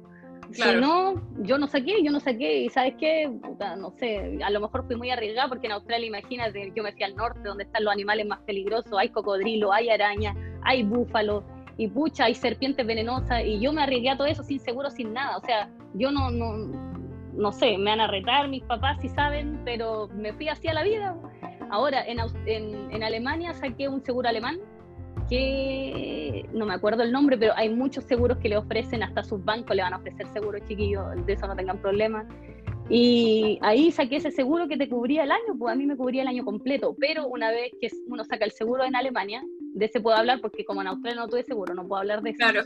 Claro. 0.53 0.73
Si 0.73 0.81
no, 0.81 1.45
yo 1.45 1.59
no 1.59 1.67
saqué, 1.67 2.03
yo 2.03 2.11
no 2.11 2.21
saqué, 2.21 2.63
y 2.63 2.69
¿sabes 2.71 2.95
qué? 2.99 3.31
Puta, 3.43 3.77
no 3.77 3.91
sé, 3.91 4.39
a 4.43 4.51
lo 4.51 4.61
mejor 4.61 4.87
fui 4.87 4.97
muy 4.97 5.11
arriesgada 5.11 5.49
porque 5.49 5.67
en 5.67 5.73
Australia, 5.73 6.07
imagínate, 6.07 6.73
yo 6.75 6.83
me 6.83 6.93
fui 6.93 7.03
al 7.03 7.15
norte 7.17 7.41
donde 7.45 7.65
están 7.65 7.85
los 7.85 7.93
animales 7.93 8.27
más 8.27 8.41
peligrosos, 8.41 8.93
hay 8.99 9.11
cocodrilo, 9.11 9.73
hay 9.73 9.91
araña, 9.91 10.35
hay 10.63 10.83
búfalo, 10.83 11.45
y 11.77 11.87
pucha, 11.89 12.25
hay 12.25 12.35
serpientes 12.35 12.87
venenosas, 12.87 13.45
y 13.45 13.61
yo 13.61 13.73
me 13.73 13.83
arriesgué 13.83 14.11
a 14.11 14.17
todo 14.17 14.27
eso 14.27 14.43
sin 14.43 14.59
seguro, 14.59 14.91
sin 14.91 15.13
nada, 15.13 15.37
o 15.37 15.41
sea, 15.43 15.71
yo 15.95 16.11
no, 16.11 16.31
no, 16.31 16.57
no 17.35 17.53
sé, 17.53 17.79
me 17.79 17.91
van 17.91 18.01
a 18.01 18.09
retar 18.09 18.49
mis 18.49 18.65
papás 18.65 18.99
si 19.01 19.09
saben, 19.09 19.61
pero 19.65 20.09
me 20.15 20.33
fui 20.33 20.49
así 20.49 20.69
a 20.69 20.75
la 20.75 20.83
vida. 20.83 21.17
Ahora, 21.71 22.05
en, 22.07 22.19
en, 22.47 22.91
en 22.91 23.03
Alemania 23.03 23.53
saqué 23.53 23.89
un 23.89 24.03
seguro 24.03 24.29
alemán, 24.29 24.59
que 25.29 26.49
no 26.53 26.67
me 26.67 26.75
acuerdo 26.75 27.03
el 27.03 27.13
nombre, 27.13 27.37
pero 27.37 27.53
hay 27.57 27.69
muchos 27.69 28.05
seguros 28.05 28.39
que 28.39 28.49
le 28.49 28.57
ofrecen, 28.57 29.03
hasta 29.03 29.23
sus 29.23 29.45
bancos 29.45 29.77
le 29.77 29.83
van 29.83 29.95
a 29.95 29.99
ofrecer 29.99 30.27
seguros 30.29 30.63
chiquillos, 30.67 31.05
de 31.27 31.33
eso 31.33 31.47
no 31.47 31.57
tengan 31.57 31.79
problema. 31.79 32.27
Y 32.91 33.59
ahí 33.61 33.93
saqué 33.93 34.17
ese 34.17 34.31
seguro 34.31 34.67
que 34.67 34.79
te 34.79 34.89
cubría 34.89 35.25
el 35.25 35.31
año, 35.31 35.59
pues 35.59 35.75
a 35.75 35.77
mí 35.77 35.85
me 35.85 35.97
cubría 35.97 36.23
el 36.23 36.29
año 36.29 36.45
completo, 36.45 36.97
pero 36.99 37.27
una 37.27 37.51
vez 37.51 37.71
que 37.81 37.89
uno 38.07 38.25
saca 38.25 38.47
el 38.47 38.53
seguro 38.53 38.85
en 38.85 38.97
Alemania, 38.97 39.43
de 39.75 39.85
ese 39.85 40.01
puedo 40.01 40.17
hablar 40.17 40.41
porque 40.41 40.65
como 40.65 40.81
en 40.81 40.89
Australia 40.89 41.21
no 41.21 41.29
tuve 41.29 41.45
seguro, 41.45 41.75
no 41.75 41.87
puedo 41.87 42.01
hablar 42.01 42.23
de 42.23 42.31
eso. 42.31 42.39
Claro. 42.39 42.63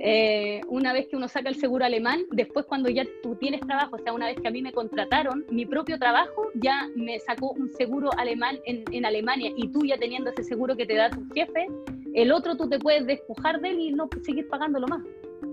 Eh, 0.00 0.60
una 0.68 0.92
vez 0.92 1.08
que 1.08 1.16
uno 1.16 1.26
saca 1.28 1.48
el 1.48 1.56
seguro 1.56 1.84
alemán, 1.84 2.20
después 2.30 2.66
cuando 2.66 2.88
ya 2.88 3.04
tú 3.22 3.34
tienes 3.34 3.60
trabajo, 3.62 3.96
o 3.96 3.98
sea, 3.98 4.12
una 4.12 4.26
vez 4.26 4.40
que 4.40 4.46
a 4.46 4.50
mí 4.50 4.62
me 4.62 4.72
contrataron, 4.72 5.44
mi 5.50 5.66
propio 5.66 5.98
trabajo 5.98 6.50
ya 6.54 6.88
me 6.94 7.18
sacó 7.18 7.50
un 7.52 7.68
seguro 7.72 8.10
alemán 8.16 8.58
en, 8.64 8.84
en 8.92 9.04
Alemania 9.04 9.50
y 9.56 9.68
tú 9.68 9.84
ya 9.84 9.98
teniendo 9.98 10.30
ese 10.30 10.44
seguro 10.44 10.76
que 10.76 10.86
te 10.86 10.94
da 10.94 11.10
tu 11.10 11.26
jefe, 11.34 11.66
el 12.14 12.30
otro 12.32 12.56
tú 12.56 12.68
te 12.68 12.78
puedes 12.78 13.06
despojar 13.06 13.60
de 13.60 13.70
él 13.70 13.80
y 13.80 13.90
no 13.92 14.08
seguir 14.22 14.46
pagándolo 14.48 14.86
más, 14.86 15.02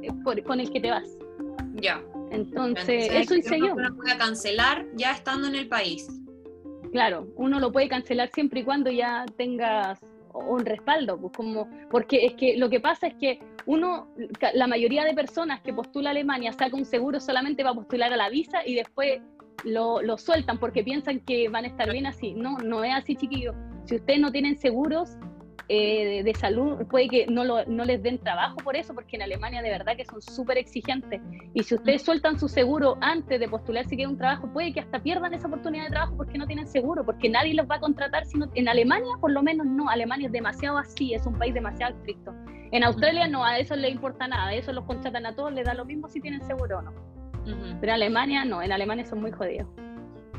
eh, 0.04 0.10
por- 0.24 0.42
con 0.44 0.60
el 0.60 0.70
que 0.70 0.80
te 0.80 0.92
vas. 0.92 1.18
Ya. 1.74 2.02
Entonces, 2.32 2.54
Entonces, 3.08 3.10
eso 3.14 3.36
hice 3.36 3.60
yo. 3.60 3.74
Uno 3.74 3.96
puede 3.96 4.18
cancelar 4.18 4.86
ya 4.96 5.12
estando 5.12 5.48
en 5.48 5.56
el 5.56 5.68
país. 5.68 6.08
Claro, 6.92 7.28
uno 7.36 7.60
lo 7.60 7.72
puede 7.72 7.90
cancelar 7.90 8.30
siempre 8.34 8.62
y 8.62 8.64
cuando 8.64 8.90
ya 8.92 9.26
tengas 9.38 10.00
un 10.36 10.66
respaldo, 10.66 11.18
pues 11.20 11.34
como, 11.34 11.70
porque 11.90 12.26
es 12.26 12.34
que 12.34 12.58
lo 12.58 12.70
que 12.70 12.80
pasa 12.80 13.08
es 13.08 13.16
que 13.16 13.40
uno, 13.66 14.08
la 14.54 14.68
mayoría 14.68 15.04
de 15.04 15.14
personas 15.14 15.62
que 15.62 15.74
postula 15.74 16.10
a 16.10 16.12
Alemania 16.12 16.52
saca 16.52 16.76
un 16.76 16.86
seguro 16.86 17.20
solamente 17.20 17.64
para 17.64 17.76
postular 17.76 18.14
a 18.14 18.18
la 18.18 18.30
visa 18.30 18.60
y 18.66 18.76
después 18.76 19.22
lo, 19.64 20.02
lo 20.02 20.18
sueltan 20.18 20.60
porque 20.60 20.84
piensan 20.84 21.20
que 21.22 21.50
van 21.50 21.66
a 21.66 21.68
estar 21.68 21.92
bien 21.92 22.06
así. 22.06 22.34
No, 22.34 22.58
no 22.60 22.84
es 22.84 22.94
así, 22.94 23.16
chiquillos. 23.16 23.56
Si 23.86 23.96
ustedes 23.96 24.20
no 24.20 24.32
tienen 24.32 24.58
seguros 24.58 25.18
eh, 25.68 26.06
de, 26.06 26.24
de 26.24 26.34
salud, 26.36 26.86
puede 26.88 27.08
que 27.10 27.26
no, 27.28 27.44
lo- 27.44 27.66
no 27.66 27.86
les 27.86 28.02
den 28.04 28.20
trabajo 28.20 28.58
por 28.58 28.76
eso, 28.76 28.94
porque 28.94 29.16
en 29.16 29.24
Alemania 29.24 29.62
de 29.62 29.70
verdad 29.70 29.96
que 29.98 30.06
son 30.06 30.22
súper 30.22 30.58
exigentes. 30.58 31.22
Y 31.54 31.64
si 31.64 31.76
ustedes 31.76 32.04
sueltan 32.04 32.40
su 32.40 32.48
seguro 32.48 32.98
antes 33.02 33.40
de 33.40 33.48
postular 33.50 33.84
si 33.86 33.96
quieren 33.96 34.12
un 34.12 34.18
trabajo, 34.18 34.48
puede 34.54 34.74
que 34.74 34.80
hasta 34.82 35.00
pierdan 35.02 35.34
esa 35.34 35.48
oportunidad 35.48 35.86
de 35.86 35.90
trabajo 35.92 36.16
porque 36.18 36.38
no 36.38 36.46
tienen 36.46 36.68
seguro, 36.68 37.04
porque 37.06 37.30
nadie 37.30 37.54
los 37.54 37.68
va 37.70 37.76
a 37.76 37.80
contratar. 37.80 38.26
Sino, 38.26 38.48
en 38.54 38.68
Alemania, 38.70 39.16
por 39.20 39.32
lo 39.32 39.42
menos, 39.42 39.66
no. 39.66 39.90
Alemania 39.90 40.28
es 40.28 40.32
demasiado 40.34 40.78
así, 40.78 41.14
es 41.14 41.26
un 41.26 41.34
país 41.38 41.54
demasiado 41.54 41.96
estricto. 41.96 42.34
En 42.72 42.84
Australia 42.84 43.28
no, 43.28 43.44
a 43.46 43.58
eso 43.58 43.76
le 43.76 43.90
importa 43.90 44.28
nada, 44.28 44.48
a 44.48 44.54
eso 44.54 44.74
los 44.74 44.86
contratan 44.86 45.26
a 45.26 45.36
todos, 45.36 45.54
les 45.54 45.66
da 45.66 45.74
lo 45.74 45.86
mismo 45.86 46.10
si 46.10 46.20
tienen 46.22 46.42
seguro 46.46 46.80
o 46.80 46.82
no. 46.82 46.94
Pero 47.46 47.84
en 47.84 47.90
Alemania 47.90 48.44
no, 48.44 48.62
en 48.62 48.72
Alemania 48.72 49.06
son 49.06 49.22
muy 49.22 49.32
jodidos. 49.32 49.68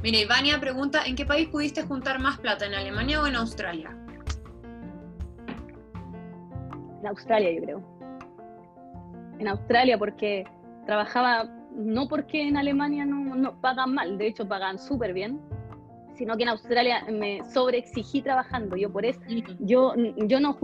Mira, 0.02 0.18
Ivania 0.18 0.60
pregunta, 0.60 1.04
¿en 1.06 1.16
qué 1.16 1.24
país 1.24 1.48
pudiste 1.48 1.82
juntar 1.82 2.18
más 2.20 2.38
plata, 2.38 2.66
en 2.66 2.74
Alemania 2.74 3.22
o 3.22 3.26
en 3.26 3.36
Australia? 3.36 3.96
En 7.06 7.10
Australia, 7.10 7.52
yo 7.52 7.62
creo. 7.62 7.82
En 9.38 9.46
Australia, 9.46 9.96
porque 9.96 10.44
trabajaba, 10.86 11.48
no 11.72 12.08
porque 12.08 12.48
en 12.48 12.56
Alemania 12.56 13.06
no, 13.06 13.36
no 13.36 13.60
pagan 13.60 13.94
mal, 13.94 14.18
de 14.18 14.26
hecho 14.26 14.48
pagan 14.48 14.76
súper 14.76 15.12
bien, 15.12 15.40
sino 16.16 16.36
que 16.36 16.42
en 16.42 16.48
Australia 16.48 17.04
me 17.08 17.44
sobreexigí 17.44 18.22
trabajando. 18.22 18.76
Yo 18.76 18.90
por 18.90 19.06
eso, 19.06 19.20
yo, 19.60 19.94
yo, 20.16 20.40
no, 20.40 20.58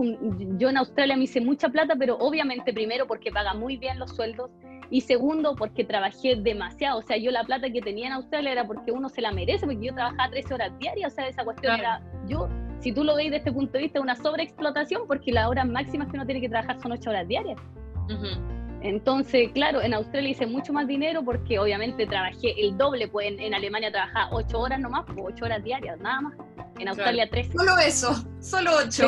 yo 0.57 0.69
en 0.69 0.77
Australia 0.77 1.15
me 1.15 1.23
hice 1.23 1.39
mucha 1.39 1.69
plata, 1.69 1.95
pero 1.97 2.17
obviamente 2.17 2.73
primero 2.73 3.07
porque 3.07 3.31
paga 3.31 3.53
muy 3.53 3.77
bien 3.77 3.97
los 3.97 4.13
sueldos 4.13 4.51
y 4.89 4.99
segundo 4.99 5.55
porque 5.55 5.85
trabajé 5.85 6.35
demasiado. 6.35 6.99
O 6.99 7.03
sea, 7.03 7.15
yo 7.15 7.31
la 7.31 7.45
plata 7.45 7.69
que 7.69 7.81
tenía 7.81 8.07
en 8.07 8.13
Australia 8.13 8.51
era 8.51 8.67
porque 8.67 8.91
uno 8.91 9.07
se 9.07 9.21
la 9.21 9.31
merece, 9.31 9.65
porque 9.65 9.85
yo 9.85 9.93
trabajaba 9.93 10.29
13 10.29 10.53
horas 10.53 10.77
diarias, 10.77 11.13
o 11.13 11.15
sea, 11.15 11.27
esa 11.29 11.45
cuestión 11.45 11.79
era, 11.79 12.01
yo, 12.27 12.49
si 12.83 12.91
tú 12.91 13.03
lo 13.03 13.15
veis 13.15 13.31
desde 13.31 13.37
este 13.37 13.51
punto 13.53 13.73
de 13.73 13.79
vista, 13.85 14.01
una 14.01 14.15
sobreexplotación 14.15 15.03
porque 15.07 15.31
las 15.31 15.47
horas 15.47 15.65
máximas 15.65 16.09
que 16.09 16.17
uno 16.17 16.25
tiene 16.25 16.41
que 16.41 16.49
trabajar 16.49 16.79
son 16.81 16.91
8 16.91 17.09
horas 17.09 17.27
diarias. 17.27 17.59
Entonces, 18.81 19.49
claro, 19.53 19.81
en 19.81 19.93
Australia 19.93 20.31
hice 20.31 20.45
mucho 20.45 20.73
más 20.73 20.85
dinero 20.85 21.23
porque 21.23 21.57
obviamente 21.57 22.05
trabajé 22.05 22.53
el 22.57 22.77
doble, 22.77 23.07
pues 23.07 23.31
en, 23.39 23.53
Alemania 23.53 23.89
trabajaba 23.89 24.35
ocho 24.35 24.59
horas 24.59 24.81
nomás, 24.81 25.05
pues 25.05 25.19
ocho 25.23 25.45
horas 25.45 25.63
diarias, 25.63 25.97
nada 26.01 26.19
más. 26.19 26.33
En 26.77 26.89
Australia 26.89 27.29
tres. 27.29 27.47
Solo 27.55 27.77
eso, 27.77 28.13
solo 28.41 28.71
ocho. 28.85 29.07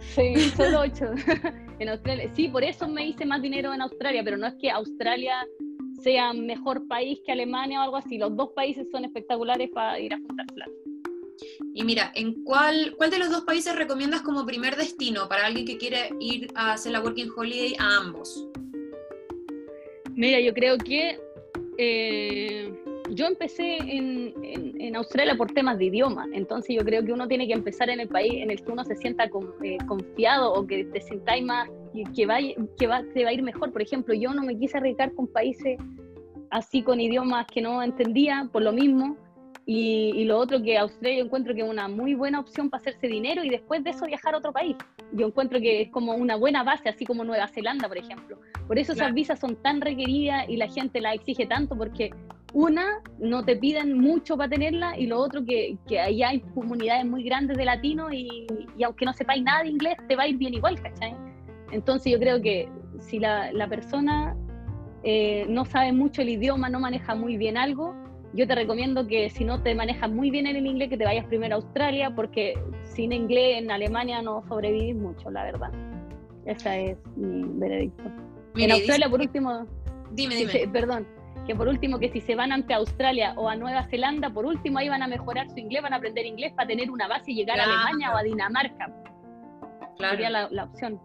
Sí, 0.00 0.34
solo 0.56 0.80
ocho. 0.80 1.06
en 1.78 1.88
Australia, 1.88 2.28
sí, 2.34 2.48
por 2.48 2.64
eso 2.64 2.88
me 2.88 3.06
hice 3.06 3.24
más 3.24 3.40
dinero 3.40 3.72
en 3.72 3.82
Australia, 3.82 4.22
pero 4.24 4.36
no 4.36 4.48
es 4.48 4.54
que 4.56 4.70
Australia 4.72 5.46
sea 6.02 6.32
mejor 6.32 6.88
país 6.88 7.20
que 7.24 7.30
Alemania 7.30 7.80
o 7.80 7.84
algo 7.84 7.96
así. 7.96 8.18
Los 8.18 8.36
dos 8.36 8.50
países 8.56 8.90
son 8.90 9.04
espectaculares 9.04 9.70
para 9.72 10.00
ir 10.00 10.14
a 10.14 10.18
juntar 10.18 10.46
plata. 10.46 10.72
Y 11.74 11.84
mira, 11.84 12.12
¿en 12.14 12.44
cuál, 12.44 12.94
cuál 12.96 13.10
de 13.10 13.18
los 13.18 13.30
dos 13.30 13.42
países 13.42 13.76
recomiendas 13.76 14.22
como 14.22 14.46
primer 14.46 14.76
destino 14.76 15.28
para 15.28 15.46
alguien 15.46 15.66
que 15.66 15.76
quiere 15.76 16.10
ir 16.20 16.48
a 16.54 16.72
hacer 16.72 16.92
la 16.92 17.00
Working 17.00 17.30
Holiday 17.36 17.74
a 17.78 17.96
ambos? 17.98 18.48
Mira, 20.14 20.40
yo 20.40 20.54
creo 20.54 20.78
que 20.78 21.18
eh, 21.78 22.72
yo 23.10 23.26
empecé 23.26 23.76
en, 23.78 24.34
Australia 24.96 25.36
por 25.36 25.52
temas 25.52 25.76
de 25.76 25.84
idioma, 25.84 26.26
entonces 26.32 26.74
yo 26.74 26.82
creo 26.82 27.04
que 27.04 27.12
uno 27.12 27.28
tiene 27.28 27.46
que 27.46 27.52
empezar 27.52 27.90
en 27.90 28.00
el 28.00 28.08
país 28.08 28.32
en 28.36 28.50
el 28.50 28.64
que 28.64 28.72
uno 28.72 28.82
se 28.82 28.96
sienta 28.96 29.28
eh, 29.62 29.76
confiado 29.86 30.54
o 30.54 30.66
que 30.66 30.84
te 30.84 31.02
sientáis 31.02 31.44
más, 31.44 31.68
que, 32.14 32.24
va, 32.24 32.38
que 32.78 32.86
va, 32.86 33.02
te 33.12 33.24
va 33.24 33.28
a 33.28 33.32
ir 33.34 33.42
mejor. 33.42 33.72
Por 33.72 33.82
ejemplo, 33.82 34.14
yo 34.14 34.32
no 34.32 34.42
me 34.42 34.58
quise 34.58 34.78
arriesgar 34.78 35.12
con 35.12 35.26
países 35.26 35.78
así 36.50 36.82
con 36.82 36.98
idiomas 36.98 37.46
que 37.46 37.60
no 37.60 37.82
entendía 37.82 38.48
por 38.50 38.62
lo 38.62 38.72
mismo. 38.72 39.18
Y, 39.68 40.24
lo 40.26 40.38
otro 40.38 40.62
que 40.62 40.78
Australia 40.78 41.18
yo 41.18 41.24
encuentro 41.24 41.52
que 41.52 41.62
es 41.62 41.68
una 41.68 41.88
muy 41.88 42.14
buena 42.14 42.38
opción 42.38 42.70
para 42.70 42.80
hacerse 42.80 43.08
dinero 43.08 43.42
y 43.42 43.50
después 43.50 43.82
de 43.82 43.90
eso 43.90 44.06
viajar 44.06 44.34
a 44.34 44.38
otro 44.38 44.52
país. 44.52 44.76
Yo 45.12 45.26
encuentro 45.26 45.58
que 45.60 45.82
es 45.82 45.90
como 45.90 46.14
una 46.14 46.36
buena 46.36 46.62
base, 46.62 46.88
así 46.88 47.04
como 47.04 47.24
Nueva 47.24 47.48
Zelanda, 47.48 47.88
por 47.88 47.98
ejemplo. 47.98 48.38
Por 48.68 48.78
eso 48.78 48.92
esas 48.92 49.12
visas 49.12 49.40
son 49.40 49.56
tan 49.56 49.80
requeridas 49.80 50.48
y 50.48 50.56
la 50.56 50.68
gente 50.68 51.00
las 51.00 51.16
exige 51.16 51.46
tanto, 51.46 51.76
porque 51.76 52.12
una, 52.52 53.02
no 53.18 53.44
te 53.44 53.56
piden 53.56 53.98
mucho 53.98 54.36
para 54.36 54.48
tenerla 54.48 54.96
y 54.96 55.06
lo 55.06 55.18
otro, 55.18 55.44
que, 55.44 55.76
que 55.88 55.98
ahí 55.98 56.22
hay 56.22 56.40
comunidades 56.54 57.04
muy 57.04 57.24
grandes 57.24 57.56
de 57.56 57.64
latinos 57.64 58.12
y, 58.12 58.46
y, 58.78 58.84
aunque 58.84 59.04
no 59.04 59.12
sepáis 59.12 59.42
nada 59.42 59.64
de 59.64 59.70
inglés, 59.70 59.96
te 60.06 60.14
va 60.14 60.22
a 60.22 60.28
ir 60.28 60.36
bien 60.36 60.54
igual, 60.54 60.80
¿cachai? 60.80 61.14
Entonces 61.72 62.12
yo 62.12 62.20
creo 62.20 62.40
que 62.40 62.68
si 63.00 63.18
la, 63.18 63.52
la 63.52 63.68
persona 63.68 64.36
eh, 65.02 65.44
no 65.48 65.64
sabe 65.64 65.92
mucho 65.92 66.22
el 66.22 66.28
idioma, 66.28 66.68
no 66.68 66.78
maneja 66.78 67.16
muy 67.16 67.36
bien 67.36 67.56
algo, 67.56 67.94
yo 68.36 68.46
te 68.46 68.54
recomiendo 68.54 69.06
que 69.06 69.30
si 69.30 69.44
no 69.44 69.62
te 69.62 69.74
manejas 69.74 70.10
muy 70.10 70.30
bien 70.30 70.46
en 70.46 70.56
el 70.56 70.66
inglés, 70.66 70.90
que 70.90 70.98
te 70.98 71.04
vayas 71.04 71.24
primero 71.26 71.54
a 71.54 71.56
Australia, 71.56 72.14
porque 72.14 72.58
sin 72.82 73.12
inglés 73.12 73.58
en 73.58 73.70
Alemania 73.70 74.20
no 74.22 74.44
sobrevivís 74.46 74.94
mucho, 74.94 75.30
la 75.30 75.44
verdad. 75.44 75.72
Ese 76.44 76.90
es 76.90 76.98
mi 77.16 77.42
veredicto. 77.58 78.04
en 78.54 78.70
Australia, 78.70 79.08
por 79.08 79.20
último... 79.20 79.66
Dime, 80.12 80.36
dime. 80.36 80.68
perdón, 80.72 81.06
que 81.46 81.54
por 81.54 81.66
último, 81.66 81.98
que 81.98 82.10
si 82.10 82.20
se 82.20 82.34
van 82.34 82.52
ante 82.52 82.74
Australia 82.74 83.32
o 83.36 83.48
a 83.48 83.56
Nueva 83.56 83.84
Zelanda, 83.88 84.30
por 84.30 84.44
último 84.44 84.78
ahí 84.78 84.88
van 84.88 85.02
a 85.02 85.06
mejorar 85.06 85.48
su 85.48 85.58
inglés, 85.58 85.82
van 85.82 85.94
a 85.94 85.96
aprender 85.96 86.26
inglés 86.26 86.52
para 86.54 86.68
tener 86.68 86.90
una 86.90 87.08
base 87.08 87.32
y 87.32 87.34
llegar 87.34 87.58
a 87.58 87.64
Alemania 87.64 88.12
o 88.12 88.16
a 88.16 88.22
Dinamarca. 88.22 88.92
Claro. 89.96 90.12
Sería 90.12 90.30
la, 90.30 90.48
la 90.50 90.64
opción. 90.64 91.00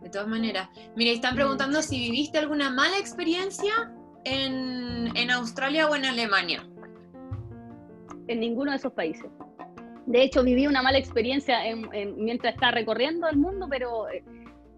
De 0.00 0.10
todas 0.10 0.28
maneras. 0.28 0.68
Mira, 0.94 1.10
están 1.10 1.34
preguntando 1.34 1.82
si 1.82 1.98
viviste 1.98 2.38
alguna 2.38 2.70
mala 2.70 2.98
experiencia 2.98 3.92
en, 4.24 5.30
Australia 5.30 5.88
o 5.88 5.94
en 5.94 6.04
Alemania? 6.04 6.66
En 8.28 8.40
ninguno 8.40 8.70
de 8.70 8.78
esos 8.78 8.92
países. 8.92 9.30
De 10.06 10.22
hecho, 10.22 10.42
viví 10.42 10.66
una 10.66 10.82
mala 10.82 10.98
experiencia 10.98 11.60
mientras 12.16 12.54
estaba 12.54 12.72
recorriendo 12.72 13.28
el 13.28 13.36
mundo, 13.36 13.66
pero 13.70 14.08
eh, 14.08 14.22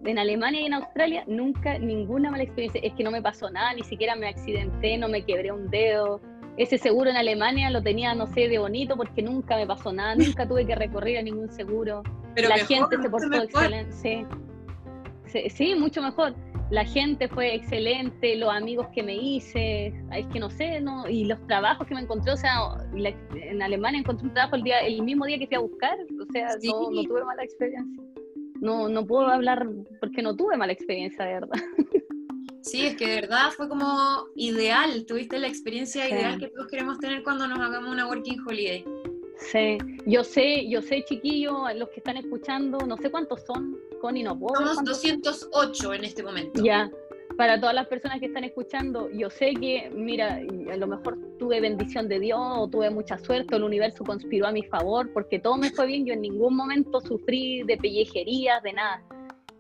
en 0.05 0.18
Alemania 0.18 0.61
y 0.61 0.66
en 0.66 0.74
Australia 0.74 1.24
nunca 1.26 1.78
ninguna 1.78 2.30
mala 2.30 2.44
experiencia. 2.44 2.80
Es 2.82 2.94
que 2.94 3.03
no 3.03 3.11
me 3.11 3.22
pasó 3.22 3.51
nada, 3.51 3.72
ni 3.74 3.82
siquiera 3.82 4.14
me 4.14 4.28
accidenté, 4.28 4.97
no 4.99 5.09
me 5.09 5.24
quebré 5.24 5.53
un 5.53 5.68
dedo. 5.70 6.20
Ese 6.57 6.78
seguro 6.78 7.11
en 7.11 7.16
Alemania 7.16 7.70
lo 7.70 7.82
tenía, 7.82 8.14
no 8.14 8.26
sé, 8.28 8.49
de 8.49 8.59
bonito 8.59 8.97
porque 8.97 9.22
nunca 9.22 9.57
me 9.57 9.66
pasó 9.66 9.92
nada, 9.92 10.14
nunca 10.16 10.49
tuve 10.49 10.66
que 10.66 10.74
recorrer 10.74 11.18
a 11.18 11.22
ningún 11.22 11.51
seguro. 11.51 12.03
Pero 12.34 12.49
la 12.49 12.59
gente 12.59 12.97
se 13.01 13.11
portó 13.11 13.42
excelente. 13.42 14.26
sí, 15.51 15.74
mucho 15.74 16.03
mejor 16.03 16.34
la 16.70 16.84
gente 16.84 17.28
fue 17.28 17.54
excelente, 17.54 18.36
los 18.36 18.50
amigos 18.50 18.88
que 18.94 19.02
me 19.02 19.14
hice, 19.14 19.94
es 20.12 20.26
que 20.28 20.40
no 20.40 20.50
sé, 20.50 20.80
¿no? 20.80 21.08
y 21.08 21.24
los 21.24 21.44
trabajos 21.46 21.86
que 21.86 21.94
me 21.94 22.00
encontré, 22.00 22.32
o 22.32 22.36
sea, 22.36 22.60
en 23.34 23.62
Alemania 23.62 24.00
encontré 24.00 24.26
un 24.26 24.34
trabajo 24.34 24.56
el, 24.56 24.62
día, 24.62 24.80
el 24.80 25.02
mismo 25.02 25.26
día 25.26 25.38
que 25.38 25.46
fui 25.46 25.56
a 25.56 25.60
buscar, 25.60 25.96
o 25.98 26.32
sea, 26.32 26.48
no, 26.64 26.90
no, 26.90 27.02
tuve 27.04 27.24
mala 27.24 27.44
experiencia. 27.44 28.02
No, 28.60 28.88
no 28.88 29.06
puedo 29.06 29.28
hablar 29.28 29.68
porque 30.00 30.22
no 30.22 30.34
tuve 30.34 30.56
mala 30.56 30.72
experiencia, 30.72 31.24
de 31.24 31.34
verdad. 31.34 31.62
Sí, 32.62 32.84
es 32.84 32.96
que 32.96 33.06
de 33.06 33.20
verdad 33.20 33.50
fue 33.56 33.68
como 33.68 34.26
ideal, 34.34 35.06
tuviste 35.06 35.38
la 35.38 35.46
experiencia 35.46 36.10
ideal 36.10 36.36
que 36.40 36.48
todos 36.48 36.66
queremos 36.66 36.98
tener 36.98 37.22
cuando 37.22 37.46
nos 37.46 37.60
hagamos 37.60 37.92
una 37.92 38.08
working 38.08 38.40
holiday. 38.44 38.84
Sí, 39.39 39.78
yo 40.07 40.24
sé, 40.24 40.68
yo 40.68 40.80
sé, 40.82 41.05
chiquillos, 41.05 41.55
los 41.76 41.91
que 41.91 41.97
están 41.99 42.16
escuchando, 42.16 42.78
no 42.78 42.97
sé 42.97 43.11
cuántos 43.11 43.43
son, 43.43 43.76
Connie, 44.01 44.22
no 44.22 44.39
puedo. 44.39 44.57
Somos 44.57 44.84
208 44.84 45.95
en 45.95 46.05
este 46.05 46.22
momento. 46.22 46.62
Ya, 46.62 46.91
para 47.37 47.61
todas 47.61 47.74
las 47.74 47.87
personas 47.87 48.18
que 48.18 48.26
están 48.26 48.45
escuchando, 48.45 49.11
yo 49.11 49.28
sé 49.28 49.53
que, 49.55 49.91
mira, 49.95 50.41
a 50.72 50.76
lo 50.76 50.87
mejor 50.87 51.18
tuve 51.39 51.61
bendición 51.61 52.09
de 52.09 52.18
Dios 52.18 52.41
o 52.41 52.66
tuve 52.68 52.89
mucha 52.89 53.18
suerte, 53.18 53.57
el 53.57 53.62
universo 53.62 54.05
conspiró 54.05 54.47
a 54.47 54.53
mi 54.53 54.62
favor, 54.62 55.12
porque 55.12 55.39
todo 55.39 55.57
me 55.57 55.70
fue 55.70 55.87
bien, 55.87 56.07
yo 56.07 56.14
en 56.14 56.22
ningún 56.22 56.57
momento 56.57 57.01
sufrí 57.03 57.62
de 57.64 57.76
pellejerías, 57.76 58.62
de 58.62 58.72
nada. 58.72 59.03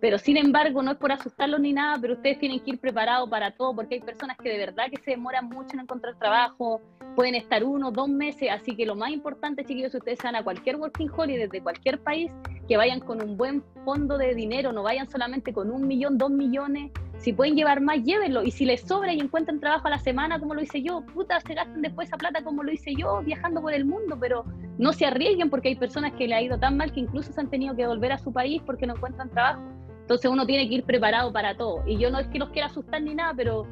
Pero 0.00 0.18
sin 0.18 0.36
embargo, 0.36 0.82
no 0.82 0.92
es 0.92 0.96
por 0.98 1.12
asustarlos 1.12 1.60
ni 1.60 1.72
nada, 1.72 1.98
pero 2.00 2.14
ustedes 2.14 2.38
tienen 2.38 2.60
que 2.60 2.70
ir 2.72 2.78
preparados 2.78 3.28
para 3.28 3.50
todo, 3.50 3.74
porque 3.74 3.96
hay 3.96 4.00
personas 4.00 4.38
que 4.38 4.48
de 4.48 4.58
verdad 4.58 4.86
que 4.90 5.02
se 5.02 5.12
demoran 5.12 5.46
mucho 5.46 5.74
en 5.74 5.80
encontrar 5.80 6.18
trabajo, 6.18 6.80
pueden 7.16 7.34
estar 7.34 7.64
uno, 7.64 7.90
dos 7.90 8.08
meses, 8.08 8.50
así 8.52 8.76
que 8.76 8.84
lo 8.84 8.94
más 8.94 9.10
importante, 9.10 9.64
chiquillos, 9.64 9.90
si 9.90 9.98
ustedes 9.98 10.18
van 10.22 10.36
a 10.36 10.44
cualquier 10.44 10.76
working 10.76 11.10
holiday 11.10 11.48
desde 11.48 11.62
cualquier 11.62 11.98
país, 11.98 12.30
que 12.68 12.76
vayan 12.76 13.00
con 13.00 13.22
un 13.22 13.38
buen 13.38 13.64
fondo 13.84 14.18
de 14.18 14.34
dinero, 14.34 14.70
no 14.70 14.82
vayan 14.82 15.08
solamente 15.08 15.52
con 15.52 15.70
un 15.70 15.88
millón, 15.88 16.18
dos 16.18 16.30
millones, 16.30 16.92
si 17.16 17.32
pueden 17.32 17.56
llevar 17.56 17.80
más, 17.80 18.02
llévenlo, 18.04 18.42
y 18.42 18.50
si 18.50 18.66
les 18.66 18.82
sobra 18.82 19.14
y 19.14 19.18
encuentran 19.18 19.58
trabajo 19.58 19.86
a 19.86 19.90
la 19.90 19.98
semana, 19.98 20.38
como 20.38 20.54
lo 20.54 20.62
hice 20.62 20.82
yo, 20.82 21.00
puta, 21.14 21.40
se 21.40 21.54
gasten 21.54 21.80
después 21.80 22.08
esa 22.08 22.18
plata 22.18 22.44
como 22.44 22.62
lo 22.62 22.70
hice 22.70 22.94
yo, 22.94 23.22
viajando 23.22 23.62
por 23.62 23.72
el 23.72 23.86
mundo, 23.86 24.18
pero 24.20 24.44
no 24.76 24.92
se 24.92 25.06
arriesguen 25.06 25.48
porque 25.48 25.68
hay 25.68 25.76
personas 25.76 26.12
que 26.12 26.28
le 26.28 26.34
ha 26.34 26.42
ido 26.42 26.58
tan 26.58 26.76
mal 26.76 26.92
que 26.92 27.00
incluso 27.00 27.32
se 27.32 27.40
han 27.40 27.48
tenido 27.48 27.74
que 27.74 27.86
volver 27.86 28.12
a 28.12 28.18
su 28.18 28.30
país 28.30 28.60
porque 28.66 28.86
no 28.86 28.94
encuentran 28.94 29.30
trabajo. 29.30 29.62
Entonces 30.02 30.30
uno 30.30 30.46
tiene 30.46 30.68
que 30.68 30.74
ir 30.76 30.84
preparado 30.84 31.32
para 31.32 31.56
todo. 31.56 31.82
Y 31.86 31.98
yo 31.98 32.10
no 32.10 32.20
es 32.20 32.28
que 32.28 32.38
los 32.38 32.50
quiera 32.50 32.66
asustar 32.68 33.02
ni 33.02 33.14
nada, 33.14 33.32
pero 33.34 33.66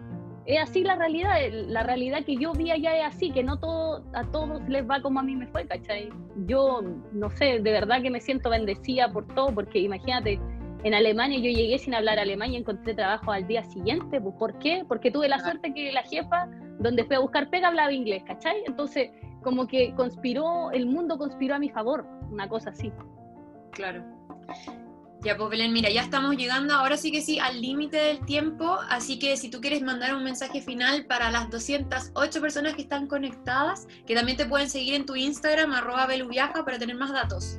es 0.47 0.61
así 0.61 0.83
la 0.83 0.97
realidad. 0.97 1.37
La 1.69 1.83
realidad 1.83 2.25
que 2.25 2.37
yo 2.37 2.53
vi 2.53 2.71
allá 2.71 2.97
es 2.99 3.15
así, 3.15 3.31
que 3.31 3.43
no 3.43 3.59
todo, 3.59 4.05
a 4.13 4.25
todos 4.31 4.63
les 4.69 4.89
va 4.89 5.01
como 5.01 5.21
a 5.21 5.23
mí 5.23 5.37
me 5.37 5.47
fue, 5.47 5.67
¿cachai? 5.67 6.11
Yo, 6.47 6.83
no 7.13 7.31
sé, 7.31 7.61
de 7.61 7.71
verdad 7.73 8.03
que 8.03 8.11
me 8.11 8.21
siento 8.21 8.51
bendecida 8.51 9.11
por 9.13 9.27
todo, 9.35 9.55
porque 9.55 9.79
imagínate, 9.79 10.39
en 10.85 10.93
Alemania 10.93 11.39
yo 11.39 11.51
llegué 11.51 11.79
sin 11.79 11.95
hablar 11.95 12.19
alemán 12.19 12.53
y 12.53 12.57
encontré 12.57 12.95
trabajo 12.95 13.33
al 13.33 13.47
día 13.47 13.65
siguiente. 13.65 14.21
Pues, 14.21 14.35
¿Por 14.39 14.59
qué? 14.59 14.85
Porque 14.87 15.11
tuve 15.11 15.29
la 15.29 15.41
suerte 15.41 15.73
que 15.73 15.91
la 15.93 16.03
jefa, 16.03 16.47
donde 16.79 17.05
fui 17.05 17.17
a 17.17 17.21
buscar 17.21 17.49
pega, 17.49 17.69
hablaba 17.69 17.93
inglés, 17.93 18.23
¿cachai? 18.27 18.63
Entonces, 18.67 19.11
como 19.43 19.67
que 19.67 19.95
conspiró, 19.95 20.71
el 20.73 20.87
mundo 20.87 21.17
conspiró 21.17 21.55
a 21.55 21.59
mi 21.59 21.71
favor, 21.71 22.07
una 22.31 22.49
cosa 22.49 22.71
así. 22.71 22.93
Claro. 23.73 24.05
Ya, 25.25 25.39
pues 25.39 25.49
Belén, 25.49 25.73
mira, 25.73 25.89
ya 25.89 26.03
estamos 26.03 26.37
llegando, 26.37 26.75
ahora 26.75 26.99
sí 26.99 27.11
que 27.11 27.23
sí, 27.23 27.39
al 27.39 27.63
límite 27.63 27.97
del 27.97 28.21
tiempo, 28.27 28.79
así 28.91 29.19
que 29.19 29.39
si 29.39 29.51
tú 29.51 29.59
quieres 29.59 29.81
mandar 29.81 30.15
un 30.15 30.23
mensaje 30.23 30.61
final 30.61 31.07
para 31.07 31.31
las 31.31 31.49
208 31.49 32.41
personas 32.43 32.75
que 32.75 32.83
están 32.83 33.07
conectadas, 33.07 33.89
que 34.07 34.15
también 34.15 34.37
te 34.37 34.45
pueden 34.45 34.69
seguir 34.69 34.93
en 34.93 35.07
tu 35.07 35.17
Instagram, 35.17 35.73
arroba 35.73 36.07
beluviaja, 36.07 36.63
para 36.63 36.79
tener 36.79 36.97
más 36.97 37.11
datos. 37.11 37.59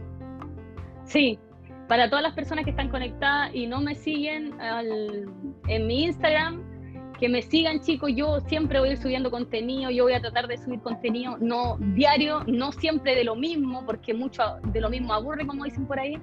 Sí, 1.06 1.40
para 1.88 2.08
todas 2.08 2.22
las 2.22 2.36
personas 2.36 2.66
que 2.66 2.70
están 2.70 2.90
conectadas 2.90 3.50
y 3.56 3.66
no 3.66 3.82
me 3.82 3.96
siguen 3.96 4.56
en 5.68 5.88
mi 5.88 6.04
Instagram, 6.04 6.62
que 7.20 7.30
me 7.30 7.42
sigan 7.42 7.82
chicos, 7.82 8.12
yo 8.14 8.42
siempre 8.42 8.80
voy 8.80 8.90
a 8.90 8.92
ir 8.92 8.98
subiendo 9.00 9.32
contenido, 9.32 9.90
yo 9.90 10.04
voy 10.04 10.14
a 10.14 10.22
tratar 10.22 10.48
de 10.48 10.58
subir 10.60 10.82
contenido 10.82 11.38
no 11.40 11.78
diario, 11.80 12.44
no 12.46 12.72
siempre 12.74 13.16
de 13.16 13.24
lo 13.24 13.36
mismo, 13.36 13.84
porque 13.88 14.14
mucho 14.14 14.44
de 14.66 14.82
lo 14.82 14.90
mismo 14.92 15.14
aburre, 15.14 15.48
como 15.48 15.64
dicen 15.64 15.88
por 15.88 15.98
ahí, 15.98 16.20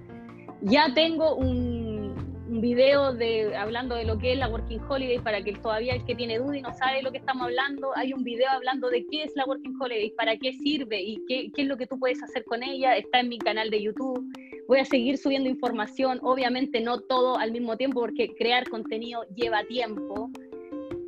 ya 0.62 0.92
tengo 0.94 1.36
un, 1.36 2.14
un 2.48 2.60
video 2.60 3.12
de, 3.12 3.56
hablando 3.56 3.94
de 3.94 4.04
lo 4.04 4.18
que 4.18 4.32
es 4.32 4.38
la 4.38 4.48
Working 4.48 4.80
Holiday 4.88 5.18
para 5.18 5.42
que 5.42 5.52
todavía 5.54 5.94
el 5.94 6.04
que 6.04 6.14
tiene 6.14 6.38
duda 6.38 6.58
y 6.58 6.62
no 6.62 6.72
sabe 6.74 7.02
lo 7.02 7.10
que 7.10 7.18
estamos 7.18 7.44
hablando, 7.44 7.96
hay 7.96 8.12
un 8.12 8.22
video 8.22 8.48
hablando 8.50 8.90
de 8.90 9.06
qué 9.06 9.24
es 9.24 9.32
la 9.34 9.44
Working 9.46 9.74
Holiday, 9.80 10.10
para 10.16 10.36
qué 10.36 10.52
sirve 10.52 11.00
y 11.00 11.22
qué, 11.26 11.50
qué 11.54 11.62
es 11.62 11.68
lo 11.68 11.76
que 11.76 11.86
tú 11.86 11.98
puedes 11.98 12.22
hacer 12.22 12.44
con 12.44 12.62
ella. 12.62 12.96
Está 12.96 13.20
en 13.20 13.28
mi 13.28 13.38
canal 13.38 13.70
de 13.70 13.82
YouTube. 13.82 14.22
Voy 14.68 14.78
a 14.78 14.84
seguir 14.84 15.18
subiendo 15.18 15.48
información, 15.48 16.20
obviamente 16.22 16.80
no 16.80 17.00
todo 17.00 17.38
al 17.38 17.52
mismo 17.52 17.76
tiempo 17.76 18.00
porque 18.00 18.34
crear 18.34 18.68
contenido 18.68 19.24
lleva 19.34 19.64
tiempo 19.64 20.30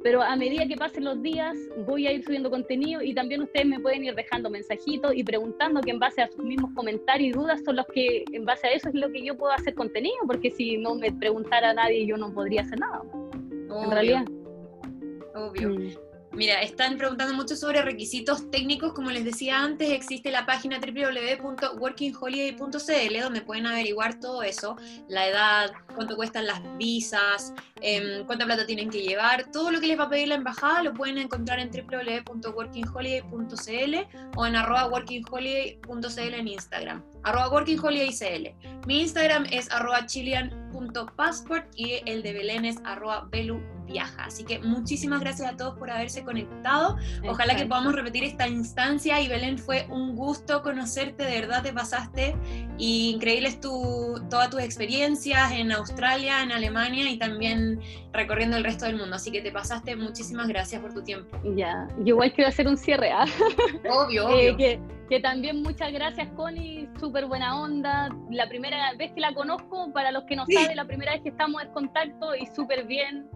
pero 0.05 0.23
a 0.23 0.37
medida 0.37 0.69
que 0.69 0.77
pasen 0.77 1.05
los 1.05 1.23
días 1.23 1.57
voy 1.87 2.07
a 2.07 2.13
ir 2.13 2.23
subiendo 2.23 2.51
contenido 2.51 3.01
y 3.01 3.15
también 3.15 3.41
ustedes 3.41 3.65
me 3.65 3.81
pueden 3.81 4.05
ir 4.05 4.15
dejando 4.15 4.51
mensajitos 4.51 5.15
y 5.17 5.25
preguntando 5.25 5.81
que 5.81 5.93
en 5.93 5.99
base 5.99 6.21
a 6.21 6.29
sus 6.29 6.45
mismos 6.45 6.73
comentarios 6.75 7.31
y 7.31 7.33
dudas 7.33 7.63
son 7.65 7.77
los 7.77 7.87
que 7.87 8.23
en 8.33 8.45
base 8.45 8.67
a 8.67 8.73
eso 8.73 8.91
es 8.91 8.95
lo 8.95 9.11
que 9.11 9.25
yo 9.25 9.35
puedo 9.35 9.55
hacer 9.55 9.75
contenido, 9.75 10.15
porque 10.27 10.51
si 10.51 10.77
no 10.77 10.95
me 10.95 11.11
preguntara 11.11 11.73
nadie 11.73 12.07
yo 12.07 12.19
no 12.19 12.35
podría 12.35 12.61
hacer 12.61 12.79
nada. 12.81 13.01
En 13.83 13.91
realidad. 13.91 14.27
Obvio. 15.35 15.71
Mm. 15.71 16.04
Mira, 16.37 16.63
están 16.63 16.99
preguntando 16.99 17.33
mucho 17.33 17.55
sobre 17.55 17.81
requisitos 17.83 18.51
técnicos. 18.51 18.93
Como 18.93 19.11
les 19.11 19.25
decía 19.25 19.63
antes, 19.63 19.91
existe 19.91 20.33
la 20.33 20.45
página 20.45 20.81
www.workingholiday.cl 20.81 23.21
donde 23.21 23.41
pueden 23.43 23.67
averiguar 23.67 24.19
todo 24.19 24.43
eso, 24.43 24.77
la 25.09 25.29
edad, 25.29 25.71
cuánto 25.95 26.17
cuestan 26.17 26.49
las 26.49 26.61
visas, 26.77 27.55
em, 27.81 28.27
cuánta 28.27 28.47
plata 28.47 28.67
tienen 28.67 28.91
que 28.91 29.03
llevar, 29.03 29.49
todo 29.53 29.71
lo 29.71 29.81
que 29.81 29.87
les 29.87 29.97
va 29.99 30.05
a 30.05 30.11
pedir 30.11 30.29
la 30.29 30.35
embajada 30.35 30.83
lo 30.83 30.93
pueden 30.93 31.17
encontrar 31.19 31.61
en 31.61 31.71
www.workingholiday.cl 31.71 33.95
o 34.37 34.47
en 34.47 34.57
arroba 34.57 34.89
workingholiday.cl 34.89 36.35
en 36.35 36.49
Instagram, 36.49 37.05
arroba 37.25 37.51
workingholidaycl. 37.51 38.55
Mi 38.87 39.03
Instagram 39.03 39.47
es 39.51 39.71
arroba 39.71 40.07
chilean.passport 40.07 41.67
y 41.77 42.01
el 42.07 42.23
de 42.23 42.33
Belén 42.33 42.65
es 42.65 42.77
arroba 42.85 43.27
belu 43.31 43.61
viaja. 43.87 44.25
Así 44.25 44.45
que 44.45 44.59
muchísimas 44.61 45.21
gracias 45.21 45.53
a 45.53 45.57
todos 45.57 45.79
por 45.79 45.91
haberse 45.91 46.25
conectado. 46.25 46.97
Ojalá 47.29 47.57
que 47.57 47.67
podamos 47.67 47.95
repetir 47.95 48.25
esta 48.25 48.49
instancia 48.49 49.21
y 49.21 49.29
Belén 49.29 49.59
fue 49.59 49.87
un 49.89 50.17
gusto 50.17 50.63
conocerte, 50.63 51.25
de 51.25 51.41
verdad 51.41 51.63
te 51.63 51.73
pasaste 51.73 52.35
y 52.79 53.13
increíbles 53.15 53.61
tu, 53.61 54.23
todas 54.31 54.51
tus 54.51 54.61
experiencias 54.61 55.53
en 55.53 55.73
Australia, 55.73 56.43
en 56.43 56.53
Alemania 56.53 57.11
y 57.11 57.19
también 57.19 57.81
recorriendo 58.13 58.57
el 58.57 58.65
resto 58.65 58.87
del 58.87 58.97
mundo. 58.97 59.17
Así 59.17 59.31
que 59.31 59.41
te 59.41 59.53
pasaste, 59.53 59.97
muchísimas 59.97 60.49
gracias 60.49 60.81
por 60.81 60.93
tu 60.93 61.03
tiempo. 61.03 61.39
Ya, 61.57 61.87
yo 61.99 62.15
igual 62.15 62.33
quiero 62.33 62.49
hacer 62.49 62.67
un 62.69 62.77
cierre. 62.77 63.13
¿ah? 63.13 63.27
Obvio, 63.91 64.29
eh, 64.31 64.51
obvio. 64.51 64.57
que, 64.57 64.81
que 65.09 65.21
también 65.21 65.63
muchas 65.63 65.93
gracias 65.93 66.29
Connie, 66.37 66.89
súper 66.99 67.27
buena 67.27 67.61
onda. 67.61 68.09
La 68.31 68.49
primera 68.49 68.93
vez 68.95 69.13
que 69.13 69.21
la 69.21 69.35
conozco, 69.35 69.93
para 69.93 70.11
los 70.11 70.25
que 70.25 70.37
no 70.37 70.45
saben, 70.47 70.77
la 70.77 70.87
primera 70.87 71.13
vez 71.13 71.23
que 71.23 71.29
estamos 71.31 71.63
en 71.63 71.71
contacto 71.71 72.35
y 72.35 72.47
súper 72.47 72.87
bien 72.87 73.29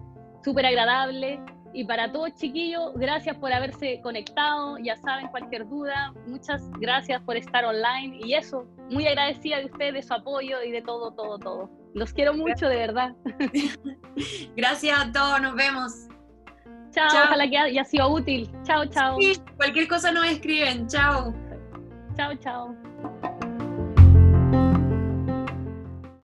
súper 0.43 0.67
agradable. 0.67 1.41
Y 1.75 1.85
para 1.85 2.11
todos 2.11 2.35
chiquillos, 2.35 2.93
gracias 2.95 3.37
por 3.37 3.53
haberse 3.53 4.01
conectado. 4.03 4.79
Ya 4.79 4.97
saben, 4.97 5.29
cualquier 5.29 5.69
duda, 5.69 6.13
muchas 6.27 6.63
gracias 6.81 7.21
por 7.23 7.37
estar 7.37 7.65
online. 7.65 8.19
Y 8.25 8.35
eso, 8.35 8.67
muy 8.91 9.07
agradecida 9.07 9.59
de 9.59 9.67
ustedes, 9.67 9.95
de 9.95 10.03
su 10.03 10.15
apoyo 10.15 10.63
y 10.63 10.71
de 10.71 10.81
todo, 10.81 11.13
todo, 11.13 11.39
todo. 11.39 11.71
Los 11.95 12.13
quiero 12.13 12.35
mucho, 12.35 12.69
de 12.69 12.77
verdad. 12.77 13.15
Gracias 14.57 14.99
a 14.99 15.13
todos, 15.13 15.41
nos 15.41 15.55
vemos. 15.55 15.93
Chao, 16.91 17.25
ojalá 17.25 17.49
que 17.49 17.59
haya 17.59 17.85
sido 17.85 18.09
útil. 18.09 18.51
Chao, 18.63 18.87
chao. 18.87 19.19
cualquier 19.57 19.89
cosa 19.89 20.11
nos 20.11 20.27
escriben. 20.27 20.87
Chao. 20.87 21.35
Chao, 22.19 22.35
chao. 22.43 23.18